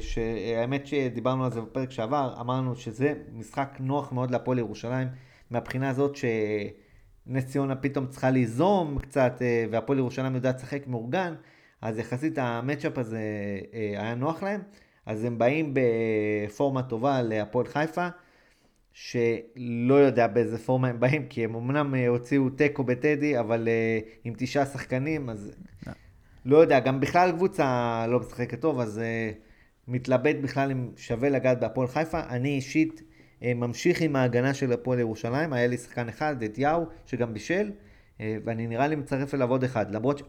שהאמת 0.00 0.86
שדיברנו 0.86 1.44
על 1.44 1.50
זה 1.50 1.60
בפרק 1.60 1.90
שעבר, 1.90 2.34
אמרנו 2.40 2.76
שזה 2.76 3.14
משחק 3.32 3.76
נוח 3.80 4.12
מאוד 4.12 4.30
להפועל 4.30 4.58
ירושלים, 4.58 5.08
מהבחינה 5.50 5.90
הזאת 5.90 6.16
שנס 6.16 7.46
ציונה 7.46 7.76
פתאום 7.76 8.06
צריכה 8.06 8.30
ליזום 8.30 8.98
קצת, 8.98 9.42
והפועל 9.70 9.98
ירושלים 9.98 10.34
יודעת 10.34 10.56
לשחק 10.56 10.86
מאורגן, 10.86 11.34
אז 11.82 11.98
יחסית 11.98 12.38
המצ'אפ 12.38 12.98
הזה 12.98 13.20
היה 13.96 14.14
נוח 14.14 14.42
להם, 14.42 14.60
אז 15.08 15.24
הם 15.24 15.38
באים 15.38 15.74
בפורמה 15.74 16.82
טובה 16.82 17.22
להפועל 17.22 17.66
חיפה, 17.66 18.08
שלא 18.92 19.94
יודע 19.94 20.26
באיזה 20.26 20.58
פורמה 20.58 20.88
הם 20.88 21.00
באים, 21.00 21.26
כי 21.26 21.44
הם 21.44 21.54
אמנם 21.54 21.94
הוציאו 21.94 22.50
תיקו 22.50 22.84
בטדי, 22.84 23.38
אבל 23.40 23.68
עם 24.24 24.34
תשעה 24.36 24.66
שחקנים, 24.66 25.30
אז 25.30 25.52
לא 26.44 26.56
יודע, 26.56 26.80
גם 26.80 27.00
בכלל 27.00 27.32
קבוצה 27.32 28.06
לא 28.08 28.20
משחקת 28.20 28.60
טוב, 28.60 28.80
אז 28.80 29.00
מתלבט 29.88 30.36
בכלל 30.42 30.70
אם 30.70 30.90
שווה 30.96 31.28
לגעת 31.28 31.60
בהפועל 31.60 31.88
חיפה. 31.88 32.20
אני 32.28 32.48
אישית 32.48 33.02
ממשיך 33.42 34.00
עם 34.00 34.16
ההגנה 34.16 34.54
של 34.54 34.72
הפועל 34.72 34.98
ירושלים, 34.98 35.52
היה 35.52 35.66
לי 35.66 35.76
שחקן 35.76 36.08
אחד, 36.08 36.42
את 36.42 36.58
יאו, 36.58 36.86
שגם 37.06 37.34
בישל, 37.34 37.70
ואני 38.20 38.66
נראה 38.66 38.86
לי 38.86 38.96
מצרף 38.96 39.34
אליו 39.34 39.50
עוד 39.50 39.64
אחד. 39.64 39.94
למרות 39.94 40.18
ש... 40.18 40.22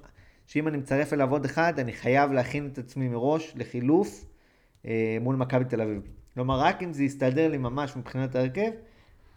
שאם 0.48 0.68
אני 0.68 0.78
מצרף 0.78 1.14
אליו 1.14 1.32
עוד 1.32 1.46
אחד, 1.46 1.80
אני 1.80 1.94
חייב 1.94 2.32
להכין 2.32 2.70
את 2.74 2.78
עצמי 2.78 3.08
מראש 3.08 3.54
לחילוף 3.56 4.29
מול 5.22 5.36
מכבי 5.36 5.66
תל 5.66 5.82
אביב. 5.82 6.02
כלומר, 6.34 6.60
רק 6.60 6.84
אם 6.84 6.94
זה 6.94 7.04
יסתדר 7.04 7.48
לי 7.52 7.58
ממש 7.58 7.96
מבחינת 7.96 8.36
ההרכב, 8.36 8.72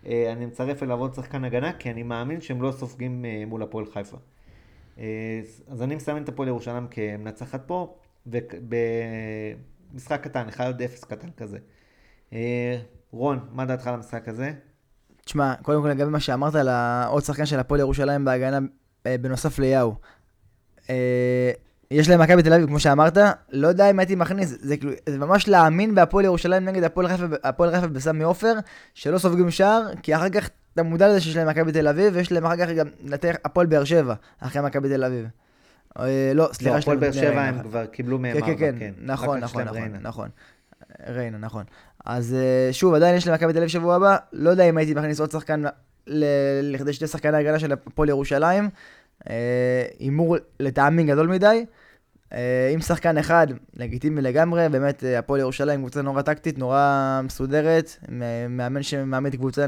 uh, 0.05 0.09
אני 0.33 0.47
מצרף 0.47 0.83
אליו 0.83 0.99
עוד 0.99 1.15
שחקן 1.15 1.45
הגנה, 1.45 1.73
כי 1.73 1.91
אני 1.91 2.03
מאמין 2.03 2.41
שהם 2.41 2.63
לא 2.63 2.73
סופגים 2.73 3.25
uh, 3.25 3.49
מול 3.49 3.63
הפועל 3.63 3.87
חיפה. 3.87 4.17
אה, 4.99 5.41
אז 5.69 5.83
אני 5.83 5.95
מסמן 5.95 6.23
את 6.23 6.29
הפועל 6.29 6.49
ירושלים 6.49 6.87
כמנצחת 6.91 7.63
פה, 7.67 7.95
ובמשחק 8.27 10.21
קטן, 10.23 10.49
1-0 10.49 10.61
קטן 11.09 11.29
כזה. 11.37 11.59
אה, 12.33 12.79
רון, 13.11 13.49
מה 13.53 13.65
דעתך 13.65 13.87
על 13.87 13.95
המשחק 13.95 14.29
הזה? 14.29 14.53
תשמע, 15.25 15.55
קודם 15.63 15.83
כל 15.83 15.89
לגבי 15.89 16.11
מה 16.11 16.21
שאמרת 16.21 16.55
על 16.55 16.69
העוד 16.69 17.23
שחקן 17.23 17.47
של 17.47 17.59
הפועל 17.59 17.81
ירושלים 17.81 18.25
בהגנה 18.25 18.59
אה, 19.07 19.19
בנוסף 19.19 19.59
ליאו. 19.59 19.95
יש 21.93 22.09
להם 22.09 22.21
מכבי 22.21 22.43
תל 22.43 22.53
אביב, 22.53 22.67
כמו 22.67 22.81
שאמרת, 22.81 23.19
לא 23.53 23.69
יודע 23.69 23.91
אם 23.91 23.99
הייתי 23.99 24.15
מכניס, 24.15 24.57
זה, 24.61 24.77
כאילו, 24.77 24.93
זה 25.09 25.19
ממש 25.19 25.49
להאמין 25.49 25.95
בהפועל 25.95 26.25
ירושלים 26.25 26.65
נגד 26.65 26.85
הפועל 27.43 27.71
חיפה, 27.71 27.87
בסמי 27.87 28.25
עופר, 28.25 28.55
שלא 28.95 29.19
סופגים 29.19 29.51
שער, 29.51 29.83
כי 30.03 30.17
אחר 30.17 30.29
כך 30.29 30.51
אתה 30.75 30.83
מודע 30.83 31.09
לזה 31.09 31.21
שיש 31.21 31.37
להם 31.37 31.49
מכבי 31.49 31.73
תל 31.73 31.89
אביב, 31.89 32.13
ויש 32.17 32.33
להם 32.33 32.47
אחר 32.47 32.57
כך 32.57 32.69
גם 32.71 32.87
לנתח 33.05 33.35
הפועל 33.45 33.67
באר 33.67 33.85
שבע, 33.85 34.15
אחרי 34.41 34.63
מכבי 34.63 34.89
תל 34.89 35.05
אביב. 35.05 35.27
אה, 35.99 36.33
לא, 36.35 36.49
סליחה, 36.53 36.75
לא, 36.75 36.81
הפועל 36.81 36.97
באר 36.97 37.13
שבע 37.13 37.43
הם 37.43 37.63
כבר 37.63 37.87
קיבלו 37.87 38.19
מהם 38.19 38.37
ארבע, 38.37 38.47
כן. 38.47 38.57
כן, 38.59 38.75
כן, 38.79 38.93
נכון, 39.03 39.41
נכון, 39.41 39.63
נכון, 39.63 39.89
נכון. 40.01 40.29
ריינה, 41.09 41.39
נכון. 41.39 41.65
אז 42.05 42.35
אה, 42.35 42.73
שוב, 42.73 42.95
עדיין 42.95 43.17
יש 43.17 43.29
למכבי 43.29 43.53
תל 43.53 43.59
אביב 43.59 43.69
שבוע 43.69 43.95
הבא, 43.95 44.17
לא 44.33 44.51
יודע 44.51 44.65
אם 44.65 44.79
הייתי 44.79 44.95
מכניס 44.95 45.21
עוד 45.21 45.31
שחקן 45.31 45.63
לכדי 46.63 46.93
שתי 46.93 47.07
שחקני 47.07 47.37
הגנה 47.37 47.59
של 47.59 47.73
הפועל 47.73 48.09
ירושלים. 48.09 48.69
אה, 49.31 49.85
הימור 49.99 50.37
לטעמי 50.61 51.05
גדול 51.05 51.27
מדי. 51.27 51.65
עם 52.73 52.81
שחקן 52.81 53.19
אחד, 53.19 53.47
לגיטימי 53.77 54.21
לגמרי, 54.21 54.69
באמת 54.69 55.05
הפועל 55.19 55.41
ירושלים 55.41 55.81
קבוצה 55.81 56.03
נורא 56.03 56.23
טקטית, 56.23 56.59
נורא 56.59 57.21
מסודרת, 57.25 57.97
מאמן 58.49 58.83
שמאמן 58.83 59.31
קבוצה 59.31 59.67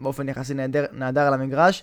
באופן 0.00 0.28
יחסי 0.28 0.54
נהדר, 0.54 0.84
נהדר 0.92 1.20
על 1.20 1.34
המגרש. 1.34 1.82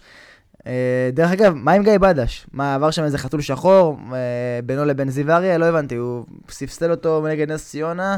אה, 0.67 1.09
דרך 1.13 1.31
אגב, 1.31 1.53
מה 1.53 1.71
עם 1.71 1.83
גיא 1.83 1.97
בדש? 1.97 2.47
מה, 2.51 2.75
עבר 2.75 2.91
שם 2.91 3.03
איזה 3.03 3.17
חתול 3.17 3.41
שחור 3.41 3.97
אה, 4.13 4.59
בינו 4.65 4.85
לבין 4.85 5.09
זיו 5.09 5.31
אריה? 5.31 5.57
לא 5.57 5.65
הבנתי, 5.65 5.95
הוא 5.95 6.25
ספסל 6.49 6.91
אותו 6.91 7.27
נגד 7.27 7.51
נס 7.51 7.69
ציונה, 7.69 8.17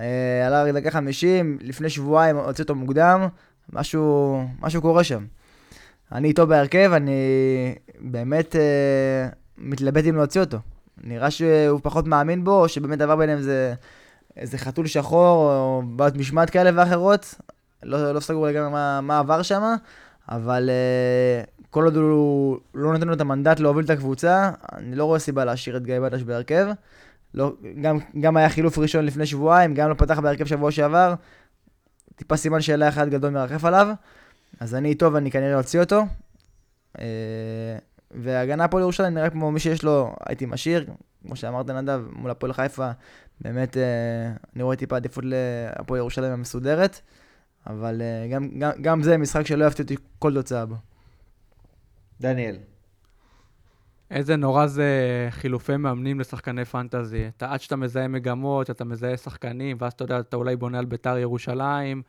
אה, 0.00 0.46
עלה 0.46 0.64
רק 0.64 0.74
דקה 0.74 0.90
50, 0.90 1.58
לפני 1.60 1.90
שבועיים 1.90 2.36
הוציא 2.36 2.64
אותו 2.64 2.74
מוקדם, 2.74 3.28
משהו, 3.72 4.44
משהו 4.60 4.82
קורה 4.82 5.04
שם. 5.04 5.24
אני 6.12 6.28
איתו 6.28 6.46
בהרכב, 6.46 6.90
אני 6.94 7.12
באמת 8.00 8.56
מתלבט 9.58 10.04
אם 10.04 10.16
להוציא 10.16 10.40
אותו. 10.40 10.58
נראה 11.02 11.30
שהוא 11.30 11.80
פחות 11.82 12.06
מאמין 12.06 12.44
בו, 12.44 12.60
או 12.62 12.68
שבאמת 12.68 13.00
עבר 13.00 13.16
ביניהם 13.16 13.38
איזה, 13.38 13.74
איזה 14.36 14.58
חתול 14.58 14.86
שחור, 14.86 15.52
או 15.52 15.82
בעיות 15.86 16.16
משמעת 16.16 16.50
כאלה 16.50 16.70
ואחרות. 16.74 17.34
לא, 17.82 18.12
לא 18.12 18.20
סגור 18.20 18.46
לגמרי 18.46 18.70
מה, 18.70 19.00
מה 19.00 19.18
עבר 19.18 19.42
שם, 19.42 19.62
אבל 20.28 20.70
uh, 20.70 21.66
כל 21.70 21.84
עוד 21.84 21.96
הוא 21.96 22.58
לא 22.74 22.92
נותן 22.92 23.06
לו 23.08 23.14
את 23.14 23.20
המנדט 23.20 23.60
להוביל 23.60 23.84
את 23.84 23.90
הקבוצה, 23.90 24.50
אני 24.72 24.96
לא 24.96 25.04
רואה 25.04 25.18
סיבה 25.18 25.44
להשאיר 25.44 25.76
את 25.76 25.84
גיא 25.84 26.00
בדש 26.00 26.22
בהרכב. 26.22 26.66
לא, 27.34 27.52
גם, 27.80 27.98
גם 28.20 28.36
היה 28.36 28.48
חילוף 28.48 28.78
ראשון 28.78 29.04
לפני 29.04 29.26
שבועיים, 29.26 29.74
גם 29.74 29.88
לא 29.88 29.94
פתח 29.94 30.18
בהרכב 30.18 30.46
שבוע 30.46 30.70
שעבר. 30.70 31.14
טיפה 32.16 32.36
סימן 32.36 32.60
שאלה 32.60 32.88
אחד 32.88 33.08
גדול 33.08 33.30
מרחף 33.30 33.64
עליו. 33.64 33.88
אז 34.60 34.74
אני 34.74 34.88
איתו 34.88 35.12
ואני 35.12 35.30
כנראה 35.30 35.58
אוציא 35.58 35.80
אותו. 35.80 36.02
Uh, 36.96 37.00
והגנה 38.14 38.68
פה 38.68 38.78
לירושלים 38.78 39.14
נראה 39.14 39.30
כמו 39.30 39.52
מי 39.52 39.60
שיש 39.60 39.82
לו, 39.82 40.14
הייתי 40.28 40.46
משאיר, 40.46 40.86
כמו 41.26 41.36
שאמרת 41.36 41.70
נדב, 41.70 42.02
מול 42.12 42.30
הפועל 42.30 42.52
חיפה, 42.52 42.90
באמת 43.40 43.76
uh, 43.76 43.78
אני 44.54 44.62
רואה 44.62 44.76
טיפה 44.76 44.96
עדיפות 44.96 45.24
להפועל 45.26 45.98
ירושלים 45.98 46.32
המסודרת. 46.32 47.00
אבל 47.66 48.00
uh, 48.00 48.32
גם, 48.32 48.58
גם, 48.58 48.70
גם 48.80 49.02
זה 49.02 49.18
משחק 49.18 49.46
שלא 49.46 49.64
אהבתי 49.64 49.82
אותי 49.82 49.96
כל 50.18 50.34
תוצאה 50.34 50.66
בו. 50.66 50.74
דניאל. 52.20 52.56
איזה 54.10 54.36
נורא 54.36 54.66
זה 54.66 54.88
חילופי 55.30 55.76
מאמנים 55.76 56.20
לשחקני 56.20 56.64
פנטזי. 56.64 57.28
אתה, 57.36 57.52
עד 57.52 57.60
שאתה 57.60 57.76
מזהה 57.76 58.08
מגמות, 58.08 58.70
אתה 58.70 58.84
מזהה 58.84 59.16
שחקנים, 59.16 59.76
ואז 59.80 59.92
אתה 59.92 60.04
יודע, 60.04 60.20
אתה 60.20 60.36
אולי 60.36 60.56
בונה 60.56 60.78
על 60.78 60.84
ביתר 60.84 61.18
ירושלים, 61.18 62.02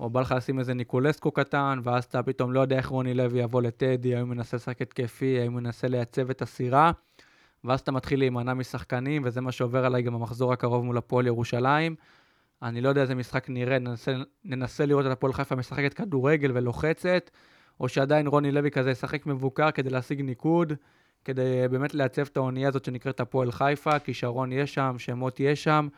או 0.00 0.10
בא 0.10 0.20
לך 0.20 0.34
לשים 0.36 0.58
איזה 0.58 0.74
ניקולסקו 0.74 1.30
קטן, 1.30 1.78
ואז 1.82 2.04
אתה 2.04 2.22
פתאום 2.22 2.52
לא 2.52 2.60
יודע 2.60 2.76
איך 2.76 2.86
רוני 2.86 3.14
לוי 3.14 3.40
יבוא 3.40 3.62
לטדי, 3.62 4.14
האם 4.14 4.26
הוא 4.26 4.34
מנסה 4.34 4.56
לשחק 4.56 4.82
התקפי, 4.82 5.40
האם 5.40 5.52
הוא 5.52 5.60
מנסה 5.60 5.88
לייצב 5.88 6.30
את 6.30 6.42
הסירה, 6.42 6.92
ואז 7.64 7.80
אתה 7.80 7.92
מתחיל 7.92 8.18
להימנע 8.18 8.54
משחקנים, 8.54 9.22
וזה 9.24 9.40
מה 9.40 9.52
שעובר 9.52 9.84
עליי 9.84 10.02
גם 10.02 10.14
במחזור 10.14 10.52
הקרוב 10.52 10.84
מול 10.84 10.98
הפועל 10.98 11.26
ירושלים. 11.26 11.94
אני 12.62 12.80
לא 12.80 12.88
יודע 12.88 13.02
איזה 13.02 13.14
משחק 13.14 13.48
נראה, 13.48 13.78
ננסה, 13.78 14.12
ננסה 14.44 14.86
לראות 14.86 15.06
את 15.06 15.10
הפועל 15.10 15.32
חיפה 15.32 15.56
משחקת 15.56 15.94
כדורגל 15.94 16.50
ולוחצת, 16.54 17.30
או 17.80 17.88
שעדיין 17.88 18.26
רוני 18.26 18.52
לוי 18.52 18.70
כזה 18.70 18.90
ישחק 18.90 19.26
מבוקר 19.26 19.70
כדי 19.70 19.90
להשיג 19.90 20.20
ניקוד, 20.20 20.72
כדי 21.24 21.68
באמת 21.70 21.94
לייצב 21.94 22.22
את 22.22 22.36
האונייה 22.36 22.68
הזאת 22.68 22.84
שנקראת 22.84 23.20
הפועל 23.20 23.52
חיפה, 23.52 23.98
כישרון 23.98 24.52
יש 24.52 24.74
שם, 24.74 24.94
שמות 24.98 25.40
יש 25.40 25.64
שם, 25.64 25.88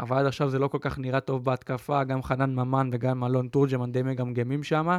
אבל 0.00 0.18
עד 0.18 0.26
עכשיו 0.26 0.48
זה 0.48 0.58
לא 0.58 0.68
כל 0.68 0.78
כך 0.80 0.98
נראה 0.98 1.20
טוב 1.20 1.44
בהתקפה, 1.44 2.04
גם 2.04 2.22
חנן 2.22 2.54
ממן 2.54 2.90
וגם 2.92 3.24
אלון 3.24 3.48
תורג'מן 3.48 3.92
די 3.92 4.02
מגמגמים 4.02 4.62
שם. 4.62 4.98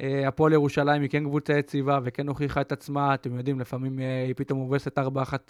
אה, 0.00 0.28
הפועל 0.28 0.52
ירושלים 0.52 1.02
היא 1.02 1.10
כן 1.10 1.24
קבוצה 1.24 1.58
יציבה 1.58 1.98
וכן 2.04 2.28
הוכיחה 2.28 2.60
את 2.60 2.72
עצמה, 2.72 3.14
אתם 3.14 3.36
יודעים, 3.36 3.60
לפעמים 3.60 4.00
אה, 4.00 4.24
היא 4.26 4.34
פתאום 4.36 4.58
מובסת 4.58 4.98
4-1 4.98 5.02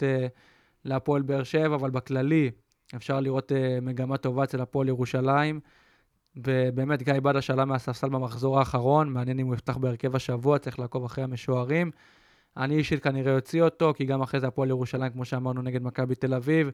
אה, 0.03 0.27
להפועל 0.85 1.21
באר 1.21 1.43
שבע, 1.43 1.75
אבל 1.75 1.89
בכללי, 1.89 2.51
אפשר 2.95 3.19
לראות 3.19 3.51
מגמה 3.81 4.17
טובה 4.17 4.43
אצל 4.43 4.61
הפועל 4.61 4.87
ירושלים. 4.87 5.59
ובאמת, 6.35 7.03
גיא 7.03 7.13
בדש 7.13 7.49
עלה 7.49 7.65
מהספסל 7.65 8.09
במחזור 8.09 8.59
האחרון, 8.59 9.13
מעניין 9.13 9.39
אם 9.39 9.47
הוא 9.47 9.55
יפתח 9.55 9.77
בהרכב 9.77 10.15
השבוע, 10.15 10.59
צריך 10.59 10.79
לעקוב 10.79 11.05
אחרי 11.05 11.23
המשוערים. 11.23 11.91
אני 12.57 12.75
אישית 12.75 13.03
כנראה 13.03 13.35
אוציא 13.35 13.63
אותו, 13.63 13.93
כי 13.95 14.05
גם 14.05 14.21
אחרי 14.21 14.39
זה 14.39 14.47
הפועל 14.47 14.69
ירושלים, 14.69 15.11
כמו 15.11 15.25
שאמרנו, 15.25 15.61
נגד 15.61 15.83
מכבי 15.83 16.15
תל 16.15 16.33
אביב. 16.33 16.71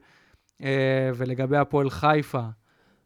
Uh, 0.62 0.64
ולגבי 1.16 1.56
הפועל 1.56 1.90
חיפה, 1.90 2.42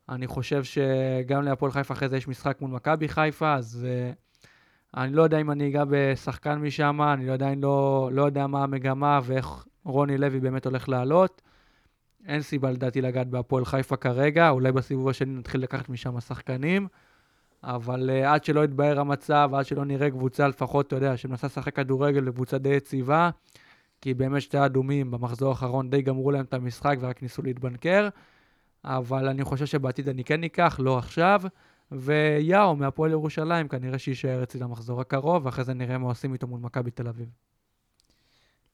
אני 0.09 0.27
חושב 0.27 0.65
שגם 0.65 1.43
להפועל 1.43 1.73
חיפה 1.73 1.95
אחרי 1.95 2.09
זה 2.09 2.17
יש 2.17 2.29
משחק 2.29 2.61
מול 2.61 2.71
מכבי 2.71 3.09
חיפה, 3.09 3.55
אז 3.55 3.87
uh, 3.87 4.97
אני 5.01 5.13
לא 5.13 5.23
יודע 5.23 5.39
אם 5.41 5.51
אני 5.51 5.69
אגע 5.69 5.85
בשחקן 5.89 6.55
משם, 6.55 7.03
אני 7.03 7.31
עדיין 7.31 7.61
לא, 7.61 8.11
לא 8.13 8.23
יודע 8.23 8.47
מה 8.47 8.63
המגמה 8.63 9.21
ואיך 9.23 9.67
רוני 9.85 10.19
לוי 10.19 10.41
באמת 10.41 10.67
הולך 10.67 10.89
לעלות. 10.89 11.43
אין 12.27 12.43
סיבה 12.43 12.71
לדעתי 12.71 13.01
לגעת 13.01 13.27
בהפועל 13.27 13.65
חיפה 13.65 13.97
כרגע, 13.97 14.51
אולי 14.51 14.73
בסיבוב 14.73 15.09
השני 15.09 15.39
נתחיל 15.39 15.63
לקחת 15.63 15.89
משם 15.89 16.21
שחקנים, 16.21 16.89
אבל 17.65 18.11
uh, 18.11 18.29
עד 18.29 18.45
שלא 18.45 18.65
יתבהר 18.65 19.01
המצב, 19.01 19.51
עד 19.55 19.67
שלא 19.67 19.85
נראה 19.85 20.11
קבוצה 20.11 20.49
לפחות, 20.49 20.87
אתה 20.87 20.97
יודע, 20.97 21.17
שמנסה 21.17 21.47
לשחק 21.47 21.77
כדורגל 21.77 22.21
לקבוצה 22.21 22.59
די 22.59 22.69
יציבה, 22.69 23.31
כי 24.01 24.15
באמת 24.15 24.43
שתי 24.43 24.65
אדומים 24.65 25.11
במחזור 25.11 25.49
האחרון 25.49 25.91
די 25.91 26.03
גמרו 26.03 26.31
להם 26.31 26.45
את 26.45 26.55
המשחק 26.55 26.97
ורק 27.01 27.23
ניסו 27.23 27.43
להתבנקר, 27.43 28.09
אבל 28.85 29.29
אני 29.29 29.45
חושב 29.45 29.67
שבעתיד 29.67 30.09
אני 30.09 30.25
כן 30.25 30.45
אקח, 30.45 30.81
לא 30.83 30.99
עכשיו, 30.99 31.43
ויאו 31.93 32.77
מהפועל 32.77 33.11
ירושלים 33.11 33.69
כנראה 33.69 33.99
שיישאר 33.99 34.43
אצלי 34.43 34.61
למחזור 34.61 35.01
הקרוב, 35.01 35.47
ואחרי 35.47 35.65
זה 35.65 35.75
נראה 35.75 35.99
מה 35.99 36.09
עושים 36.09 36.33
איתו 36.33 36.47
מול 36.47 36.61
מכבי 36.61 36.91
תל 36.91 37.09
אביב. 37.09 37.29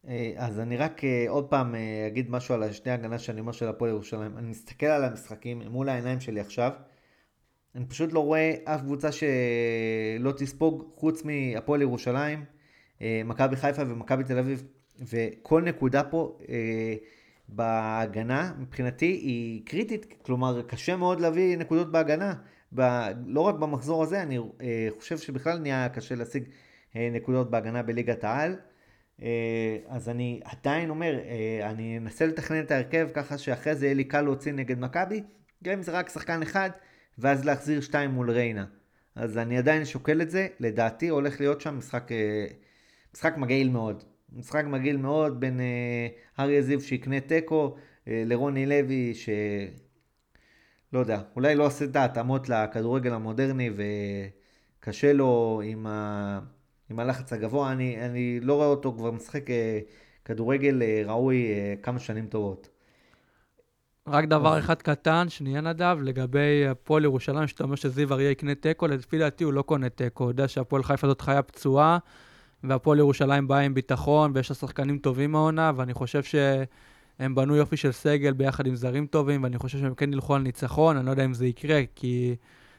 אה, 0.09 0.33
אז 0.37 0.61
אני 0.61 0.77
רק 0.77 1.05
אה, 1.05 1.25
עוד 1.29 1.45
פעם 1.45 1.75
אה, 1.75 2.07
אגיד 2.07 2.31
משהו 2.31 2.55
על 2.55 2.63
השני 2.63 2.93
הגנה 2.93 3.19
שאני 3.19 3.41
אומר 3.41 3.53
של 3.53 3.69
הפועל 3.69 3.91
ירושלים. 3.91 4.39
אני 4.39 4.49
מסתכל 4.49 4.87
על 4.87 5.05
המשחקים 5.05 5.63
מול 5.63 5.89
העיניים 5.89 6.21
שלי 6.21 6.41
עכשיו. 6.41 6.73
אני 7.75 7.85
פשוט 7.85 8.13
לא 8.13 8.21
רואה 8.21 8.55
אף 8.65 8.81
קבוצה 8.81 9.09
שלא 9.13 10.33
תספוג 10.37 10.85
חוץ 10.95 11.23
מהפועל 11.25 11.83
ירושלים, 11.83 12.45
מכבי 13.01 13.57
חיפה 13.57 13.83
ומכבי 13.83 14.25
תל 14.25 14.39
אביב. 14.39 14.65
וכל 15.01 15.63
נקודה 15.63 16.05
פה 16.05 16.39
בהגנה 17.49 18.53
מבחינתי 18.59 19.07
היא 19.07 19.63
קריטית, 19.67 20.15
כלומר 20.23 20.63
קשה 20.63 20.97
מאוד 20.97 21.21
להביא 21.21 21.57
נקודות 21.57 21.93
בהגנה. 21.93 22.35
ב, 22.75 22.81
לא 23.27 23.41
רק 23.41 23.55
במחזור 23.55 24.03
הזה, 24.03 24.23
אני 24.23 24.39
חושב 24.99 25.19
שבכלל 25.19 25.59
נהיה 25.59 25.89
קשה 25.89 26.15
להשיג 26.15 26.45
נקודות 26.95 27.51
בהגנה 27.51 27.83
בליגת 27.83 28.25
העל. 28.25 28.57
אה, 29.23 29.79
אז 29.89 30.09
אני 30.09 30.41
עדיין 30.45 30.91
אומר, 30.91 31.19
אה, 31.19 31.71
אני 31.71 31.99
אנסה 31.99 32.27
לתכנן 32.27 32.61
את 32.61 32.71
ההרכב 32.71 33.09
ככה 33.15 33.39
שאחרי 33.39 33.75
זה 33.75 33.87
יהיה 33.87 33.95
לי 33.95 34.05
קל 34.05 34.21
להוציא 34.21 34.53
נגד 34.53 34.79
מכבי, 34.79 35.23
גם 35.65 35.73
אם 35.73 35.83
זה 35.83 35.93
רק 35.93 36.09
שחקן 36.09 36.43
אחד, 36.43 36.71
ואז 37.19 37.45
להחזיר 37.45 37.81
שתיים 37.81 38.11
מול 38.11 38.31
ריינה. 38.31 38.65
אז 39.15 39.39
אני 39.39 39.59
עדיין 39.59 39.85
שוקל 39.85 40.23
את 40.23 40.31
זה, 40.31 40.49
לדעתי 40.61 41.09
הולך 41.09 41.41
להיות 41.41 41.61
שם 41.61 41.79
משחק, 41.79 42.13
אה, 42.13 42.47
משחק 43.15 43.37
מגעיל 43.37 43.71
מאוד. 43.71 44.05
משחק 44.33 44.65
מגעיל 44.65 44.97
מאוד 44.97 45.41
בין 45.41 45.61
אריה 46.39 46.63
זיו 46.63 46.81
שיקנה 46.81 47.21
תיקו 47.21 47.77
לרוני 48.07 48.67
לוי 48.67 49.15
ש... 49.15 49.29
לא 50.93 50.99
יודע, 50.99 51.21
אולי 51.37 51.55
לא 51.55 51.67
עושה 51.67 51.85
את 51.85 51.97
ההתאמות 51.97 52.49
לכדורגל 52.49 53.13
המודרני 53.13 53.71
וקשה 54.81 55.13
לו 55.13 55.63
עם 55.65 55.87
ה... 55.87 56.41
עם 56.91 56.99
הלחץ 56.99 57.33
הגבוה, 57.33 57.73
אני, 57.73 58.07
אני 58.07 58.41
לא 58.41 58.55
רואה 58.55 58.67
אותו 58.67 58.95
כבר 58.97 59.11
משחק 59.11 59.51
אה, 59.51 59.79
כדורגל 60.25 60.83
אה, 60.83 61.03
ראוי 61.07 61.47
אה, 61.53 61.75
כמה 61.83 61.99
שנים 61.99 62.27
טובות. 62.27 62.69
רק 64.09 64.25
דבר 64.25 64.59
אחד 64.59 64.83
קטן, 64.83 65.29
שנייה 65.29 65.61
נדב, 65.61 65.99
לגבי 66.03 66.67
הפועל 66.67 67.05
ירושלים, 67.05 67.47
שאתה 67.47 67.65
אומר 67.65 67.75
שזיו 67.75 68.13
אריה 68.13 68.31
יקנה 68.31 68.55
תיקו, 68.55 68.87
לפי 68.87 69.19
דעתי 69.19 69.45
הוא 69.45 69.53
לא 69.53 69.63
קונה 69.63 69.89
תיקו, 69.89 70.25
הוא 70.25 70.31
יודע 70.31 70.49
שהפועל 70.49 70.83
חיפה 70.83 71.07
זאת 71.07 71.21
חיה 71.21 71.43
פצועה, 71.43 71.99
והפועל 72.69 72.99
ירושלים 72.99 73.49
באה 73.49 73.59
עם 73.59 73.75
ביטחון, 73.75 74.31
ויש 74.35 74.51
לה 74.51 74.55
שחקנים 74.55 74.99
טובים 74.99 75.33
מהעונה, 75.33 75.73
ואני 75.77 75.95
חושב 75.95 76.23
שהם 76.23 77.35
בנו 77.35 77.57
יופי 77.57 77.77
של 77.77 77.93
סגל 77.93 78.33
ביחד 78.33 78.67
עם 78.67 78.77
זרים 78.77 79.07
טובים, 79.07 79.43
ואני 79.43 79.59
חושב 79.59 79.79
שהם 79.79 79.95
כן 79.95 80.13
ילכו 80.13 80.35
על 80.35 80.43
ניצחון, 80.43 80.97
אני 80.97 81.07
לא 81.07 81.11
יודע 81.11 81.25
אם 81.25 81.35
זה 81.35 81.47
יקרה, 81.47 81.83
כי 81.95 82.37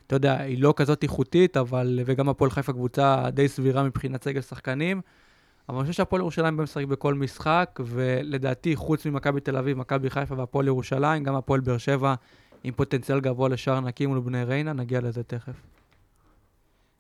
אתה 0.08 0.16
יודע, 0.16 0.40
היא 0.42 0.62
לא 0.62 0.74
כזאת 0.78 1.04
איכותית, 1.04 1.58
אבל, 1.58 2.00
וגם 2.06 2.30
הפועל 2.30 2.52
חיפה 2.52 2.74
קבוצה 2.74 3.30
די 3.30 3.48
סבירה 3.48 3.84
מבחינת 3.84 4.24
סגל 4.24 4.42
שחקנים. 4.42 5.02
אבל 5.70 5.78
אני 5.78 5.84
חושב 5.84 5.98
שהפועל 5.98 6.22
ירושלים 6.22 6.58
בא 6.58 6.64
משחק 6.64 6.86
בכל 6.86 7.14
משחק, 7.14 7.80
ולדעתי, 7.86 8.76
חוץ 8.76 9.06
ממכבי 9.06 9.40
תל 9.40 9.58
אביב, 9.58 9.78
מכבי 9.78 10.10
חיפה 10.10 10.36
והפועל 10.38 10.68
ירושלים, 10.68 11.24
גם 11.24 11.36
הפועל 11.36 11.60
באר 11.60 11.78
שבע 11.78 12.16
עם 12.64 12.74
פוטנציאל 12.74 13.20
גבוה 13.20 13.50
לשער 13.50 13.80
נקי 13.80 14.06
מול 14.06 14.20
בני 14.20 14.44
ריינה, 14.44 14.74
נגיע 14.74 15.02
לזה 15.02 15.24
תכף. 15.24 15.77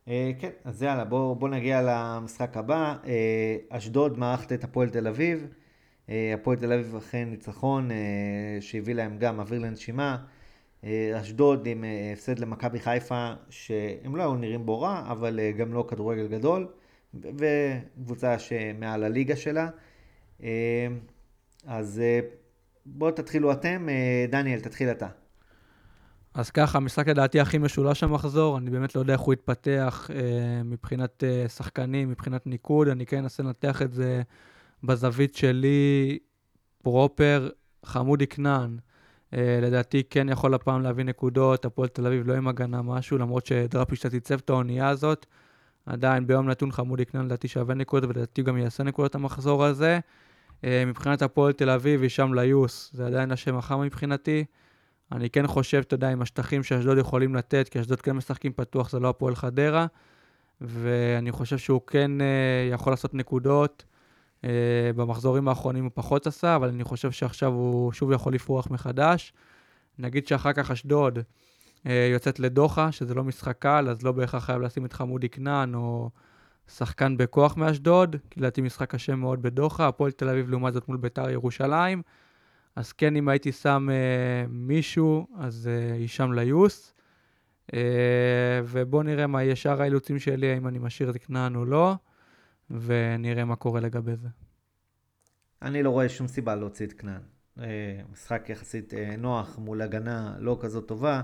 אה, 0.07 0.31
כן, 0.39 0.49
אז 0.63 0.83
יאללה, 0.83 1.05
בואו 1.05 1.35
בוא 1.35 1.49
נגיע 1.49 1.81
למשחק 1.81 2.57
הבא. 2.57 2.95
אה, 3.05 3.57
אשדוד 3.69 4.19
מערכת 4.19 4.53
את 4.53 4.63
הפועל 4.63 4.89
תל 4.89 5.07
אביב. 5.07 5.47
אה, 6.09 6.33
הפועל 6.33 6.57
תל 6.57 6.73
אביב 6.73 6.95
אכן 6.95 7.29
ניצחון 7.29 7.89
שהביא 8.59 8.93
להם 8.95 9.17
גם 9.17 9.39
אוויר 9.39 9.59
לנשימה. 9.59 10.17
אשדוד 11.21 11.67
עם 11.67 11.83
הפסד 12.13 12.39
למכבי 12.39 12.79
חיפה, 12.79 13.33
שהם 13.49 14.15
לא 14.15 14.23
היו 14.23 14.35
נראים 14.35 14.65
בו 14.65 14.81
רע, 14.81 15.03
אבל 15.11 15.39
גם 15.57 15.73
לא 15.73 15.85
כדורגל 15.87 16.27
גדול, 16.27 16.67
וקבוצה 17.13 18.39
שמעל 18.39 19.03
הליגה 19.03 19.35
שלה. 19.35 19.69
אז 21.65 22.01
בואו 22.85 23.11
תתחילו 23.11 23.51
אתם, 23.51 23.87
דניאל, 24.29 24.59
תתחיל 24.59 24.91
אתה. 24.91 25.07
אז 26.37 26.49
ככה, 26.49 26.77
המשחק 26.77 27.07
לדעתי 27.07 27.39
הכי 27.39 27.57
משולש 27.57 28.03
המחזור, 28.03 28.57
אני 28.57 28.69
באמת 28.69 28.95
לא 28.95 29.01
יודע 29.01 29.13
איך 29.13 29.21
הוא 29.21 29.33
יתפתח 29.33 30.09
אה, 30.13 30.63
מבחינת 30.63 31.23
אה, 31.23 31.49
שחקנים, 31.49 32.09
מבחינת 32.09 32.47
ניקוד, 32.47 32.87
אני 32.87 33.05
כן 33.05 33.17
אנסה 33.17 33.43
לנתח 33.43 33.81
את 33.81 33.93
זה 33.93 34.21
בזווית 34.83 35.35
שלי 35.35 36.17
פרופר. 36.83 37.49
חמודי 37.85 38.27
כנען, 38.27 38.77
Uh, 39.31 39.37
לדעתי 39.61 40.03
כן 40.09 40.29
יכול 40.29 40.53
הפעם 40.53 40.81
להביא 40.81 41.03
נקודות, 41.03 41.65
הפועל 41.65 41.87
תל 41.87 42.07
אביב 42.07 42.27
לא 42.27 42.33
עם 42.33 42.47
הגנה 42.47 42.81
משהו, 42.81 43.17
למרות 43.17 43.45
שדראפיש 43.45 43.99
קצת 43.99 44.13
ייצב 44.13 44.35
את 44.35 44.49
האונייה 44.49 44.89
הזאת. 44.89 45.25
עדיין 45.85 46.27
ביום 46.27 46.49
נתון 46.49 46.71
חמוד 46.71 46.99
יקנה 46.99 47.23
לדעתי 47.23 47.47
שווה 47.47 47.75
נקודות, 47.75 48.09
ולדעתי 48.09 48.41
גם 48.43 48.57
יעשה 48.57 48.83
נקודות 48.83 49.15
המחזור 49.15 49.65
הזה. 49.65 49.99
Uh, 50.61 50.65
מבחינת 50.87 51.21
הפועל 51.21 51.53
תל 51.53 51.69
אביב, 51.69 52.01
הישאם 52.01 52.33
ליוס, 52.33 52.91
זה 52.93 53.07
עדיין 53.07 53.31
השם 53.31 53.57
החם 53.57 53.81
מבחינתי. 53.81 54.45
אני 55.11 55.29
כן 55.29 55.47
חושב, 55.47 55.77
אתה 55.77 55.93
יודע, 55.93 56.09
עם 56.09 56.21
השטחים 56.21 56.63
שאשדוד 56.63 56.97
יכולים 56.97 57.35
לתת, 57.35 57.69
כי 57.69 57.79
אשדוד 57.79 58.01
כן 58.01 58.11
משחקים 58.11 58.53
פתוח, 58.53 58.89
זה 58.89 58.99
לא 58.99 59.09
הפועל 59.09 59.35
חדרה. 59.35 59.85
ואני 60.61 61.31
חושב 61.31 61.57
שהוא 61.57 61.81
כן 61.87 62.11
uh, 62.21 62.73
יכול 62.73 62.93
לעשות 62.93 63.13
נקודות. 63.13 63.83
Uh, 64.41 64.47
במחזורים 64.95 65.47
האחרונים 65.47 65.83
הוא 65.83 65.91
פחות 65.93 66.27
עשה, 66.27 66.55
אבל 66.55 66.67
אני 66.69 66.83
חושב 66.83 67.11
שעכשיו 67.11 67.53
הוא 67.53 67.91
שוב 67.91 68.11
יכול 68.11 68.33
לפרוח 68.33 68.67
מחדש. 68.71 69.33
נגיד 69.99 70.27
שאחר 70.27 70.53
כך 70.53 70.71
אשדוד 70.71 71.19
uh, 71.19 71.89
יוצאת 72.11 72.39
לדוחה, 72.39 72.91
שזה 72.91 73.13
לא 73.13 73.23
משחק 73.23 73.59
קל, 73.59 73.87
אז 73.89 74.03
לא 74.03 74.11
בהכרח 74.11 74.45
חייב 74.45 74.61
לשים 74.61 74.85
את 74.85 74.93
חמודי 74.93 75.29
כנען 75.29 75.75
או 75.75 76.09
שחקן 76.67 77.17
בכוח 77.17 77.57
מאשדוד, 77.57 78.15
כי 78.29 78.39
לדעתי 78.39 78.61
משחק 78.61 78.91
קשה 78.91 79.15
מאוד 79.15 79.41
בדוחה. 79.41 79.87
הפועל 79.87 80.11
תל 80.11 80.29
אביב 80.29 80.49
לעומת 80.49 80.73
זאת 80.73 80.87
מול 80.87 80.97
ביתר 80.97 81.29
ירושלים. 81.29 82.01
אז 82.77 82.93
כן, 82.93 83.15
אם 83.15 83.29
הייתי 83.29 83.51
שם 83.51 83.87
uh, 83.89 84.47
מישהו, 84.49 85.27
אז 85.37 85.69
uh, 85.69 85.93
הישאם 85.93 86.33
ליוס. 86.33 86.93
Uh, 87.71 87.75
ובואו 88.63 89.03
נראה 89.03 89.27
מה 89.27 89.43
יהיה 89.43 89.55
שאר 89.55 89.81
האילוצים 89.81 90.19
שלי, 90.19 90.51
האם 90.51 90.67
אני 90.67 90.79
משאיר 90.79 91.09
את 91.09 91.17
כנען 91.17 91.55
או 91.55 91.65
לא. 91.65 91.95
ונראה 92.69 93.45
מה 93.45 93.55
קורה 93.55 93.79
לגבי 93.79 94.15
זה. 94.15 94.27
אני 95.61 95.83
לא 95.83 95.89
רואה 95.89 96.09
שום 96.09 96.27
סיבה 96.27 96.55
להוציא 96.55 96.85
את 96.85 96.93
כנען. 96.93 97.21
אה, 97.59 97.99
משחק 98.11 98.49
יחסית 98.49 98.93
אה, 98.93 99.15
נוח 99.15 99.59
מול 99.59 99.81
הגנה 99.81 100.35
לא 100.39 100.57
כזאת 100.61 100.87
טובה. 100.87 101.21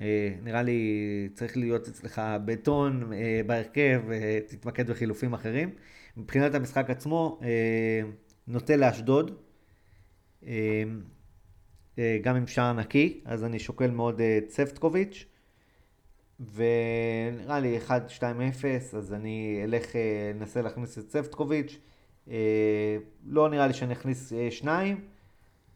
אה, 0.00 0.34
נראה 0.42 0.62
לי 0.62 1.28
צריך 1.34 1.56
להיות 1.56 1.88
אצלך 1.88 2.22
בטון 2.44 3.12
בהרכב, 3.46 4.02
תתמקד 4.48 4.90
בחילופים 4.90 5.32
אחרים. 5.32 5.70
מבחינת 6.16 6.54
המשחק 6.54 6.90
עצמו, 6.90 7.40
נוטה 8.48 8.76
לאשדוד, 8.76 9.30
גם 12.22 12.36
עם 12.36 12.46
שער 12.46 12.72
נקי, 12.72 13.20
אז 13.24 13.44
אני 13.44 13.58
שוקל 13.58 13.90
מאוד 13.90 14.20
צפטקוביץ'. 14.48 15.26
ונראה 16.54 17.60
לי 17.60 17.78
1-2-0, 17.88 17.92
אז 18.96 19.12
אני 19.12 19.60
אלך, 19.64 19.96
אה, 19.96 20.32
אנסה 20.40 20.62
להכניס 20.62 20.98
את 20.98 21.08
צפטקוביץ'. 21.08 21.78
אה, 22.30 22.96
לא 23.26 23.48
נראה 23.48 23.66
לי 23.66 23.72
שאני 23.72 23.92
אכניס 23.92 24.32
אה, 24.32 24.48
שניים, 24.50 25.00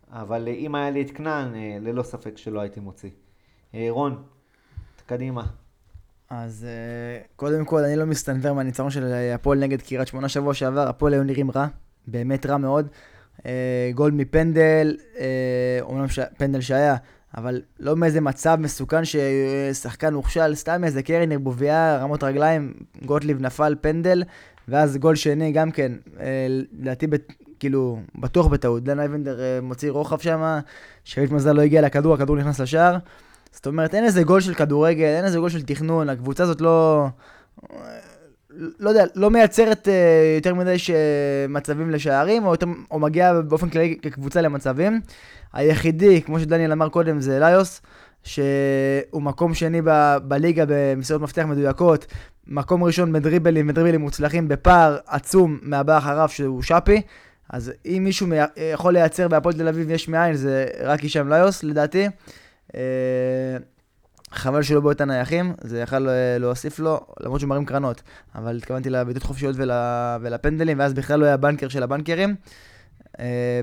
אבל 0.08 0.48
אם 0.48 0.74
היה 0.74 0.90
לי 0.90 1.02
את 1.02 1.10
כנען, 1.10 1.54
ללא 1.80 2.02
ספק 2.02 2.38
שלא 2.38 2.60
הייתי 2.60 2.80
מוציא. 2.80 3.10
רון, 3.88 4.22
קדימה. 5.06 5.46
אז 6.30 6.66
קודם 7.36 7.64
כל, 7.64 7.84
אני 7.84 7.96
לא 7.96 8.06
מסתנוור 8.06 8.52
מהניצחון 8.52 8.90
של 8.90 9.12
הפועל 9.34 9.58
נגד 9.58 9.82
קריית 9.82 10.08
שמונה 10.08 10.28
שבוע 10.28 10.54
שעבר, 10.54 10.88
הפועל 10.88 11.12
היו 11.12 11.22
נראים 11.22 11.50
רע, 11.50 11.66
באמת 12.06 12.46
רע 12.46 12.56
מאוד. 12.56 12.88
גול 13.94 14.10
מפנדל, 14.10 14.96
אומנם 15.80 16.06
פנדל 16.36 16.60
שהיה, 16.60 16.96
אבל 17.36 17.62
לא 17.80 17.96
מאיזה 17.96 18.20
מצב 18.20 18.56
מסוכן 18.60 19.02
ששחקן 19.04 20.14
הוכשל, 20.14 20.54
סתם 20.54 20.84
איזה 20.84 21.02
קרן 21.02 21.32
ערבוביה, 21.32 21.98
רמות 22.02 22.24
רגליים, 22.24 22.72
גוטליב 23.04 23.40
נפל 23.40 23.74
פנדל, 23.80 24.22
ואז 24.68 24.96
גול 24.96 25.14
שני 25.14 25.52
גם 25.52 25.70
כן, 25.70 25.92
אה, 26.20 26.46
לדעתי, 26.48 27.06
כאילו, 27.60 27.98
בטוח 28.14 28.46
בטעות. 28.46 28.84
דן 28.84 29.00
אייבנדר 29.00 29.40
אה, 29.40 29.60
מוציא 29.62 29.90
רוחב 29.90 30.18
שם, 30.18 30.58
שרית 31.04 31.30
מזל 31.30 31.52
לא 31.52 31.62
הגיע 31.62 31.82
לכדור, 31.82 32.14
הכדור 32.14 32.36
נכנס 32.36 32.60
לשער. 32.60 32.96
זאת 33.52 33.66
אומרת, 33.66 33.94
אין 33.94 34.04
איזה 34.04 34.22
גול 34.22 34.40
של 34.40 34.54
כדורגל, 34.54 35.04
אין 35.04 35.24
איזה 35.24 35.38
גול 35.38 35.50
של 35.50 35.62
תכנון, 35.62 36.08
הקבוצה 36.08 36.42
הזאת 36.42 36.60
לא... 36.60 37.06
לא 38.80 38.88
יודע, 38.88 39.04
לא 39.14 39.30
מייצרת 39.30 39.88
אה, 39.88 40.34
יותר 40.36 40.54
מדי. 40.54 40.76
מצבים 41.48 41.90
לשערים, 41.90 42.46
או, 42.46 42.50
יותר, 42.50 42.66
או 42.90 42.98
מגיעה 42.98 43.42
באופן 43.42 43.68
כללי 43.68 43.98
כקבוצה 44.02 44.40
למצבים. 44.40 45.00
היחידי, 45.52 46.22
כמו 46.22 46.40
שדניאל 46.40 46.72
אמר 46.72 46.88
קודם, 46.88 47.20
זה 47.20 47.36
אליוס, 47.36 47.80
שהוא 48.22 49.22
מקום 49.22 49.54
שני 49.54 49.82
ב... 49.84 50.16
בליגה 50.24 50.64
במסירות 50.68 51.22
מפתח 51.22 51.42
מדויקות, 51.42 52.06
מקום 52.46 52.84
ראשון 52.84 53.12
בדריבלים, 53.12 53.66
בדריבלים 53.66 54.00
מוצלחים, 54.00 54.48
בפער 54.48 54.98
עצום 55.06 55.58
מהבא 55.62 55.98
אחריו, 55.98 56.28
שהוא 56.28 56.62
שפי. 56.62 57.02
אז 57.50 57.72
אם 57.86 58.00
מישהו 58.04 58.26
מי... 58.26 58.36
יכול 58.72 58.92
לייצר 58.92 59.28
בהפועל 59.28 59.54
תל 59.54 59.68
אביב 59.68 59.90
יש 59.90 60.08
מאין, 60.08 60.34
זה 60.34 60.66
רק 60.82 61.00
הישאם 61.00 61.28
ליוס, 61.28 61.64
לדעתי. 61.64 62.08
אה, 62.74 62.80
חבל 64.34 64.62
שהוא 64.62 64.74
לא 64.74 64.80
בועט 64.80 65.00
הנייחים, 65.00 65.54
זה 65.60 65.80
יכל 65.80 66.08
אה, 66.08 66.38
להוסיף 66.38 66.78
לו, 66.78 67.06
למרות 67.20 67.40
שהוא 67.40 67.48
מרים 67.48 67.64
קרנות. 67.64 68.02
אבל 68.34 68.56
התכוונתי 68.56 68.90
לבעיטות 68.90 69.22
חופשיות 69.22 69.56
ול, 69.58 69.70
ולפנדלים, 70.20 70.78
ואז 70.78 70.94
בכלל 70.94 71.20
לא 71.20 71.26
היה 71.26 71.36
בנקר 71.36 71.68
של 71.68 71.82
הבנקרים. 71.82 72.34
אה, 73.20 73.60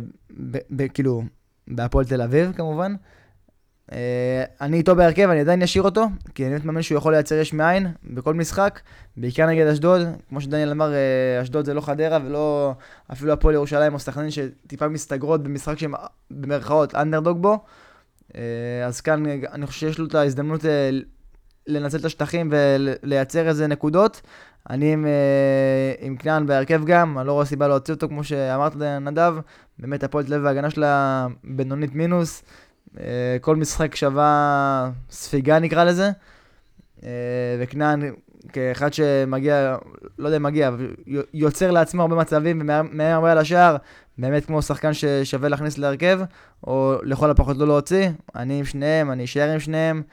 ב, 0.52 0.58
ב, 0.70 0.88
כאילו, 0.88 1.24
בהפועל 1.68 2.06
תל 2.06 2.22
אביב 2.22 2.52
כמובן. 2.56 2.96
אה, 3.92 4.44
אני 4.62 4.78
איתו 4.78 4.96
בהרכב, 4.96 5.30
אני 5.30 5.40
עדיין 5.40 5.62
אשאיר 5.62 5.84
אותו, 5.84 6.06
כי 6.36 6.44
אני 6.44 6.52
באמת 6.52 6.66
מאמין 6.66 6.82
שהוא 6.82 6.98
יכול 6.98 7.14
לייצר 7.14 7.36
יש 7.36 7.54
מאין 7.54 7.88
בכל 8.04 8.34
משחק, 8.34 8.80
בעיקר 9.18 9.48
נגד 9.48 9.68
אשדוד. 9.68 10.02
כמו 10.30 10.42
שדניאל 10.42 10.70
אמר, 10.70 10.94
אה, 10.94 11.42
אשדוד 11.42 11.66
זה 11.66 11.74
לא 11.74 11.82
חדרה 11.82 12.20
ולא 12.26 12.74
אפילו 13.12 13.34
הפועל 13.34 13.56
ירושלים 13.56 13.94
או 13.94 14.00
סכנין 14.00 14.32
שטיפה 14.32 14.88
מסתגרות 14.88 15.44
במשחק 15.44 15.80
שהם 15.80 15.94
במרכאות 16.32 16.96
אנדרדוג 16.96 17.42
בו. 17.42 17.60
אה, 18.36 18.86
אז 18.86 19.02
כאן 19.02 19.24
אני 19.26 19.66
חושב 19.66 19.80
שיש 19.80 20.00
לו 20.00 20.06
את 20.06 20.16
ההזדמנות 20.16 20.66
אה, 20.66 20.90
לנצל 21.68 21.98
את 21.98 22.06
השטחים 22.06 22.50
ולייצר 22.52 23.48
איזה 23.48 23.68
נקודות. 23.68 24.22
אני 24.70 24.94
עם, 24.94 25.06
אה, 25.06 25.94
עם 26.00 26.18
כנען 26.18 26.46
בהרכב 26.46 26.86
גם, 26.86 27.18
אני 27.18 27.28
לא 27.28 27.32
רואה 27.34 27.46
סיבה 27.46 27.68
להוציא 27.68 27.94
אותו 27.94 28.08
כמו 28.08 28.24
שאמרת 28.24 28.76
נדב. 28.76 29.36
באמת 29.80 30.04
הפועל 30.04 30.26
תל 30.26 30.34
אביב 30.34 30.46
וההגנה 30.46 30.70
שלה 30.70 31.28
בינונית 31.44 31.96
מינוס. 31.96 32.44
כל 33.42 33.56
משחק 33.56 33.96
שווה 33.96 34.92
ספיגה 35.10 35.60
נקרא 35.60 35.84
לזה. 35.84 36.12
וכנען 37.60 38.02
כאחד 38.54 38.94
שמגיע, 38.94 39.78
לא 40.20 40.28
יודע 40.28 40.38
אם 40.38 40.44
מגיע, 40.44 40.72
יוצר 41.34 41.72
לעצמו 41.72 42.02
הרבה 42.02 42.16
מצבים 42.16 42.62
ומאיים 42.62 43.02
הרבה 43.02 43.32
על 43.32 43.38
השער, 43.38 43.78
באמת 44.18 44.46
כמו 44.46 44.62
שחקן 44.62 44.94
ששווה 44.94 45.50
להכניס 45.50 45.78
להרכב, 45.78 46.20
או 46.68 46.96
לכל 47.04 47.30
הפחות 47.32 47.58
לא 47.58 47.68
להוציא. 47.68 48.10
אני 48.36 48.60
עם 48.60 48.66
שניהם, 48.66 49.12
אני 49.12 49.24
אשאר 49.24 49.50
עם 49.50 49.60
שניהם. 49.60 50.04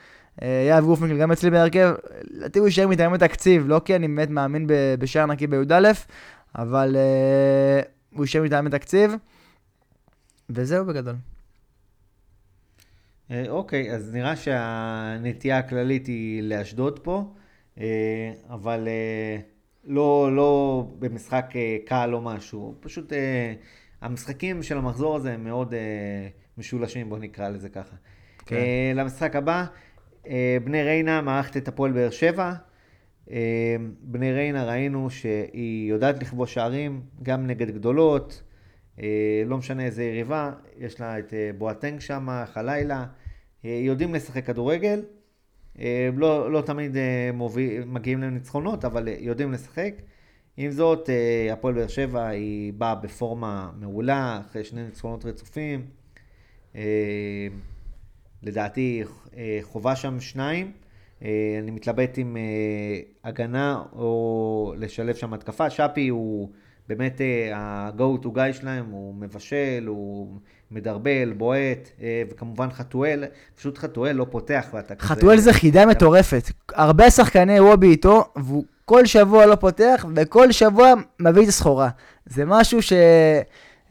אה, 0.42 0.66
יאב 0.68 0.84
גופנקל 0.84 1.18
גם 1.18 1.32
אצלי 1.32 1.50
בהרכב, 1.50 1.94
לדעתי 2.30 2.58
הוא 2.58 2.68
יישאר 2.68 2.88
מטעמי 2.88 3.18
תקציב, 3.18 3.64
לא 3.66 3.80
כי 3.84 3.96
אני 3.96 4.08
באמת 4.08 4.30
מאמין 4.30 4.66
בשער 4.98 5.26
נקי 5.26 5.46
בי"א, 5.46 5.92
אבל 6.54 6.96
uh, 6.96 8.16
הוא 8.16 8.24
יישאר 8.24 8.42
מטעמי 8.42 8.70
תקציב, 8.70 9.14
וזהו 10.50 10.84
בגדול. 10.84 11.14
אה, 13.30 13.44
אוקיי, 13.48 13.94
אז 13.94 14.14
נראה 14.14 14.36
שהנטייה 14.36 15.58
הכללית 15.58 16.06
היא 16.06 16.42
לאשדוד 16.42 16.98
פה, 16.98 17.34
אבל 18.50 18.88
לא, 19.84 20.36
לא 20.36 20.84
במשחק 20.98 21.46
קל 21.86 22.10
או 22.12 22.20
משהו, 22.20 22.74
פשוט 22.80 23.12
המשחקים 24.00 24.62
של 24.62 24.78
המחזור 24.78 25.16
הזה 25.16 25.32
הם 25.32 25.44
מאוד 25.44 25.72
uh, 25.72 25.76
משולשים, 26.58 27.08
בואו 27.08 27.20
נקרא 27.20 27.48
לזה 27.48 27.68
ככה. 27.68 27.96
כן. 28.46 28.56
Uh, 28.56 28.98
למשחק 28.98 29.36
הבא, 29.36 29.64
uh, 30.24 30.28
בני 30.64 30.82
ריינה 30.82 31.20
מערכת 31.20 31.56
את 31.56 31.68
הפועל 31.68 31.92
באר 31.92 32.10
שבע. 32.10 32.52
Uh, 33.26 33.30
בני 34.00 34.32
ריינה 34.32 34.64
ראינו 34.64 35.10
שהיא 35.10 35.90
יודעת 35.90 36.22
לכבוש 36.22 36.54
שערים, 36.54 37.00
גם 37.22 37.46
נגד 37.46 37.70
גדולות, 37.70 38.42
uh, 38.96 39.00
לא 39.46 39.58
משנה 39.58 39.84
איזה 39.84 40.04
יריבה, 40.04 40.52
יש 40.78 41.00
לה 41.00 41.18
את 41.18 41.30
uh, 41.30 41.56
בואטנג 41.58 42.00
שם, 42.00 42.28
חלילה, 42.52 43.04
uh, 43.04 43.66
יודעים 43.66 44.14
לשחק 44.14 44.46
כדורגל. 44.46 45.02
Uh, 45.76 45.80
לא, 46.16 46.52
לא 46.52 46.60
תמיד 46.60 46.94
uh, 46.94 46.98
מוביל, 47.34 47.84
מגיעים 47.84 48.22
לניצחונות, 48.22 48.84
אבל 48.84 49.08
uh, 49.08 49.10
יודעים 49.20 49.52
לשחק. 49.52 49.94
עם 50.60 50.70
זאת, 50.70 51.10
אה, 51.10 51.52
הפועל 51.52 51.74
באר 51.74 51.86
שבע 51.86 52.26
היא 52.26 52.72
באה 52.72 52.94
בפורמה 52.94 53.70
מעולה, 53.80 54.40
אחרי 54.46 54.64
שני 54.64 54.84
ניצחונות 54.84 55.24
רצופים. 55.24 55.86
אה, 56.76 57.46
לדעתי 58.42 59.02
אה, 59.36 59.58
חובה 59.62 59.96
שם 59.96 60.20
שניים. 60.20 60.72
אני 61.62 61.70
מתלבט 61.70 62.18
עם 62.18 62.36
הגנה 63.24 63.82
או 63.92 64.74
לשלב 64.76 65.14
שם 65.14 65.34
התקפה. 65.34 65.70
שפי 65.70 66.08
הוא 66.08 66.50
באמת 66.88 67.20
ה-go 67.54 68.24
to 68.24 68.26
guy 68.26 68.52
שלהם, 68.52 68.84
הוא 68.90 69.14
מבשל, 69.14 69.84
הוא 69.86 70.28
מדרבל, 70.70 71.32
בועט, 71.36 71.90
וכמובן 72.30 72.70
חתואל, 72.70 73.24
פשוט 73.54 73.78
חתואל 73.78 74.16
לא 74.16 74.26
פותח 74.30 74.66
ואתה 74.72 74.94
כזה... 74.94 75.08
חתואל 75.08 75.38
זה 75.38 75.52
חידה 75.52 75.86
מטורפת. 75.86 76.50
הרבה 76.74 77.10
שחקני 77.10 77.60
וובי 77.60 77.86
איתו, 77.86 78.24
והוא 78.36 78.64
כל 78.84 79.06
שבוע 79.06 79.46
לא 79.46 79.54
פותח, 79.54 80.06
וכל 80.16 80.52
שבוע 80.52 80.92
מביא 81.20 81.42
את 81.42 81.48
הסחורה. 81.48 81.88
זה 82.26 82.44
משהו 82.44 82.82
ש... 82.82 82.92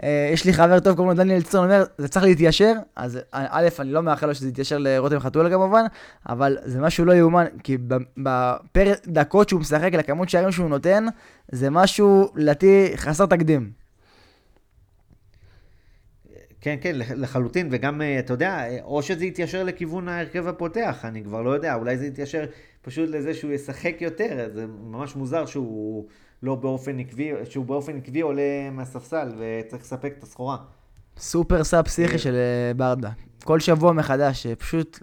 אה, 0.04 0.30
יש 0.34 0.46
לי 0.46 0.54
חבר 0.54 0.80
טוב, 0.80 0.96
קוראים 0.96 1.18
לו 1.18 1.24
דניאל 1.24 1.42
צאן, 1.42 1.64
אומר, 1.64 1.84
זה 1.98 2.08
צריך 2.08 2.26
להתיישר, 2.26 2.74
אז 2.96 3.20
א', 3.32 3.68
אני 3.80 3.92
לא 3.92 4.04
מאחל 4.04 4.28
לו 4.28 4.36
שזה 4.36 4.50
יתיישר 4.50 4.78
לרותם 4.78 5.20
חתואל 5.20 5.50
כמובן, 5.50 5.86
אבל 6.30 6.58
זה 6.64 6.82
משהו 6.82 7.06
לא 7.06 7.14
יאומן, 7.14 7.46
כי 7.64 7.78
בפר 8.18 8.94
דקות 9.08 9.50
שהוא 9.50 9.62
משחק, 9.62 9.94
לכמות 9.94 10.30
שערים 10.30 10.52
שהוא 10.52 10.70
נותן, 10.70 11.06
זה 11.52 11.70
משהו, 11.70 12.32
לדעתי, 12.36 12.92
חסר 12.96 13.26
תקדים. 13.26 13.72
כן, 16.62 16.76
כן, 16.82 16.96
לחלוטין, 16.96 17.68
וגם, 17.72 18.02
אה, 18.02 18.20
אתה 18.20 18.34
יודע, 18.34 18.66
או 18.84 19.02
שזה 19.02 19.26
יתיישר 19.26 19.64
לכיוון 19.64 20.08
ההרכב 20.08 20.48
הפותח, 20.48 21.06
אני 21.06 21.24
כבר 21.24 21.42
לא 21.42 21.50
יודע, 21.50 21.76
אולי 21.76 21.98
זה 21.98 22.06
יתיישר 22.06 22.46
פשוט 22.82 23.10
לזה 23.10 23.34
שהוא 23.34 23.52
ישחק 23.52 23.96
יותר, 24.02 24.50
זה 24.54 24.66
ממש 24.68 25.16
מוזר 25.16 25.46
שהוא 25.46 26.08
לא 26.44 26.56
באופן 26.56 27.00
עקבי, 27.00 27.32
שהוא 27.50 27.66
באופן 27.66 27.98
עקבי 27.98 28.22
עולה 28.22 28.70
מהספסל 28.72 29.32
וצריך 29.38 29.84
לספק 29.84 30.14
את 30.18 30.24
הסחורה. 30.24 30.58
סופר 31.18 31.64
סאב 31.64 31.86
פסיכי 31.86 32.14
אה. 32.14 32.18
של 32.18 32.36
אה, 32.36 32.74
ברדה. 32.74 33.10
כל 33.44 33.60
שבוע 33.60 33.94
מחדש, 33.94 34.48
פשוט... 34.48 35.00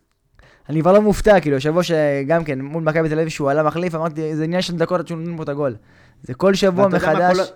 אני 0.68 0.80
כבר 0.80 0.92
לא 0.92 1.02
מופתע, 1.02 1.40
כאילו, 1.40 1.60
שבוע 1.60 1.82
שגם 1.82 2.44
כן, 2.44 2.60
מול 2.60 2.82
מכבי 2.82 3.08
תל 3.08 3.18
אביב 3.18 3.28
שהוא 3.28 3.50
עלה 3.50 3.62
מחליף, 3.62 3.94
אמרתי, 3.94 4.36
זה 4.36 4.44
עניין 4.44 4.62
של 4.62 4.76
דקות 4.76 5.00
עד 5.00 5.08
שהוא 5.08 5.18
נותן 5.18 5.36
פה 5.36 5.42
את 5.42 5.48
הגול. 5.48 5.76
זה 6.22 6.34
כל 6.34 6.54
שבוע 6.54 6.88
מחדש. 6.88 7.52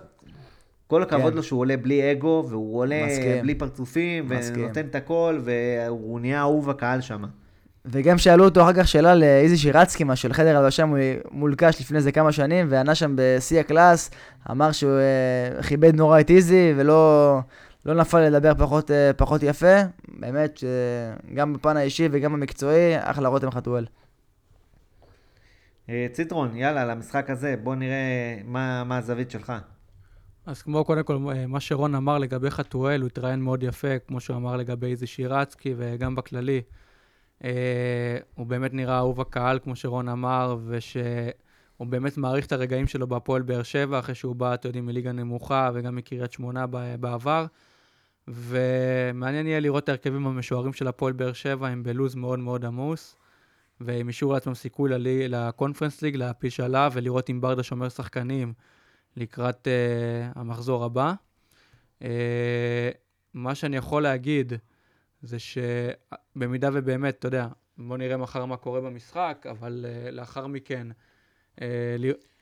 כל 0.87 1.03
הכבוד 1.03 1.31
כן. 1.31 1.37
לו 1.37 1.43
שהוא 1.43 1.59
עולה 1.59 1.77
בלי 1.77 2.11
אגו, 2.11 2.45
והוא 2.49 2.79
עולה 2.79 3.05
מסכים. 3.07 3.41
בלי 3.41 3.55
פרצופים, 3.55 4.29
מסכים. 4.29 4.63
ונותן 4.65 4.85
את 4.85 4.95
הכל, 4.95 5.39
והוא 5.43 6.19
נהיה 6.19 6.39
אהוב 6.39 6.69
הקהל 6.69 7.01
שם. 7.01 7.23
וגם 7.91 8.17
שאלו 8.17 8.45
אותו 8.45 8.61
אחר 8.61 8.73
כך 8.73 8.87
שאלה 8.87 9.15
לאיזי 9.15 9.57
שירצקי, 9.57 10.03
מה 10.03 10.15
של 10.15 10.33
חדר 10.33 10.57
הלבשה 10.57 10.85
מול 11.31 11.55
קאש 11.55 11.81
לפני 11.81 11.97
איזה 11.97 12.11
כמה 12.11 12.31
שנים, 12.31 12.67
וענה 12.69 12.95
שם 12.95 13.15
בשיא 13.15 13.59
הקלאס, 13.59 14.11
אמר 14.51 14.71
שהוא 14.71 14.91
uh, 15.59 15.63
כיבד 15.63 15.95
נורא 15.95 16.19
את 16.19 16.29
איזי, 16.29 16.73
ולא 16.77 17.39
לא 17.85 17.93
נפל 17.93 18.19
לדבר 18.19 18.53
פחות, 18.55 18.89
uh, 18.89 18.93
פחות 19.17 19.43
יפה. 19.43 19.75
באמת, 20.07 20.57
שגם 20.57 21.53
בפן 21.53 21.77
האישי 21.77 22.07
וגם 22.11 22.33
המקצועי, 22.33 22.97
אחלה 22.99 23.29
רותם 23.29 23.51
חתואל. 23.51 23.85
ציטרון, 26.11 26.55
יאללה, 26.55 26.85
למשחק 26.85 27.29
הזה, 27.29 27.55
בוא 27.63 27.75
נראה 27.75 28.37
מה, 28.45 28.83
מה 28.83 28.97
הזווית 28.97 29.31
שלך. 29.31 29.53
אז 30.45 30.61
כמו 30.61 30.85
קודם 30.85 31.03
כל, 31.03 31.17
מה 31.47 31.59
שרון 31.59 31.95
אמר 31.95 32.17
לגבי 32.17 32.49
חתואל, 32.49 33.01
הוא 33.01 33.07
התראיין 33.07 33.41
מאוד 33.41 33.63
יפה, 33.63 33.99
כמו 34.07 34.19
שהוא 34.19 34.37
אמר 34.37 34.55
לגבי 34.55 34.91
איזה 34.91 35.07
שירצקי, 35.07 35.73
וגם 35.77 36.15
בכללי. 36.15 36.61
אה, 37.43 38.17
הוא 38.35 38.47
באמת 38.47 38.73
נראה 38.73 38.97
אהוב 38.97 39.21
הקהל, 39.21 39.59
כמו 39.59 39.75
שרון 39.75 40.09
אמר, 40.09 40.57
ושהוא 40.67 41.87
באמת 41.87 42.17
מעריך 42.17 42.45
את 42.45 42.51
הרגעים 42.51 42.87
שלו 42.87 43.07
בהפועל 43.07 43.41
באר 43.41 43.63
שבע, 43.63 43.99
אחרי 43.99 44.15
שהוא 44.15 44.35
בא, 44.35 44.53
אתם 44.53 44.67
יודעים, 44.67 44.85
מליגה 44.85 45.11
נמוכה, 45.11 45.69
וגם 45.73 45.95
מקריית 45.95 46.31
שמונה 46.31 46.65
בעבר. 46.99 47.45
ומעניין 48.27 49.47
יהיה 49.47 49.59
לראות 49.59 49.83
את 49.83 49.89
ההרכבים 49.89 50.27
המשוערים 50.27 50.73
של 50.73 50.87
הפועל 50.87 51.13
באר 51.13 51.33
שבע, 51.33 51.67
הם 51.67 51.83
בלוז 51.83 52.15
מאוד 52.15 52.39
מאוד 52.39 52.65
עמוס, 52.65 53.15
והם 53.81 54.07
אישרו 54.07 54.33
לעצמם 54.33 54.53
סיכוי 54.53 54.89
לקונפרנס 55.29 56.01
ליג, 56.01 56.15
להפיש 56.15 56.59
עליו, 56.59 56.91
ולראות 56.95 57.29
אם 57.29 57.41
ברדה 57.41 57.63
שומר 57.63 57.89
שחקנים. 57.89 58.53
לקראת 59.17 59.67
uh, 59.67 60.39
המחזור 60.39 60.83
הבא. 60.83 61.13
Uh, 61.99 62.05
מה 63.33 63.55
שאני 63.55 63.77
יכול 63.77 64.03
להגיד 64.03 64.53
זה 65.21 65.37
שבמידה 65.39 66.69
ובאמת, 66.73 67.19
אתה 67.19 67.27
יודע, 67.27 67.47
בוא 67.77 67.97
נראה 67.97 68.17
מחר 68.17 68.45
מה 68.45 68.57
קורה 68.57 68.81
במשחק, 68.81 69.45
אבל 69.49 69.85
uh, 69.85 70.11
לאחר 70.11 70.47
מכן, 70.47 70.87
uh, 71.55 71.61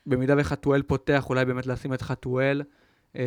במידה 0.06 0.34
וחתואל 0.38 0.82
פותח, 0.82 1.30
אולי 1.30 1.46
באמת 1.46 1.66
לשים 1.66 1.94
את 1.94 2.02
חתואל. 2.02 2.64
Uh, 3.14 3.18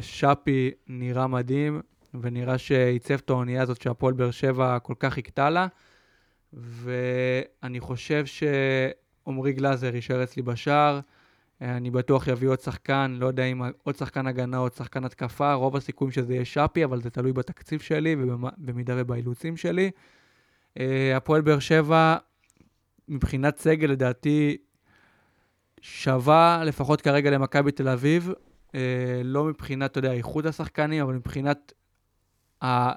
שפי 0.00 0.70
נראה 0.86 1.26
מדהים, 1.26 1.80
ונראה 2.20 2.58
שעיצב 2.58 3.14
את 3.14 3.30
האונייה 3.30 3.62
הזאת 3.62 3.82
שהפועל 3.82 4.14
באר 4.14 4.30
שבע 4.30 4.78
כל 4.78 4.94
כך 4.98 5.12
חיכתה 5.12 5.50
לה. 5.50 5.66
ואני 6.52 7.80
חושב 7.80 8.24
שעמרי 8.26 9.52
גלאזר 9.52 9.94
יישאר 9.94 10.22
אצלי 10.22 10.42
בשער. 10.42 11.00
אני 11.60 11.90
בטוח 11.90 12.28
יביא 12.28 12.48
עוד 12.48 12.60
שחקן, 12.60 13.16
לא 13.20 13.26
יודע 13.26 13.44
אם 13.44 13.62
עוד 13.82 13.96
שחקן 13.96 14.26
הגנה 14.26 14.56
או 14.56 14.62
עוד 14.62 14.72
שחקן 14.72 15.04
התקפה, 15.04 15.52
רוב 15.52 15.76
הסיכויים 15.76 16.12
שזה 16.12 16.34
יהיה 16.34 16.44
שפי, 16.44 16.84
אבל 16.84 17.00
זה 17.00 17.10
תלוי 17.10 17.32
בתקציב 17.32 17.80
שלי 17.80 18.16
ובמידה 18.18 18.94
ובאילוצים 18.96 19.56
שלי. 19.56 19.90
אה, 20.78 21.16
הפועל 21.16 21.40
באר 21.40 21.58
שבע, 21.58 22.16
מבחינת 23.08 23.58
סגל, 23.58 23.90
לדעתי, 23.90 24.56
שווה 25.80 26.62
לפחות 26.64 27.00
כרגע 27.00 27.30
למכבי 27.30 27.72
תל 27.72 27.88
אביב, 27.88 28.32
אה, 28.74 29.20
לא 29.24 29.44
מבחינת, 29.44 29.90
אתה 29.90 29.98
יודע, 29.98 30.12
איכות 30.12 30.46
השחקנים, 30.46 31.02
אבל 31.02 31.14
מבחינת 31.14 31.72
ה... 32.64 32.92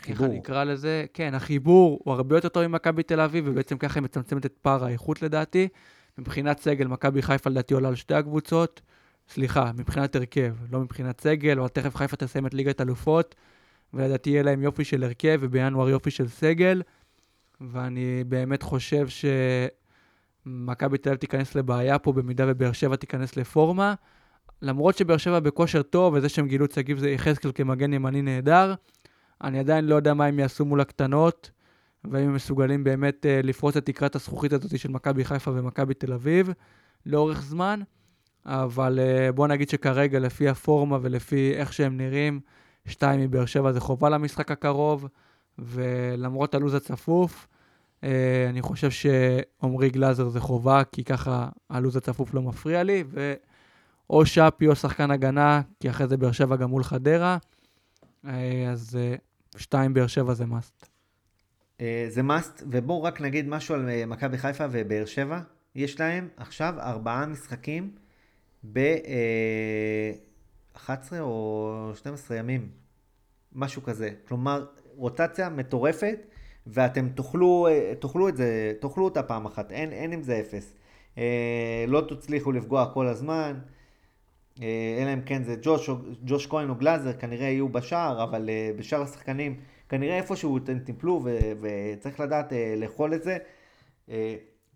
חיבור. 0.00 0.26
איך 0.26 0.32
אני 0.32 0.40
אקרא 0.40 0.64
לזה? 0.64 1.04
כן, 1.14 1.34
החיבור 1.34 2.00
הוא 2.04 2.14
הרבה 2.14 2.36
יותר 2.36 2.48
טוב 2.48 2.66
ממכבי 2.66 3.02
תל 3.02 3.20
אביב, 3.20 3.44
ובעצם 3.48 3.78
ככה 3.78 4.00
היא 4.00 4.04
מצמצמת 4.04 4.46
את 4.46 4.54
פער 4.62 4.84
האיכות 4.84 5.22
לדעתי. 5.22 5.68
מבחינת 6.18 6.60
סגל, 6.60 6.86
מכבי 6.86 7.22
חיפה 7.22 7.50
לדעתי 7.50 7.74
עולה 7.74 7.88
על 7.88 7.94
שתי 7.94 8.14
הקבוצות. 8.14 8.80
סליחה, 9.28 9.70
מבחינת 9.76 10.16
הרכב, 10.16 10.54
לא 10.70 10.80
מבחינת 10.80 11.20
סגל, 11.20 11.58
אבל 11.58 11.68
תכף 11.68 11.96
חיפה 11.96 12.16
תסיים 12.16 12.46
את 12.46 12.54
ליגת 12.54 12.80
אלופות, 12.80 13.34
ולדעתי 13.94 14.30
יהיה 14.30 14.42
להם 14.42 14.62
יופי 14.62 14.84
של 14.84 15.04
הרכב, 15.04 15.38
ובינואר 15.42 15.88
יופי 15.88 16.10
של 16.10 16.28
סגל. 16.28 16.82
ואני 17.60 18.24
באמת 18.28 18.62
חושב 18.62 19.06
שמכבי 20.46 20.98
תל 20.98 21.08
אביב 21.08 21.20
תיכנס 21.20 21.54
לבעיה 21.54 21.98
פה, 21.98 22.12
במידה 22.12 22.44
ובאר 22.48 22.72
שבע 22.72 22.96
תיכנס 22.96 23.36
לפורמה. 23.36 23.94
למרות 24.62 24.96
שבאר 24.96 25.16
שבע 25.16 25.40
בכושר 25.40 25.82
טוב, 25.82 26.14
וזה 26.14 26.28
שהם 26.28 26.48
גילו 26.48 26.64
את 26.64 26.72
שגיב 26.72 27.04
יחזקאל 27.04 27.52
כמגן 27.54 27.92
ימני 27.92 28.22
נהדר, 28.22 28.74
אני 29.42 29.58
עדיין 29.58 29.84
לא 29.84 29.94
יודע 29.94 30.14
מה 30.14 30.24
הם 30.24 30.38
יעשו 30.38 30.64
מול 30.64 30.80
הקטנות, 30.80 31.50
והאם 32.10 32.28
הם 32.28 32.34
מסוגלים 32.34 32.84
באמת 32.84 33.26
uh, 33.26 33.46
לפרוץ 33.46 33.76
את 33.76 33.86
תקרת 33.86 34.14
הזכוכית 34.14 34.52
הזאת 34.52 34.78
של 34.78 34.90
מכבי 34.90 35.24
חיפה 35.24 35.50
ומכבי 35.50 35.94
תל 35.94 36.12
אביב 36.12 36.50
לאורך 37.06 37.42
זמן. 37.42 37.80
אבל 38.46 38.98
uh, 38.98 39.32
בוא 39.32 39.46
נגיד 39.46 39.68
שכרגע, 39.68 40.18
לפי 40.18 40.48
הפורמה 40.48 40.98
ולפי 41.02 41.52
איך 41.54 41.72
שהם 41.72 41.96
נראים, 41.96 42.40
שתיים 42.86 43.20
מבאר 43.20 43.46
שבע 43.46 43.72
זה 43.72 43.80
חובה 43.80 44.08
למשחק 44.08 44.50
הקרוב, 44.50 45.08
ולמרות 45.58 46.54
הלו"ז 46.54 46.74
הצפוף, 46.74 47.46
uh, 48.00 48.04
אני 48.48 48.62
חושב 48.62 48.90
שעמרי 48.90 49.90
גלאזר 49.90 50.28
זה 50.28 50.40
חובה, 50.40 50.82
כי 50.92 51.04
ככה 51.04 51.48
הלו"ז 51.70 51.96
הצפוף 51.96 52.34
לא 52.34 52.42
מפריע 52.42 52.82
לי, 52.82 53.04
ואו 53.10 54.26
שפי 54.26 54.68
או 54.68 54.76
שחקן 54.76 55.10
הגנה, 55.10 55.60
כי 55.80 55.90
אחרי 55.90 56.06
זה 56.08 56.16
באר 56.16 56.32
שבע 56.32 56.56
גם 56.56 56.70
מול 56.70 56.84
חדרה. 56.84 57.38
אה, 58.26 58.70
אז 58.72 58.98
אה, 59.00 59.14
שתיים 59.56 59.94
באר 59.94 60.06
שבע 60.06 60.34
זה 60.34 60.46
מאסט. 60.46 60.85
אה, 61.80 62.06
זה 62.08 62.22
מאסט, 62.22 62.62
ובואו 62.70 63.02
רק 63.02 63.20
נגיד 63.20 63.48
משהו 63.48 63.74
על 63.74 64.04
מכבי 64.06 64.38
חיפה 64.38 64.64
ובאר 64.70 65.04
שבע. 65.04 65.40
יש 65.74 66.00
להם 66.00 66.28
עכשיו 66.36 66.74
ארבעה 66.78 67.26
משחקים 67.26 67.90
ב-11 68.72 70.90
או 71.20 71.90
12 71.94 72.36
ימים, 72.36 72.68
משהו 73.52 73.82
כזה. 73.82 74.10
כלומר, 74.28 74.66
רוטציה 74.96 75.48
מטורפת, 75.48 76.18
ואתם 76.66 77.08
תאכלו, 77.08 77.66
תאכלו 78.00 78.28
את 78.28 78.36
זה, 78.36 78.72
תאכלו 78.80 79.04
אותה 79.04 79.22
פעם 79.22 79.46
אחת, 79.46 79.72
אין, 79.72 79.92
אין 79.92 80.12
עם 80.12 80.22
זה 80.22 80.40
אפס. 80.40 80.76
לא 81.88 82.06
תצליחו 82.08 82.52
לפגוע 82.52 82.90
כל 82.94 83.06
הזמן. 83.06 83.58
אה, 84.62 84.98
אלא 85.02 85.12
אם 85.12 85.20
כן 85.20 85.42
זה 85.42 85.56
ג'וש, 85.62 85.90
ג'וש 86.24 86.46
כהן 86.46 86.70
או 86.70 86.74
גלאזר, 86.74 87.12
כנראה 87.12 87.46
יהיו 87.46 87.68
בשער, 87.68 88.24
אבל 88.24 88.50
בשאר 88.78 89.02
השחקנים, 89.02 89.60
כנראה 89.88 90.16
איפשהו 90.16 90.58
אתם 90.58 90.78
תיפלו 90.78 91.24
וצריך 91.60 92.20
לדעת 92.20 92.52
uh, 92.52 92.54
לאכול 92.76 93.14
את 93.14 93.22
זה. 93.22 93.38
Uh, 94.08 94.12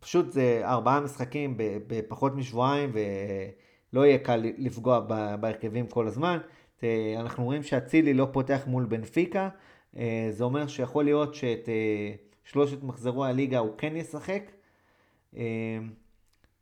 פשוט 0.00 0.32
זה 0.32 0.60
ארבעה 0.64 1.00
משחקים 1.00 1.54
בפחות 1.86 2.34
משבועיים 2.34 2.92
ולא 2.92 4.06
יהיה 4.06 4.18
קל 4.18 4.46
לפגוע 4.58 5.00
בהרכבים 5.40 5.86
כל 5.86 6.06
הזמן. 6.06 6.38
Uh, 6.78 6.82
אנחנו 7.20 7.44
רואים 7.44 7.62
שאצילי 7.62 8.14
לא 8.14 8.28
פותח 8.32 8.62
מול 8.66 8.84
בנפיקה, 8.84 9.48
uh, 9.94 9.98
זה 10.30 10.44
אומר 10.44 10.66
שיכול 10.66 11.04
להיות 11.04 11.34
שאת 11.34 11.64
uh, 11.64 12.48
שלושת 12.50 12.82
מחזרו 12.82 13.24
הליגה 13.24 13.58
הוא 13.58 13.70
כן 13.78 13.96
ישחק. 13.96 14.42
Uh, 15.34 15.36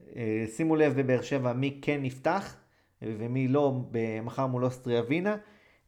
uh, 0.00 0.14
שימו 0.56 0.76
לב 0.76 1.00
בבאר 1.00 1.22
שבע 1.22 1.52
מי 1.52 1.78
כן 1.82 2.04
יפתח. 2.04 2.56
ומי 3.02 3.48
לא 3.48 3.80
מחר 4.22 4.46
מול 4.46 4.64
אוסטריה 4.64 5.00
ווינה. 5.00 5.36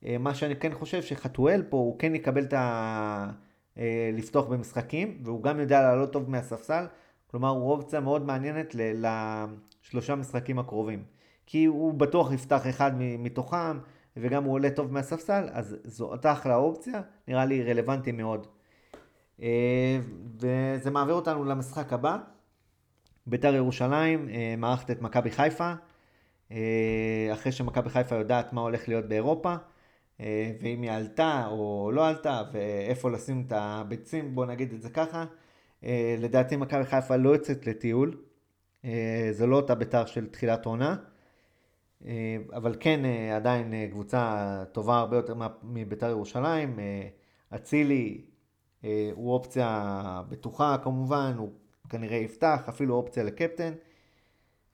אה, 0.06 0.18
מה 0.18 0.34
שאני 0.34 0.56
כן 0.56 0.74
חושב 0.74 1.02
שחתואל 1.02 1.62
פה 1.68 1.76
הוא 1.76 1.98
כן 1.98 2.14
יקבל 2.14 2.44
את 2.44 2.52
ה... 2.52 3.30
אה, 3.78 4.10
לפתוח 4.12 4.46
במשחקים 4.46 5.18
והוא 5.24 5.42
גם 5.42 5.60
יודע 5.60 5.82
לעלות 5.82 6.12
טוב 6.12 6.30
מהספסל. 6.30 6.86
כלומר 7.26 7.48
הוא 7.48 7.72
אופציה 7.72 8.00
מאוד 8.00 8.26
מעניינת 8.26 8.74
לשלושה 8.74 10.14
משחקים 10.14 10.58
הקרובים. 10.58 11.04
כי 11.46 11.64
הוא 11.64 11.94
בטוח 11.94 12.32
יפתח 12.32 12.68
אחד 12.68 12.92
מתוכם 12.98 13.78
וגם 14.16 14.44
הוא 14.44 14.52
עולה 14.52 14.70
טוב 14.70 14.92
מהספסל 14.92 15.48
אז 15.52 15.76
זו 15.84 16.04
אותה 16.04 16.32
אחלה 16.32 16.56
אופציה, 16.56 17.00
נראה 17.28 17.44
לי 17.44 17.62
רלוונטי 17.62 18.12
מאוד. 18.12 18.46
אה, 19.42 19.98
וזה 20.40 20.90
מעביר 20.90 21.14
אותנו 21.14 21.44
למשחק 21.44 21.92
הבא. 21.92 22.16
בית"ר 23.26 23.54
ירושלים 23.54 24.28
מערכת 24.58 24.90
את 24.90 25.02
מכבי 25.02 25.30
חיפה. 25.30 25.72
אחרי 27.32 27.52
שמכבי 27.52 27.90
חיפה 27.90 28.14
יודעת 28.14 28.52
מה 28.52 28.60
הולך 28.60 28.88
להיות 28.88 29.04
באירופה, 29.04 29.56
ואם 30.60 30.82
היא 30.82 30.90
עלתה 30.90 31.46
או 31.50 31.90
לא 31.94 32.08
עלתה, 32.08 32.42
ואיפה 32.52 33.10
לשים 33.10 33.44
את 33.46 33.52
הביצים, 33.56 34.34
בואו 34.34 34.46
נגיד 34.46 34.72
את 34.72 34.82
זה 34.82 34.90
ככה. 34.90 35.24
אה, 35.84 36.16
לדעתי 36.18 36.56
מכבי 36.56 36.84
חיפה 36.84 37.16
לא 37.16 37.30
יוצאת 37.30 37.66
לטיול, 37.66 38.16
זה 39.30 39.46
לא 39.46 39.56
אותה 39.56 39.74
בית"ר 39.74 40.06
של 40.06 40.26
תחילת 40.26 40.66
עונה, 40.66 40.96
אבל 42.52 42.76
כן 42.80 43.00
עדיין 43.36 43.74
קבוצה 43.90 44.64
טובה 44.72 44.98
הרבה 44.98 45.16
יותר 45.16 45.34
מבית"ר 45.62 46.08
ירושלים. 46.08 46.78
אצילי 47.54 48.24
הוא 49.12 49.32
אופציה 49.32 50.22
בטוחה 50.28 50.76
כמובן, 50.82 51.34
הוא 51.36 51.50
כנראה 51.88 52.16
יפתח, 52.16 52.62
אפילו 52.68 52.94
אופציה 52.94 53.22
לקפטן. 53.24 53.72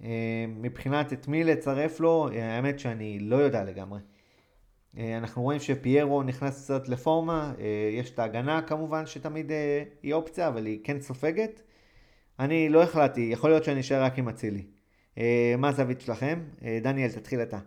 אה, 0.04 0.44
מבחינת 0.48 1.12
את 1.12 1.28
מי 1.28 1.44
לצרף 1.44 2.00
לו, 2.00 2.28
אה, 2.32 2.56
האמת 2.56 2.78
שאני 2.78 3.18
לא 3.18 3.36
יודע 3.36 3.64
לגמרי. 3.64 3.98
אה, 4.98 5.16
אנחנו 5.16 5.42
רואים 5.42 5.60
שפיירו 5.60 6.22
נכנס 6.22 6.64
קצת 6.64 6.88
לפורמה, 6.88 7.52
יש 7.92 8.10
את 8.10 8.18
ההגנה 8.18 8.62
כמובן 8.62 9.06
שתמיד 9.06 9.52
היא 10.02 10.14
אופציה, 10.14 10.48
אבל 10.48 10.66
היא 10.66 10.80
כן 10.84 11.00
סופגת. 11.00 11.62
אני 12.40 12.68
לא 12.68 12.82
החלטתי, 12.82 13.28
יכול 13.32 13.50
להיות 13.50 13.64
שאני 13.64 13.80
אשאר 13.80 14.02
רק 14.02 14.18
עם 14.18 14.28
אצילי. 14.28 14.62
מה 15.58 15.68
הזווית 15.68 16.00
שלכם? 16.00 16.40
דניאל, 16.82 17.10
תתחיל 17.10 17.42
אתה. 17.42 17.58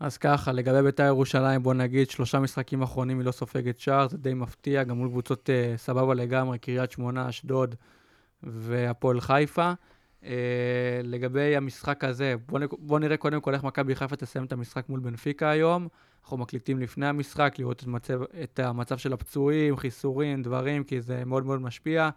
אז 0.00 0.18
ככה, 0.18 0.52
לגבי 0.52 0.82
בית"ר 0.82 1.02
ירושלים, 1.02 1.62
בוא 1.62 1.74
נגיד, 1.74 2.10
שלושה 2.10 2.40
משחקים 2.40 2.82
אחרונים 2.82 3.18
היא 3.18 3.26
לא 3.26 3.32
סופגת 3.32 3.78
שער, 3.78 4.08
זה 4.08 4.18
די 4.18 4.34
מפתיע, 4.34 4.84
גם 4.84 4.96
מול 4.96 5.08
קבוצות 5.08 5.50
סבבה 5.76 6.14
לגמרי, 6.14 6.58
קריית 6.58 6.90
שמונה, 6.90 7.28
אשדוד 7.28 7.74
והפועל 8.42 9.20
חיפה. 9.20 9.72
Uh, 10.22 10.28
לגבי 11.02 11.56
המשחק 11.56 12.04
הזה, 12.04 12.34
בואו 12.46 12.62
בוא 12.78 12.98
נראה 12.98 13.16
קודם 13.16 13.40
כל 13.40 13.54
איך 13.54 13.64
מכבי 13.64 13.94
חיפה 13.94 14.16
תסיים 14.16 14.44
את 14.44 14.52
המשחק 14.52 14.88
מול 14.88 15.00
בנפיקה 15.00 15.50
היום. 15.50 15.88
אנחנו 16.26 16.36
מקליטים 16.36 16.78
לפני 16.78 17.06
המשחק, 17.06 17.54
לראות 17.58 17.82
את, 17.82 17.86
מצב, 17.86 18.20
את 18.42 18.58
המצב 18.58 18.98
של 18.98 19.12
הפצועים, 19.12 19.76
חיסורים, 19.76 20.42
דברים, 20.42 20.84
כי 20.84 21.00
זה 21.00 21.24
מאוד 21.24 21.46
מאוד 21.46 21.60
משפיע. 21.60 22.10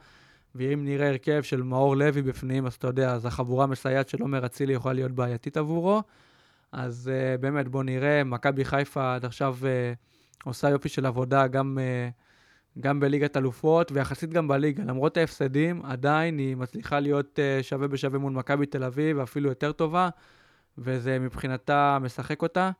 ואם 0.55 0.85
נראה 0.85 1.09
הרכב 1.09 1.41
של 1.41 1.61
מאור 1.61 1.95
לוי 1.95 2.21
בפנים, 2.21 2.65
אז 2.65 2.73
אתה 2.73 2.87
יודע, 2.87 3.13
אז 3.13 3.25
החבורה 3.25 3.63
המסייעת 3.63 4.09
של 4.09 4.21
עומר 4.21 4.45
אצילי 4.45 4.73
יכולה 4.73 4.93
להיות 4.93 5.11
בעייתית 5.11 5.57
עבורו. 5.57 6.03
אז 6.71 7.11
uh, 7.11 7.41
באמת, 7.41 7.67
בואו 7.67 7.83
נראה, 7.83 8.23
מכבי 8.23 8.65
חיפה 8.65 9.15
עד 9.15 9.25
עכשיו 9.25 9.57
uh, 9.61 10.45
עושה 10.45 10.69
יופי 10.69 10.89
של 10.89 11.05
עבודה, 11.05 11.47
גם... 11.47 11.77
Uh, 11.77 12.13
גם 12.79 12.99
בליגת 12.99 13.37
אלופות, 13.37 13.91
ויחסית 13.91 14.33
גם 14.33 14.47
בליגה. 14.47 14.83
למרות 14.83 15.17
ההפסדים, 15.17 15.81
עדיין 15.85 16.37
היא 16.37 16.57
מצליחה 16.57 16.99
להיות 16.99 17.39
uh, 17.39 17.63
שווה 17.63 17.87
בשווה 17.87 18.19
מול 18.19 18.33
מכבי 18.33 18.65
תל 18.65 18.83
אביב, 18.83 19.17
ואפילו 19.17 19.49
יותר 19.49 19.71
טובה, 19.71 20.09
וזה 20.77 21.19
מבחינתה 21.19 21.97
משחק 22.01 22.41
אותה. 22.41 22.71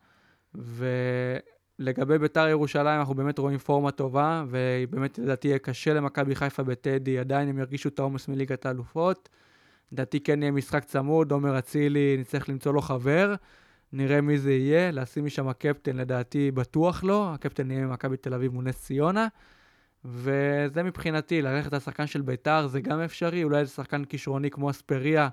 ולגבי 0.55 2.17
ביתר 2.17 2.47
ירושלים, 2.47 2.99
אנחנו 2.99 3.15
באמת 3.15 3.39
רואים 3.39 3.57
פורמה 3.57 3.91
טובה, 3.91 4.43
ובאמת 4.49 5.19
לדעתי 5.19 5.47
יהיה 5.47 5.59
קשה 5.59 5.93
למכבי 5.93 6.35
חיפה 6.35 6.63
בטדי, 6.63 7.19
עדיין 7.19 7.49
הם 7.49 7.59
ירגישו 7.59 7.89
את 7.89 7.99
העומס 7.99 8.27
מליגת 8.27 8.65
האלופות. 8.65 9.29
לדעתי 9.91 10.19
כן 10.19 10.41
יהיה 10.41 10.51
משחק 10.51 10.83
צמוד, 10.83 11.31
עומר 11.31 11.59
אצילי, 11.59 12.17
נצטרך 12.19 12.49
למצוא 12.49 12.73
לו 12.73 12.81
חבר. 12.81 13.35
נראה 13.93 14.21
מי 14.21 14.37
זה 14.37 14.51
יהיה, 14.51 14.91
לשים 14.91 15.25
משם 15.25 15.47
הקפטן, 15.47 15.95
לדעתי 15.95 16.51
בטוח 16.51 17.03
לא, 17.03 17.33
הקפטן 17.33 17.71
יהיה 17.71 17.85
ממכבי 17.85 18.17
תל 18.17 18.33
אביב 18.33 18.53
מול 18.53 18.65
נס 18.65 18.81
ציונה. 18.81 19.27
וזה 20.05 20.83
מבחינתי, 20.83 21.41
ללכת 21.41 21.73
לשחקן 21.73 22.07
של 22.07 22.21
ביתר 22.21 22.67
זה 22.67 22.81
גם 22.81 22.99
אפשרי, 22.99 23.43
אולי 23.43 23.65
זה 23.65 23.71
שחקן 23.71 24.05
כישרוני 24.05 24.49
כמו 24.49 24.69
אספריה, 24.69 25.29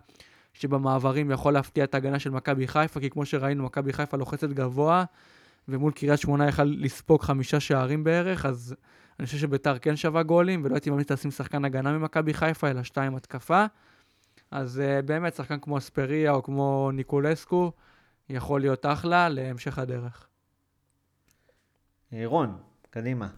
שבמעברים 0.60 1.30
יכול 1.30 1.52
להפתיע 1.52 1.84
את 1.84 1.94
ההגנה 1.94 2.18
של 2.18 2.30
מכבי 2.30 2.68
חיפה, 2.68 3.00
כי 3.00 3.10
כמו 3.10 3.26
שראינו, 3.26 3.64
מכבי 3.64 3.92
חיפה 3.92 4.16
לוחצת 4.16 4.48
גבוה, 4.48 5.04
ומול 5.68 5.92
קריית 5.92 6.20
שמונה 6.20 6.48
יכל 6.48 6.62
לספוג 6.62 7.22
חמישה 7.22 7.60
שערים 7.60 8.04
בערך, 8.04 8.46
אז 8.46 8.74
אני 9.20 9.26
חושב 9.26 9.38
שביתר 9.38 9.78
כן 9.78 9.96
שווה 9.96 10.22
גולים, 10.22 10.64
ולא 10.64 10.74
הייתי 10.74 10.90
ממליץ 10.90 11.10
לשים 11.10 11.30
שחקן 11.30 11.64
הגנה 11.64 11.98
ממכבי 11.98 12.34
חיפה, 12.34 12.70
אלא 12.70 12.82
שתיים 12.82 13.16
התקפה. 13.16 13.64
אז 14.50 14.82
uh, 14.82 15.02
באמת, 15.06 15.34
שחקן 15.34 15.60
כמו 15.60 15.78
אספריה 15.78 16.32
או 16.32 16.42
כמו 16.42 16.90
ניקולסקו, 16.92 17.72
יכול 18.28 18.60
להיות 18.60 18.86
אחלה 18.86 19.28
להמשך 19.28 19.78
הדרך. 19.78 20.26
אה, 22.12 22.22
רון, 22.24 22.56
קדימה. 22.90 23.28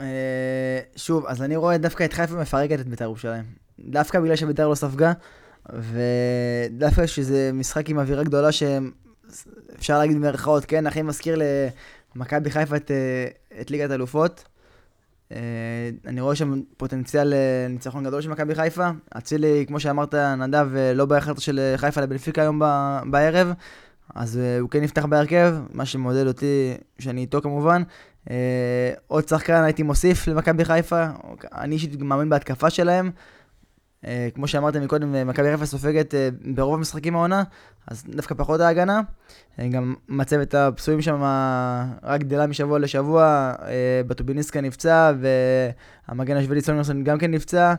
אה, 0.00 0.80
שוב, 0.96 1.26
אז 1.26 1.42
אני 1.42 1.56
רואה 1.56 1.78
דווקא 1.78 2.04
את 2.04 2.12
חיפה 2.12 2.34
מפרקת 2.34 2.80
את 2.80 2.88
בית"ר 2.88 3.04
ירושלים. 3.04 3.44
דווקא 3.78 4.20
בגלל 4.20 4.36
שבית"ר 4.36 4.68
לא 4.68 4.74
ספגה, 4.74 5.12
ודווקא 5.72 7.06
שזה 7.06 7.50
משחק 7.54 7.88
עם 7.88 7.98
אווירה 7.98 8.24
גדולה 8.24 8.48
שאפשר 8.52 9.98
להגיד 9.98 10.16
במרכאות, 10.16 10.64
כן, 10.64 10.86
הכי 10.86 11.02
מזכיר 11.02 11.38
למכבי 12.16 12.50
חיפה 12.50 12.76
את, 12.76 12.90
אה, 12.90 13.60
את 13.60 13.70
ליגת 13.70 13.90
אלופות. 13.90 14.44
אני 16.06 16.20
רואה 16.20 16.34
שם 16.34 16.60
פוטנציאל 16.76 17.34
ניצחון 17.70 18.04
גדול 18.04 18.20
של 18.20 18.30
מכבי 18.30 18.54
חיפה. 18.54 18.90
אצילי, 19.18 19.64
כמו 19.68 19.80
שאמרת, 19.80 20.14
נדב, 20.14 20.68
לא 20.94 21.04
ביחד 21.04 21.38
של 21.38 21.74
חיפה 21.76 22.00
לבנפיקה 22.00 22.42
היום 22.42 22.62
בערב. 23.10 23.52
אז 24.14 24.40
הוא 24.60 24.70
כן 24.70 24.80
נפתח 24.80 25.04
בהרכב, 25.04 25.56
מה 25.72 25.86
שמעודד 25.86 26.26
אותי, 26.26 26.74
שאני 26.98 27.20
איתו 27.20 27.42
כמובן. 27.42 27.82
עוד 29.06 29.28
שחקן 29.28 29.62
הייתי 29.62 29.82
מוסיף 29.82 30.28
למכבי 30.28 30.64
חיפה, 30.64 31.06
אני 31.52 31.74
אישית 31.74 32.02
מאמין 32.02 32.28
בהתקפה 32.28 32.70
שלהם. 32.70 33.10
Uh, 34.04 34.06
כמו 34.34 34.48
שאמרתם 34.48 34.82
מקודם, 34.82 35.28
מכבי 35.28 35.50
חיפה 35.50 35.66
סופגת 35.66 36.14
uh, 36.14 36.16
ברוב 36.54 36.74
המשחקים 36.74 37.16
העונה, 37.16 37.42
אז 37.86 38.04
דווקא 38.08 38.34
פחות 38.34 38.60
ההגנה. 38.60 39.00
גם 39.70 39.94
מצבת 40.08 40.54
הפצועים 40.54 41.02
שם 41.02 41.22
רק 42.02 42.20
גדלה 42.20 42.46
משבוע 42.46 42.78
לשבוע, 42.78 43.52
בטוביניסקה 44.06 44.60
נפצע, 44.60 45.12
והמגן 46.08 46.36
השוודי 46.36 46.60
סולמרסון 46.60 47.04
גם 47.04 47.18
כן 47.18 47.30
נפצע, 47.30 47.74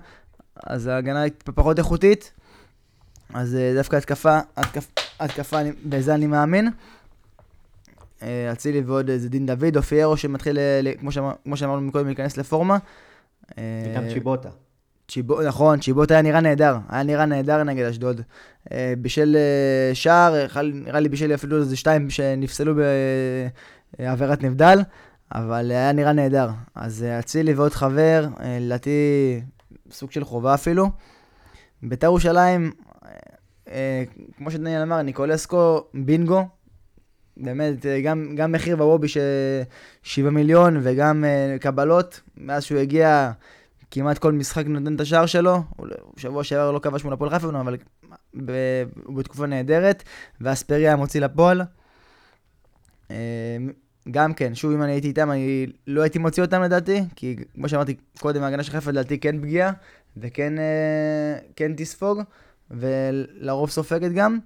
אז 0.63 0.87
ההגנה 0.87 1.21
היא 1.21 1.31
פחות 1.55 1.77
איכותית. 1.79 2.31
אז 3.33 3.57
דווקא 3.75 3.95
התקפה, 3.95 4.39
התקפה... 4.57 5.01
התקפה, 5.19 5.57
בזה 5.85 6.15
אני 6.15 6.27
מאמין. 6.27 6.69
אה, 8.21 8.51
אצילי 8.51 8.81
ועוד 8.81 9.09
איזה 9.09 9.29
דין 9.29 9.45
דוד, 9.45 9.77
או 9.77 9.81
פיירו 9.81 10.17
שמתחיל, 10.17 10.57
כמו 11.43 11.57
שאמרנו 11.57 11.81
מקודם, 11.81 12.05
להיכנס 12.05 12.37
לפורמה. 12.37 12.77
וגם 13.51 14.03
אה, 14.03 14.09
צ'יבוטה. 14.13 14.49
צ'יבו, 15.07 15.41
נכון, 15.41 15.79
צ'יבוטה 15.79 16.13
היה 16.13 16.21
נראה 16.21 16.41
נהדר, 16.41 16.77
היה 16.89 17.03
נראה 17.03 17.25
נהדר 17.25 17.63
נגד 17.63 17.85
אשדוד. 17.85 18.21
אה, 18.71 18.93
בשל 19.01 19.37
שער, 19.93 20.45
נראה 20.73 20.99
לי 20.99 21.09
בשל 21.09 21.33
אפילו 21.33 21.57
איזה 21.57 21.75
שתיים 21.75 22.09
שנפסלו 22.09 22.73
בעבירת 23.99 24.43
נבדל, 24.43 24.79
אבל 25.31 25.71
היה 25.71 25.91
נראה 25.91 26.13
נהדר. 26.13 26.49
אז 26.75 27.05
אצילי 27.19 27.53
ועוד 27.53 27.73
חבר, 27.73 28.27
לדעתי 28.59 28.89
סוג 29.91 30.11
של 30.11 30.23
חובה 30.23 30.53
אפילו. 30.53 30.89
בית"ר 31.83 32.05
ירושלים, 32.05 32.71
אה, 33.69 34.03
כמו 34.37 34.51
שדניאל 34.51 34.81
אמר, 34.81 35.01
ניקולסקו 35.01 35.83
בינגו. 35.93 36.47
באמת, 37.37 37.85
אה, 37.85 38.01
גם, 38.01 38.35
גם 38.35 38.51
מחיר 38.51 38.75
בוובי 38.75 39.07
של 39.07 39.21
7 40.03 40.29
מיליון 40.29 40.77
וגם 40.83 41.25
קבלות. 41.59 42.21
מאז 42.37 42.63
שהוא 42.63 42.79
הגיע, 42.79 43.31
כמעט 43.91 44.17
כל 44.17 44.31
משחק 44.31 44.65
נותן 44.65 44.95
את 44.95 45.01
השער 45.01 45.25
שלו. 45.25 45.63
הוא 45.75 45.87
שבוע 46.17 46.43
שעבר 46.43 46.71
לא 46.71 46.79
כבש 46.79 47.03
מול 47.03 47.13
הפועל 47.13 47.29
חיפה, 47.29 47.49
אבל 47.49 47.77
הוא 49.03 49.15
בתקופה 49.15 49.45
נהדרת. 49.45 50.03
ואספריה 50.41 50.95
מוציא 50.95 51.21
לפועל. 51.21 51.61
Uh, 53.07 53.11
גם 54.11 54.33
כן, 54.33 54.55
שוב, 54.55 54.71
אם 54.71 54.83
אני 54.83 54.91
הייתי 54.91 55.07
איתם, 55.07 55.31
אני 55.31 55.67
לא 55.87 56.01
הייתי 56.01 56.19
מוציא 56.19 56.43
אותם 56.43 56.61
לדעתי, 56.61 57.01
כי 57.15 57.35
כמו 57.53 57.69
שאמרתי 57.69 57.95
קודם, 58.19 58.43
ההגנה 58.43 58.63
של 58.63 58.71
חיפה 58.71 58.91
לדעתי 58.91 59.19
כן 59.19 59.41
פגיעה, 59.41 59.71
וכן 60.17 60.53
uh, 60.57 61.43
כן 61.55 61.71
תספוג. 61.77 62.21
ולרוב 62.71 63.69
סופגת 63.69 64.11
גם. 64.11 64.39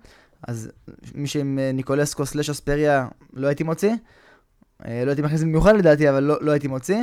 אז 0.47 0.71
מי 1.15 1.27
שעם 1.27 1.59
אה, 1.59 1.71
ניקולסקו 1.71 2.25
סלש 2.25 2.49
אספריה 2.49 3.07
לא 3.33 3.47
הייתי 3.47 3.63
מוציא. 3.63 3.93
אה, 4.85 5.05
לא 5.05 5.09
הייתי 5.09 5.21
מכניס 5.21 5.41
במיוחד 5.41 5.75
לדעתי, 5.75 6.09
אבל 6.09 6.23
לא, 6.23 6.37
לא 6.41 6.51
הייתי 6.51 6.67
מוציא. 6.67 6.97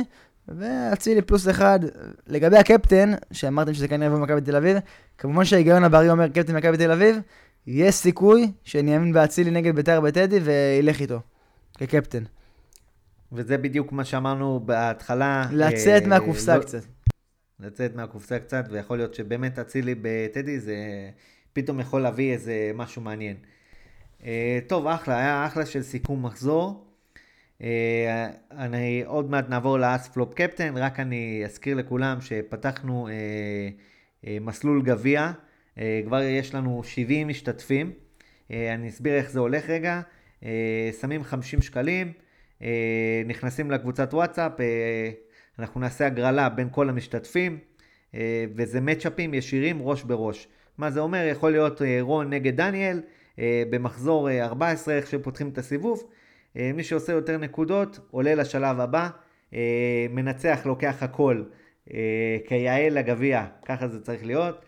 ואצילי 0.47 1.21
פלוס 1.21 1.49
אחד. 1.49 1.79
לגבי 2.27 2.57
הקפטן, 2.57 3.11
שאמרתם 3.31 3.73
שזה 3.73 3.87
כנראה 3.87 4.05
יבוא 4.05 4.19
במכבי 4.19 4.41
תל 4.41 4.55
אביב, 4.55 4.77
כמובן 5.17 5.45
שההיגיון 5.45 5.83
הבריא 5.83 6.11
אומר 6.11 6.27
קפטן 6.27 6.55
מכבי 6.55 6.77
תל 6.77 6.91
אביב, 6.91 7.17
יש 7.67 7.95
סיכוי 7.95 8.51
שאני 8.63 8.95
אאמין 8.95 9.13
באצילי 9.13 9.51
נגד 9.51 9.75
בית"ר 9.75 10.01
בטדי 10.01 10.39
וילך 10.39 11.01
איתו, 11.01 11.19
כקפטן. 11.77 12.23
וזה 13.31 13.57
בדיוק 13.57 13.91
מה 13.91 14.05
שאמרנו 14.05 14.59
בהתחלה. 14.65 15.47
לצאת 15.51 16.03
אה, 16.03 16.07
מהקופסה 16.07 16.57
לא, 16.57 16.61
קצת. 16.61 16.81
לצאת 17.59 17.95
מהקופסה 17.95 18.39
קצת, 18.39 18.65
ויכול 18.71 18.97
להיות 18.97 19.13
שבאמת 19.13 19.59
אצילי 19.59 19.95
בטדי 20.01 20.59
זה 20.59 20.75
פתאום 21.53 21.79
יכול 21.79 22.01
להביא 22.01 22.33
איזה 22.33 22.71
משהו 22.75 23.01
מעניין. 23.01 23.35
Uh, 24.21 24.23
טוב, 24.67 24.87
אחלה, 24.87 25.17
היה 25.17 25.45
אחלה 25.45 25.65
של 25.65 25.83
סיכום 25.83 26.25
מחזור. 26.25 26.86
Uh, 27.61 27.63
אני 28.51 29.03
עוד 29.05 29.29
מעט 29.29 29.49
נעבור 29.49 29.77
לאס 29.77 30.07
פלופ 30.07 30.33
קפטן, 30.33 30.77
רק 30.77 30.99
אני 30.99 31.41
אזכיר 31.45 31.77
לכולם 31.77 32.21
שפתחנו 32.21 33.07
uh, 33.07 33.11
uh, 34.23 34.27
מסלול 34.41 34.81
גביע, 34.81 35.31
uh, 35.75 35.79
כבר 36.05 36.21
יש 36.21 36.55
לנו 36.55 36.83
70 36.83 37.27
משתתפים. 37.27 37.91
Uh, 38.47 38.53
אני 38.73 38.89
אסביר 38.89 39.15
איך 39.15 39.29
זה 39.29 39.39
הולך 39.39 39.69
רגע. 39.69 40.01
Uh, 40.41 40.45
שמים 41.01 41.23
50 41.23 41.61
שקלים, 41.61 42.13
uh, 42.59 42.63
נכנסים 43.25 43.71
לקבוצת 43.71 44.13
וואטסאפ, 44.13 44.51
uh, 44.51 44.61
אנחנו 45.59 45.79
נעשה 45.79 46.05
הגרלה 46.05 46.49
בין 46.49 46.67
כל 46.71 46.89
המשתתפים, 46.89 47.59
אה, 48.15 48.45
וזה 48.55 48.81
מצ'אפים 48.81 49.33
ישירים 49.33 49.81
ראש 49.81 50.03
בראש. 50.03 50.47
מה 50.77 50.91
זה 50.91 50.99
אומר? 50.99 51.27
יכול 51.31 51.51
להיות 51.51 51.81
אה, 51.81 51.97
רון 52.01 52.29
נגד 52.29 52.55
דניאל, 52.55 53.01
אה, 53.39 53.63
במחזור 53.69 54.31
14, 54.31 54.93
איך 54.93 55.07
שפותחים 55.07 55.49
את 55.49 55.57
הסיבוב. 55.57 56.03
מי 56.55 56.83
שעושה 56.83 57.13
יותר 57.13 57.37
נקודות, 57.37 57.99
עולה 58.11 58.35
לשלב 58.35 58.79
הבא, 58.79 59.09
מנצח 60.09 60.59
לוקח 60.65 61.03
הכל, 61.03 61.43
כיאה 62.47 62.89
לגביע, 62.89 63.45
ככה 63.65 63.87
זה 63.87 64.01
צריך 64.01 64.25
להיות. 64.25 64.65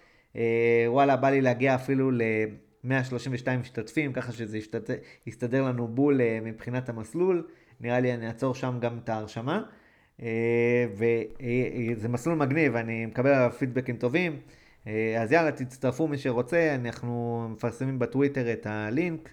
וואלה, 0.88 1.16
בא 1.16 1.30
לי 1.30 1.42
להגיע 1.42 1.76
אפילו 1.76 2.12
ל-132 2.12 3.50
משתתפים, 3.60 4.14
ככה 4.14 4.32
שזה 4.32 4.58
יסתדר, 4.58 4.96
יסתדר 5.28 5.64
לנו 5.64 5.88
בול 5.88 6.22
מבחינת 6.42 6.90
המסלול. 6.90 7.48
נראה 7.82 8.00
לי 8.00 8.14
אני 8.14 8.28
אעצור 8.28 8.56
שם 8.56 8.78
גם 8.82 8.98
את 9.04 9.10
ההרשמה. 9.10 9.64
אה, 10.22 10.86
וזה 10.98 12.10
מסלול 12.10 12.36
מגניב, 12.36 12.76
אני 12.76 13.06
מקבל 13.06 13.30
עליו 13.30 13.52
פידבקים 13.52 13.98
טובים. 13.98 14.40
אה, 14.88 15.22
אז 15.22 15.32
יאללה, 15.32 15.52
תצטרפו 15.52 16.08
מי 16.08 16.18
שרוצה, 16.18 16.76
אנחנו 16.76 17.48
מפרסמים 17.50 18.00
בטוויטר 18.00 18.54
את 18.54 18.66
הלינק. 18.66 19.30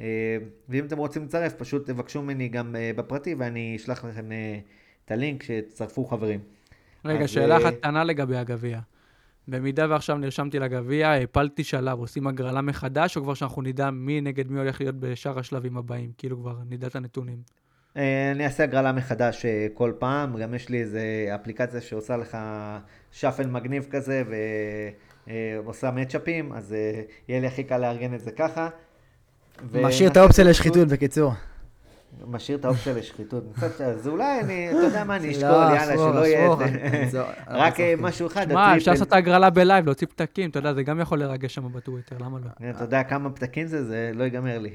אה, 0.00 0.36
ואם 0.68 0.84
אתם 0.84 0.98
רוצים 0.98 1.24
לצרף, 1.24 1.52
פשוט 1.52 1.86
תבקשו 1.86 2.22
ממני 2.22 2.48
גם 2.48 2.76
בפרטי 2.96 3.34
ואני 3.34 3.76
אשלח 3.76 4.04
לכם 4.04 4.30
את 5.04 5.10
הלינק 5.10 5.42
שתצטרפו 5.42 6.04
חברים. 6.04 6.40
רגע, 7.04 7.24
אז... 7.24 7.30
שאלה 7.30 7.56
אחת 7.56 7.74
קטנה 7.74 8.04
לגבי 8.04 8.36
הגביע. 8.36 8.80
במידה 9.48 9.86
ועכשיו 9.90 10.18
נרשמתי 10.18 10.58
לגביע, 10.58 11.12
הפלתי 11.12 11.64
שלב, 11.64 11.98
עושים 11.98 12.26
הגרלה 12.26 12.60
מחדש, 12.60 13.16
או 13.16 13.22
כבר 13.22 13.34
שאנחנו 13.34 13.62
נדע 13.62 13.90
מי 13.90 14.20
נגד 14.20 14.50
מי 14.50 14.58
הולך 14.58 14.80
להיות 14.80 14.94
בשאר 14.94 15.38
השלבים 15.38 15.76
הבאים? 15.76 16.10
כאילו 16.18 16.38
כבר 16.38 16.56
נדע 16.68 16.86
את 16.86 16.96
הנתונים. 16.96 17.38
אה, 17.96 18.30
אני 18.32 18.44
אעשה 18.44 18.64
הגרלה 18.64 18.92
מחדש 18.92 19.46
אה, 19.46 19.66
כל 19.74 19.92
פעם, 19.98 20.36
גם 20.36 20.54
יש 20.54 20.68
לי 20.68 20.80
איזה 20.80 21.28
אפליקציה 21.34 21.80
שעושה 21.80 22.16
לך 22.16 22.38
shuffle 23.10 23.46
מגניב 23.46 23.86
כזה 23.90 24.22
ועושה 25.26 25.90
מצ'אפים, 25.90 26.52
אז 26.52 26.72
אה, 26.72 27.02
יהיה 27.28 27.40
לי 27.40 27.46
הכי 27.46 27.64
קל 27.64 27.78
לארגן 27.78 28.14
את 28.14 28.20
זה 28.20 28.30
ככה. 28.30 28.68
משאיר 29.72 30.10
את 30.10 30.16
האופציה 30.16 30.44
לשחיתות 30.44 30.88
בקיצור. 30.88 31.32
משאיר 32.26 32.58
את 32.58 32.64
האופציה 32.64 32.94
לשחיתות. 32.94 33.44
אז 33.86 34.08
אולי 34.08 34.40
אני, 34.40 34.70
אתה 34.70 34.76
יודע 34.76 35.04
מה, 35.04 35.16
אני 35.16 35.30
אשקול, 35.30 35.48
לא, 35.48 35.76
יאללה, 35.76 35.94
שלא 35.94 36.26
יהיה 36.26 36.52
את 36.52 37.10
זה. 37.10 37.22
רק 37.48 37.74
משהו 37.98 38.26
אחד, 38.26 38.52
מה, 38.52 38.76
אפשר 38.76 38.90
לעשות 38.90 39.08
את 39.08 39.12
ההגרלה 39.12 39.50
בלייב, 39.50 39.86
להוציא 39.86 40.06
פתקים, 40.06 40.50
אתה 40.50 40.58
יודע, 40.58 40.74
זה 40.74 40.82
גם 40.82 41.00
יכול 41.00 41.20
לרגש 41.20 41.54
שם 41.54 41.72
בטוויטר, 41.72 42.16
למה 42.20 42.38
לא? 42.38 42.70
אתה 42.70 42.84
יודע 42.84 43.02
כמה 43.02 43.30
פתקים 43.30 43.66
זה, 43.66 43.84
זה 43.84 44.10
לא 44.14 44.24
ייגמר 44.24 44.58
לי. 44.58 44.70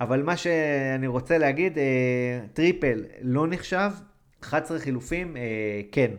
אבל 0.00 0.22
מה 0.22 0.36
שאני 0.36 1.06
רוצה 1.06 1.38
להגיד, 1.38 1.78
אה, 1.78 1.84
triple 2.52 3.04
לא 3.22 3.46
נחשב, 3.46 3.90
11 4.42 4.78
חילופים 4.78 5.36
אה, 5.36 5.42
כן. 5.92 6.10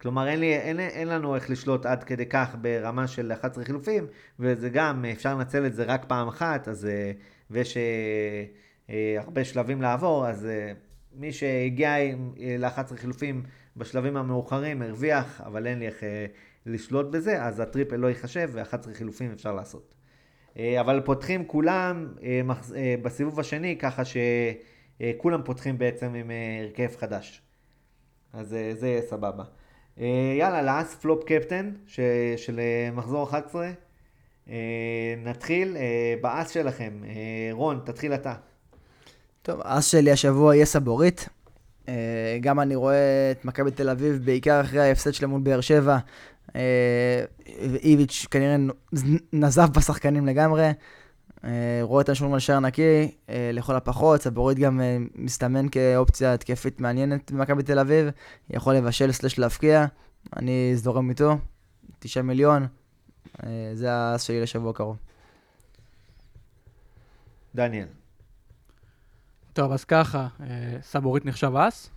כלומר, 0.00 0.28
אין, 0.28 0.40
לי, 0.40 0.56
אין, 0.56 0.80
אין 0.80 1.08
לנו 1.08 1.34
איך 1.34 1.50
לשלוט 1.50 1.86
עד 1.86 2.04
כדי 2.04 2.26
כך 2.26 2.56
ברמה 2.60 3.06
של 3.06 3.32
11 3.32 3.64
חילופים, 3.64 4.06
וזה 4.38 4.68
גם, 4.68 5.04
אפשר 5.04 5.34
לנצל 5.34 5.66
את 5.66 5.74
זה 5.74 5.84
רק 5.84 6.04
פעם 6.04 6.28
אחת, 6.28 6.68
אז, 6.68 6.86
אה, 6.86 7.12
ויש 7.50 7.76
הרבה 9.18 9.44
שלבים 9.44 9.82
לעבור, 9.82 10.26
אז 10.26 10.48
מי 11.12 11.32
שהגיע 11.32 11.94
ל-11 12.58 12.96
חילופים 12.96 13.42
בשלבים 13.76 14.16
המאוחרים 14.16 14.82
הרוויח, 14.82 15.40
אבל 15.40 15.66
אין 15.66 15.78
לי 15.78 15.86
איך 15.86 16.02
לשלוט 16.66 17.06
בזה, 17.06 17.42
אז 17.44 17.60
הטריפל 17.60 17.96
לא 17.96 18.06
ייחשב, 18.06 18.50
ו-11 18.52 18.94
חילופים 18.94 19.32
אפשר 19.32 19.52
לעשות. 19.52 19.94
אה, 20.58 20.80
אבל 20.80 21.00
פותחים 21.04 21.44
כולם 21.46 22.14
אה, 22.22 22.40
אה, 22.76 22.94
בסיבוב 23.02 23.40
השני, 23.40 23.78
ככה 23.78 24.02
שכולם 24.04 25.42
פותחים 25.44 25.78
בעצם 25.78 26.14
עם 26.14 26.30
הרכב 26.60 26.96
חדש. 26.96 27.42
אז 28.32 28.56
זה 28.72 28.88
יהיה 28.88 29.02
סבבה. 29.02 29.44
יאללה, 30.38 30.62
לאס 30.62 30.94
פלופ 30.94 31.24
קפטן 31.24 31.70
של 32.36 32.60
מחזור 32.92 33.24
11. 33.24 33.70
אה, 34.50 35.14
נתחיל 35.24 35.76
אה, 35.76 36.14
באס 36.20 36.50
שלכם. 36.50 36.92
אה, 37.04 37.48
רון, 37.52 37.80
תתחיל 37.84 38.14
אתה. 38.14 38.34
טוב, 39.42 39.60
האס 39.64 39.90
שלי 39.90 40.10
השבוע 40.10 40.54
יהיה 40.54 40.66
סבורית. 40.66 41.28
אה, 41.88 42.38
גם 42.40 42.60
אני 42.60 42.74
רואה 42.74 43.30
את 43.30 43.44
מכבי 43.44 43.70
תל 43.70 43.90
אביב, 43.90 44.20
בעיקר 44.24 44.60
אחרי 44.60 44.80
ההפסד 44.80 45.14
שלהם 45.14 45.30
מול 45.30 45.40
באר 45.40 45.60
שבע. 45.60 45.98
אה, 46.56 47.24
איביץ' 47.82 48.26
כנראה 48.30 48.56
נזף 49.32 49.68
בשחקנים 49.76 50.26
לגמרי. 50.26 50.70
אה, 51.44 51.78
רואה 51.82 52.02
אותם 52.02 52.14
שומרים 52.14 52.34
על 52.34 52.40
שער 52.40 52.60
נקי, 52.60 53.10
אה, 53.28 53.50
לכל 53.52 53.76
הפחות. 53.76 54.22
סבורית 54.22 54.58
גם 54.58 54.80
אה, 54.80 54.96
מסתמן 55.14 55.68
כאופציה 55.68 56.34
התקפית 56.34 56.80
מעניינת 56.80 57.32
במכבי 57.32 57.62
תל 57.62 57.78
אביב. 57.78 58.08
יכול 58.50 58.74
לבשל 58.74 59.12
סלש 59.12 59.38
להפקיע. 59.38 59.86
אני 60.36 60.72
זורם 60.76 61.10
איתו. 61.10 61.38
תשעה 61.98 62.22
מיליון. 62.22 62.66
זה 63.74 63.92
האס 63.92 64.22
שלי 64.22 64.40
לשבוע 64.40 64.70
הקרוב. 64.70 64.96
דניאל. 67.54 67.86
טוב, 69.52 69.72
אז 69.72 69.84
ככה, 69.84 70.28
סבורית 70.82 71.26
נחשב 71.26 71.56
אס? 71.56 71.90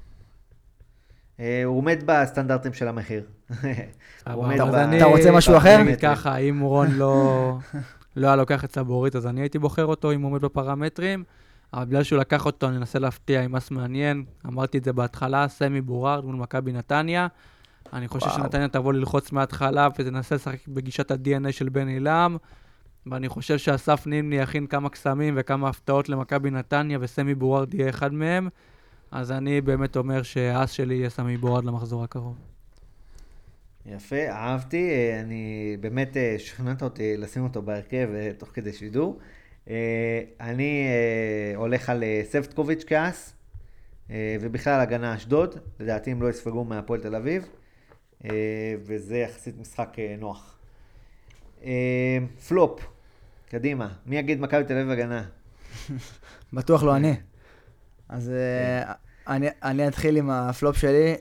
הוא 1.37 1.45
עומד 1.65 2.03
בסטנדרטים 2.05 2.73
של 2.73 2.87
המחיר. 2.87 3.23
אתה 4.21 5.05
רוצה 5.05 5.31
משהו 5.31 5.57
אחר? 5.57 5.77
ככה, 6.01 6.37
אם 6.37 6.59
רון 6.59 6.91
לא 6.91 7.53
לא 8.15 8.27
היה 8.27 8.35
לוקח 8.35 8.63
את 8.63 8.71
סבורית, 8.75 9.15
אז 9.15 9.27
אני 9.27 9.41
הייתי 9.41 9.59
בוחר 9.59 9.85
אותו 9.85 10.11
אם 10.11 10.21
הוא 10.21 10.29
עומד 10.29 10.41
בפרמטרים. 10.41 11.23
אבל 11.73 11.85
בגלל 11.85 12.03
שהוא 12.03 12.19
לקח 12.19 12.45
אותו, 12.45 12.67
אני 12.67 12.77
אנסה 12.77 12.99
להפתיע 12.99 13.41
עם 13.41 13.51
מס 13.51 13.71
מעניין. 13.71 14.25
אמרתי 14.45 14.77
את 14.77 14.83
זה 14.83 14.93
בהתחלה, 14.93 15.47
סמי 15.47 15.81
בורארד 15.81 16.25
מול 16.25 16.35
מכבי 16.35 16.71
נתניה. 16.71 17.27
אני 17.93 18.07
חושב 18.07 18.27
וואו. 18.27 18.37
שנתניה 18.37 18.67
תבוא 18.67 18.93
ללחוץ 18.93 19.31
מההתחלה 19.31 19.87
ותנסה 19.99 20.35
לשחק 20.35 20.67
בגישת 20.67 21.11
ה-DNA 21.11 21.51
של 21.51 21.69
בן 21.69 21.87
עילם. 21.87 22.37
ואני 23.05 23.29
חושב 23.29 23.57
שאסף 23.57 24.07
נימני 24.07 24.35
יכין 24.35 24.67
כמה 24.67 24.89
קסמים 24.89 25.33
וכמה 25.37 25.69
הפתעות 25.69 26.09
למכבי 26.09 26.51
נתניה, 26.51 26.97
וסמי 27.01 27.35
בורארד 27.35 27.73
יהיה 27.73 27.89
אחד 27.89 28.13
מהם. 28.13 28.49
אז 29.11 29.31
אני 29.31 29.61
באמת 29.61 29.97
אומר 29.97 30.23
שהאס 30.23 30.71
שלי 30.71 30.95
יהיה 30.95 31.09
סמי 31.09 31.37
בורארד 31.37 31.65
למחזור 31.65 32.03
הקרוב. 32.03 32.50
יפה, 33.85 34.29
אהבתי. 34.29 34.89
אה, 34.89 35.19
אני 35.19 35.77
באמת 35.79 36.17
אה, 36.17 36.35
שכנעת 36.39 36.83
אותי 36.83 37.17
לשים 37.17 37.43
אותו 37.43 37.61
בהרכב 37.61 38.09
אה, 38.15 38.31
תוך 38.37 38.49
כדי 38.53 38.73
שידור. 38.73 39.19
אני 40.39 40.87
הולך 41.55 41.89
על 41.89 42.03
סבטקוביץ' 42.23 42.83
כעס, 42.87 43.33
ובכלל 44.09 44.79
הגנה 44.79 45.15
אשדוד. 45.15 45.55
לדעתי 45.79 46.11
הם 46.11 46.21
לא 46.21 46.29
יספגו 46.29 46.63
מהפועל 46.63 46.99
תל 46.99 47.15
אביב, 47.15 47.49
וזה 48.85 49.17
יחסית 49.17 49.59
משחק 49.59 49.97
נוח. 50.19 50.57
פלופ, 52.47 52.87
קדימה. 53.49 53.93
מי 54.05 54.17
יגיד 54.17 54.41
מכבי 54.41 54.63
תל 54.63 54.73
אביב 54.73 54.89
הגנה? 54.89 55.23
בטוח 56.53 56.83
לא 56.83 56.95
אני. 56.95 57.15
אז 58.09 58.31
אני, 59.27 59.87
אתחיל 59.87 60.17
עם 60.17 60.29
הפלופ 60.29 60.77
שלי, 60.77 61.15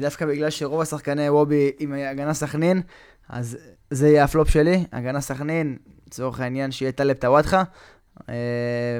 דווקא 0.00 0.26
בגלל 0.26 0.50
שרוב 0.50 0.80
השחקני 0.80 1.28
וובי 1.28 1.70
עם 1.78 1.92
הגנה 1.92 2.34
סכנין, 2.34 2.82
אז 3.28 3.58
זה 3.90 4.08
יהיה 4.08 4.24
הפלופ 4.24 4.48
שלי, 4.48 4.84
הגנה 4.92 5.20
סכנין, 5.20 5.76
לצורך 6.06 6.40
העניין 6.40 6.70
שיהיה 6.70 6.92
טאלב 6.92 7.16
טוואטחה 7.16 7.62
אה, 8.28 8.34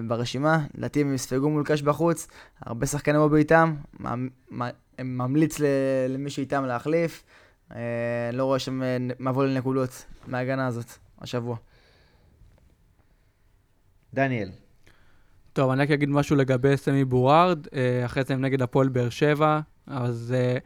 ברשימה, 0.08 0.66
לדעתי 0.74 1.00
הם 1.00 1.14
יספגו 1.14 1.50
מול 1.50 1.64
ק"ש 1.64 1.82
בחוץ, 1.82 2.28
הרבה 2.60 2.86
שחקני 2.86 3.18
וובי 3.18 3.38
איתם, 3.38 3.74
ממליץ 4.98 5.60
ל- 5.60 5.64
למי 6.08 6.30
שאיתם 6.30 6.64
להחליף, 6.64 7.24
אה, 7.74 8.30
לא 8.32 8.44
רואה 8.44 8.58
שם 8.58 8.82
אה, 8.82 8.96
מבוא 9.20 9.44
לנקודות 9.44 10.04
מההגנה 10.26 10.66
הזאת 10.66 10.90
השבוע. 11.20 11.56
דניאל. 14.14 14.50
טוב, 15.52 15.70
אני 15.70 15.82
רק 15.82 15.90
אגיד 15.90 16.08
משהו 16.08 16.36
לגבי 16.36 16.76
סמי 16.76 17.04
בורארד, 17.04 17.66
אה, 17.74 18.04
אחרי 18.04 18.22
זה 18.24 18.34
הם 18.34 18.40
נגד 18.40 18.62
הפועל 18.62 18.88
באר 18.88 19.08
שבע, 19.10 19.60
אז 19.90 20.34
אה, 20.36 20.58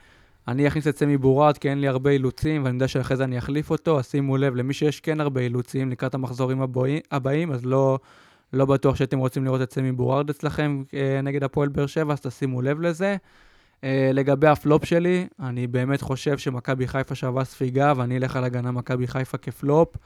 אני 0.49 0.68
אכניס 0.68 0.89
את 0.89 0.97
סמי 0.99 1.16
בורארד 1.16 1.59
כי 1.59 1.70
אין 1.70 1.81
לי 1.81 1.89
הרבה 1.89 2.11
אילוצים, 2.11 2.64
ואני 2.64 2.75
יודע 2.77 2.89
שאחרי 2.89 3.16
זה 3.16 3.25
אני 3.25 3.39
אחליף 3.39 3.70
אותו, 3.70 3.99
אז 3.99 4.07
שימו 4.07 4.37
לב, 4.37 4.55
למי 4.57 4.75
שיש 4.75 5.01
כן 5.01 5.20
הרבה 5.20 5.41
אילוצים 5.41 5.91
לקראת 5.91 6.14
המחזורים 6.14 6.62
הבואי- 6.62 7.01
הבאים, 7.12 7.53
אז 7.53 7.64
לא, 7.66 7.99
לא 8.53 8.64
בטוח 8.64 8.97
שאתם 8.97 9.18
רוצים 9.18 9.45
לראות 9.45 9.62
את 9.62 9.72
סמי 9.72 9.93
בורארד 9.93 10.31
אצלכם 10.31 10.83
אה, 10.95 11.20
נגד 11.22 11.45
הפועל 11.45 11.68
באר 11.68 11.87
שבע, 11.87 12.12
אז 12.12 12.20
תשימו 12.20 12.62
לב 12.62 12.81
לזה. 12.81 13.16
אה, 13.85 14.11
לגבי 14.14 14.47
הפלופ 14.47 14.85
שלי, 14.85 15.27
אני 15.41 15.66
באמת 15.66 16.01
חושב 16.01 16.39
שמכבי 16.39 16.89
חיפה 16.89 17.14
שווה 17.14 17.45
ספיגה, 17.45 17.93
ואני 17.97 18.16
אלך 18.16 18.37
על 18.37 18.45
הגנה 18.45 18.70
מכבי 18.70 19.07
חיפה 19.07 19.39
כפלופ. 19.39 19.97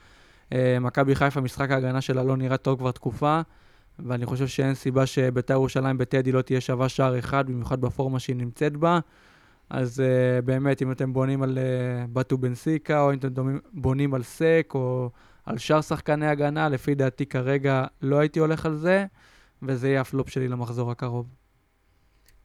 אה, 0.53 0.77
מכבי 0.81 1.15
חיפה, 1.15 1.41
משחק 1.41 1.71
ההגנה 1.71 2.01
שלה 2.01 2.23
לא 2.23 2.37
נראה 2.37 2.57
טוב 2.57 2.79
כבר 2.79 2.91
תקופה. 2.91 3.41
ואני 4.07 4.25
חושב 4.25 4.47
שאין 4.47 4.73
סיבה 4.73 5.05
שביתר 5.05 5.53
ירושלים 5.53 5.97
בטדי 5.97 6.31
לא 6.31 6.41
תהיה 6.41 6.61
שווה 6.61 6.89
שער 6.89 7.19
אחד, 7.19 7.47
במיוחד 7.47 7.81
בפורמה 7.81 8.19
שהיא 8.19 8.35
נמצאת 8.35 8.77
בה. 8.77 8.99
אז 9.69 9.99
uh, 9.99 10.41
באמת, 10.41 10.81
אם 10.81 10.91
אתם 10.91 11.13
בונים 11.13 11.43
על 11.43 11.57
uh, 11.57 12.07
בטו 12.13 12.37
בנסיקה, 12.37 13.01
או 13.01 13.13
אם 13.13 13.17
אתם 13.17 13.27
דומים, 13.27 13.59
בונים 13.73 14.13
על 14.13 14.23
סק, 14.23 14.71
או 14.75 15.09
על 15.45 15.57
שאר 15.57 15.81
שחקני 15.81 16.27
הגנה, 16.27 16.69
לפי 16.69 16.95
דעתי 16.95 17.25
כרגע 17.25 17.85
לא 18.01 18.19
הייתי 18.19 18.39
הולך 18.39 18.65
על 18.65 18.75
זה, 18.75 19.05
וזה 19.63 19.89
יהיה 19.89 20.01
הפלופ 20.01 20.29
שלי 20.29 20.47
למחזור 20.47 20.91
הקרוב. 20.91 21.27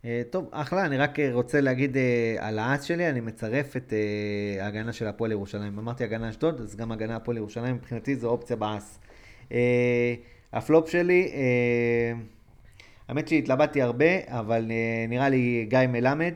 אה, 0.05 0.23
טוב, 0.31 0.49
אחלה, 0.51 0.87
אני 0.87 0.97
רק 0.97 1.19
רוצה 1.33 1.61
להגיד 1.61 1.97
אה, 1.97 2.37
על 2.39 2.59
האס 2.59 2.83
שלי, 2.83 3.11
אני 3.11 3.21
מצרף 3.21 3.77
את 3.77 3.93
אה, 3.93 4.65
ההגנה 4.65 4.93
של 4.93 5.07
הפועל 5.07 5.33
ירושלים. 5.33 5.79
אמרתי 5.79 6.05
הגנה 6.05 6.31
אשדוד, 6.31 6.61
אז 6.61 6.77
גם 6.77 6.93
הגנה 6.93 7.17
הפועל 7.17 7.37
ירושלים, 7.37 7.75
מבחינתי 7.75 8.17
זו 8.17 8.29
אופציה 8.29 8.57
באס. 8.57 8.99
הפלופ 10.55 10.89
שלי, 10.89 11.33
אה, 11.35 12.13
האמת 13.09 13.29
שהתלבטתי 13.29 13.83
הרבה, 13.83 14.19
אבל 14.27 14.71
אה, 14.71 15.07
נראה 15.09 15.29
לי 15.29 15.67
גיא 15.69 15.79
מלמד. 15.89 16.35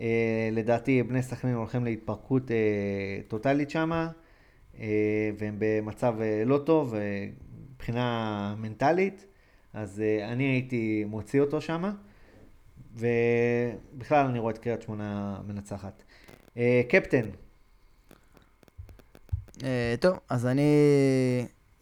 אה, 0.00 0.48
לדעתי 0.52 1.02
בני 1.02 1.22
סכנין 1.22 1.54
הולכים 1.54 1.84
להתפרקות 1.84 2.50
טוטאלית 3.28 3.70
שמה, 3.70 4.08
והם 5.38 5.56
במצב 5.58 6.14
לא 6.46 6.58
טוב 6.58 6.94
מבחינה 7.74 8.54
מנטלית, 8.58 9.26
אז 9.72 10.02
אני 10.22 10.44
הייתי 10.44 11.04
מוציא 11.06 11.40
אותו 11.40 11.60
שמה. 11.60 11.92
ובכלל 12.94 14.26
אני 14.26 14.38
רואה 14.38 14.52
את 14.52 14.58
קריית 14.58 14.82
שמונה 14.82 15.40
מנצחת. 15.46 16.02
קפטן, 16.88 17.26
טוב, 20.00 20.18
אז 20.28 20.46
אני 20.46 20.70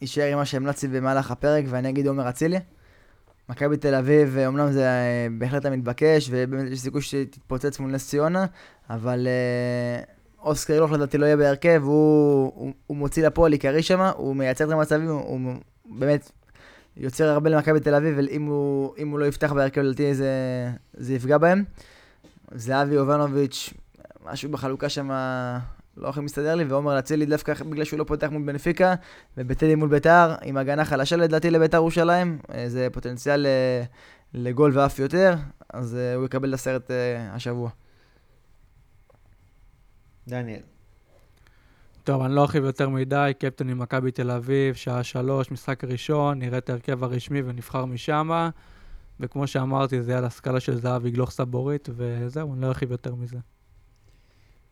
אשאר 0.03 0.31
עם 0.31 0.37
מה 0.37 0.45
שהמלצתי 0.45 0.87
במהלך 0.87 1.31
הפרק, 1.31 1.65
ואני 1.69 1.89
אגיד 1.89 2.07
עומר 2.07 2.29
אצילי. 2.29 2.59
מכבי 3.49 3.77
תל 3.77 3.95
אביב, 3.95 4.37
אומנם 4.45 4.71
זה 4.71 4.85
אה, 4.85 5.27
בהחלט 5.37 5.65
המתבקש, 5.65 6.29
ובאמת 6.31 6.71
יש 6.71 6.79
סיכוי 6.79 7.01
שתתפוצץ 7.01 7.79
מול 7.79 7.91
נס 7.91 8.09
ציונה, 8.09 8.45
אבל 8.89 9.27
אה, 9.27 10.03
אוסקר 10.39 10.73
אילוך 10.73 10.91
לדעתי 10.91 11.17
לא 11.17 11.25
יהיה 11.25 11.37
בהרכב, 11.37 11.81
הוא, 11.83 12.51
הוא, 12.55 12.73
הוא 12.87 12.97
מוציא 12.97 13.27
לפועל 13.27 13.51
עיקרי 13.51 13.83
שם, 13.83 14.01
הוא 14.15 14.35
מייצר 14.35 14.65
את 14.65 14.71
המצבים, 14.71 15.07
הוא, 15.07 15.21
הוא 15.21 15.55
באמת 15.85 16.31
יוצר 16.97 17.29
הרבה 17.29 17.49
למכבי 17.49 17.79
תל 17.79 17.95
אביב, 17.95 18.13
ואם 18.17 18.45
הוא, 18.45 18.93
הוא 19.11 19.19
לא 19.19 19.25
יפתח 19.25 19.53
בהרכב 19.53 19.81
לדעתי 19.81 20.15
זה, 20.15 20.29
זה 20.93 21.13
יפגע 21.13 21.37
בהם. 21.37 21.63
זהבי 22.51 22.95
יובנוביץ', 22.95 23.73
משהו 24.25 24.51
בחלוקה 24.51 24.89
שם 24.89 25.09
לא 25.97 26.09
הכי 26.09 26.21
מסתדר 26.21 26.55
לי, 26.55 26.63
ועומר 26.63 26.99
אצילי 26.99 27.25
דווקא 27.25 27.53
בגלל 27.53 27.83
שהוא 27.83 27.99
לא 27.99 28.03
פותח 28.03 28.27
מול 28.31 28.41
בנפיקה, 28.41 28.95
ובטדי 29.37 29.75
מול 29.75 29.89
ביתר, 29.89 30.35
עם 30.43 30.57
הגנה 30.57 30.85
חלשה 30.85 31.15
לדעתי 31.15 31.49
לביתר 31.49 31.77
ירושלים, 31.77 32.39
אה, 32.53 32.69
זה 32.69 32.87
פוטנציאל 32.91 33.45
אה, 33.45 33.83
לגול 34.33 34.77
ואף 34.77 34.99
יותר, 34.99 35.35
אז 35.73 35.95
אה, 35.95 36.15
הוא 36.15 36.25
יקבל 36.25 36.49
את 36.49 36.53
הסרט 36.53 36.91
השבוע. 37.31 37.69
דניאל. 40.27 40.61
טוב, 42.03 42.21
אני 42.21 42.35
לא 42.35 42.41
ארחיב 42.41 42.63
יותר 42.63 42.89
מדי, 42.89 43.31
קפטן 43.39 43.67
ממכבי 43.67 44.11
תל 44.11 44.31
אביב, 44.31 44.75
שעה 44.75 45.03
שלוש, 45.03 45.51
משחק 45.51 45.83
ראשון, 45.83 46.39
נראה 46.39 46.57
את 46.57 46.69
ההרכב 46.69 47.03
הרשמי 47.03 47.41
ונבחר 47.41 47.85
משם. 47.85 48.49
וכמו 49.19 49.47
שאמרתי, 49.47 50.01
זה 50.01 50.17
על 50.17 50.25
הסקאלה 50.25 50.59
של 50.59 50.75
זהב 50.75 51.05
יגלוך 51.05 51.31
סבורית, 51.31 51.89
וזהו, 51.95 52.53
אני 52.53 52.61
לא 52.61 52.67
ארחיב 52.67 52.91
יותר 52.91 53.15
מזה. 53.15 53.37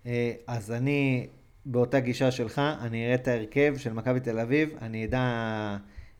אה, 0.06 0.32
אז 0.48 0.72
אני 0.72 1.28
באותה 1.66 2.00
גישה 2.00 2.32
שלך, 2.32 2.62
אני 2.82 3.06
אראה 3.06 3.16
את 3.16 3.28
ההרכב 3.28 3.78
של 3.78 3.94
מכבי 3.94 4.20
תל 4.20 4.40
אביב, 4.40 4.76
אני 4.82 5.06
אדע 5.06 5.20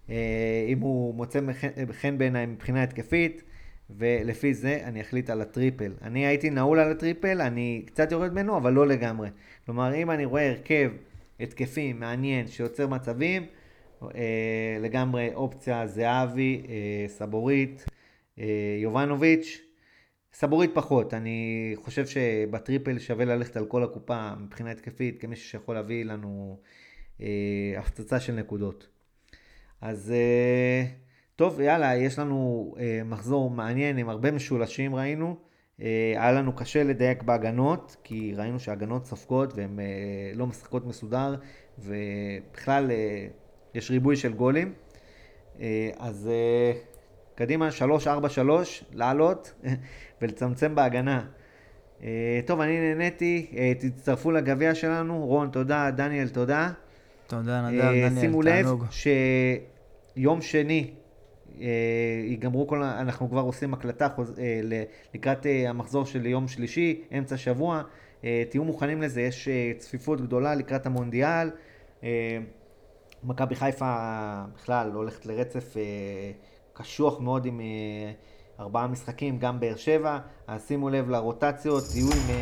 אה, 0.10 0.66
אם 0.68 0.80
הוא 0.80 1.16
מוצא 1.16 1.40
חן 1.92 2.18
בעיניי 2.18 2.46
מבחינה 2.46 2.84
התקפית, 2.84 3.44
ולפי 3.90 4.54
זה 4.54 4.80
אני 4.84 5.02
אחליט 5.02 5.30
על 5.30 5.42
הטריפל. 5.42 5.94
אני 6.02 6.26
הייתי 6.26 6.50
נעול 6.50 6.80
על 6.80 6.92
הטריפל, 6.92 7.42
אני 7.42 7.82
קצת 7.86 8.12
יורד 8.12 8.32
ממנו, 8.32 8.58
אבל 8.58 8.74
לא 8.74 8.88
לגמרי. 8.88 9.30
כלומר, 9.66 9.96
אם 9.96 10.12
אני 10.12 10.26
רואה 10.26 10.50
הרכב 10.50 10.92
התקפי, 11.40 11.94
מעניין, 11.94 12.48
שיוצר 12.48 12.88
מצבים, 12.88 13.46
אה, 14.04 14.78
לגמרי 14.82 15.34
אופציה 15.34 15.88
זהבי, 15.88 16.64
סבורית, 17.08 17.86
יובנוביץ'. 18.82 19.71
סבורית 20.34 20.72
פחות, 20.74 21.14
אני 21.14 21.74
חושב 21.76 22.06
שבטריפל 22.06 23.00
שווה 23.00 23.26
ללכת 23.26 23.58
על 23.58 23.66
כל 23.66 23.84
הקופה 23.84 24.36
מבחינה 24.36 24.72
התקפית, 24.72 25.22
כמישהו 25.22 25.50
שיכול 25.50 25.76
להביא 25.76 26.06
לנו 26.06 26.60
אה, 27.22 27.28
הפצצה 27.78 28.20
של 28.20 28.34
נקודות. 28.34 28.88
אז 29.82 30.12
אה, 30.12 30.86
טוב, 31.36 31.62
יאללה, 31.62 31.96
יש 31.96 32.20
לנו 32.20 32.74
אה, 32.80 33.02
מחזור 33.06 33.50
מעניין 33.50 33.98
עם 33.98 34.10
הרבה 34.10 34.32
משולשים 34.32 34.96
ראינו. 34.96 35.36
אה, 35.82 36.14
היה 36.16 36.32
לנו 36.32 36.56
קשה 36.56 36.84
לדייק 36.84 37.24
בהגנות, 37.24 37.96
כי 38.04 38.34
ראינו 38.36 38.60
שההגנות 38.60 39.06
סופגות 39.06 39.54
והן 39.56 39.80
אה, 39.80 39.86
לא 40.36 40.48
משחקות 40.48 40.86
מסודר, 40.86 41.36
ובכלל 41.80 42.92
אה, 42.92 43.28
יש 43.74 43.92
ריבוי 43.92 44.16
של 44.16 44.34
גולים. 44.34 44.74
אה, 45.62 45.90
אז 45.98 46.30
אה, 46.32 46.80
קדימה, 47.36 47.70
3-4-3, 48.06 48.10
לעלות 48.94 49.54
ולצמצם 50.22 50.76
בהגנה. 50.76 51.26
אה, 52.04 52.10
טוב, 52.46 52.62
אני 52.62 52.80
נהניתי, 52.80 53.52
אה, 53.58 53.72
תצטרפו 53.80 54.32
לגביע 54.32 54.76
שלנו, 54.76 55.26
רון, 55.26 55.50
תודה, 55.50 55.92
דניאל, 55.92 56.28
תודה. 56.30 56.70
תודה, 57.28 57.62
נדב, 57.70 57.82
אה, 57.82 57.92
דניאל, 57.92 58.20
שימו 58.20 58.42
לב 58.42 58.64
תענוג. 58.64 58.86
שיום 60.16 60.42
שני 60.42 60.92
ייגמרו 62.24 62.68
כל, 62.68 62.84
ה- 62.84 63.02
אנחנו 63.02 63.30
כבר 63.30 63.42
עושים 63.42 63.74
הקלטה 63.74 64.10
חוז- 64.10 64.40
לקראת 65.14 65.46
המחזור 65.68 66.06
של 66.06 66.26
יום 66.26 66.48
שלישי, 66.48 67.02
אמצע 67.18 67.38
שבוע. 67.38 67.82
תהיו 68.50 68.64
מוכנים 68.64 69.02
לזה, 69.02 69.22
יש 69.22 69.48
צפיפות 69.78 70.22
גדולה 70.22 70.56
לקראת 70.56 70.86
המונדיאל. 70.86 71.50
מכבי 73.24 73.56
חיפה 73.56 73.96
בכלל 74.56 74.92
הולכת 74.94 75.26
לרצף 75.26 75.76
קשוח 76.74 77.20
מאוד 77.20 77.46
עם 77.46 77.62
ארבעה 78.62 78.88
משחקים, 78.88 79.40
גם 79.40 79.60
באר 79.60 79.76
שבע. 79.76 80.20
אז 80.48 80.68
שימו 80.68 80.90
לב 80.90 81.10
לרוטציות, 81.10 81.84
תהיו 81.92 82.08
עם, 82.12 82.36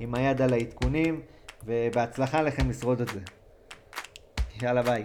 עם 0.00 0.14
היד 0.14 0.42
על 0.42 0.52
העדכונים, 0.52 1.20
ובהצלחה 1.64 2.42
לכם 2.42 2.70
לשרוד 2.70 3.00
את 3.00 3.08
זה. 3.08 3.20
יאללה 4.62 4.82
ביי. 4.82 5.02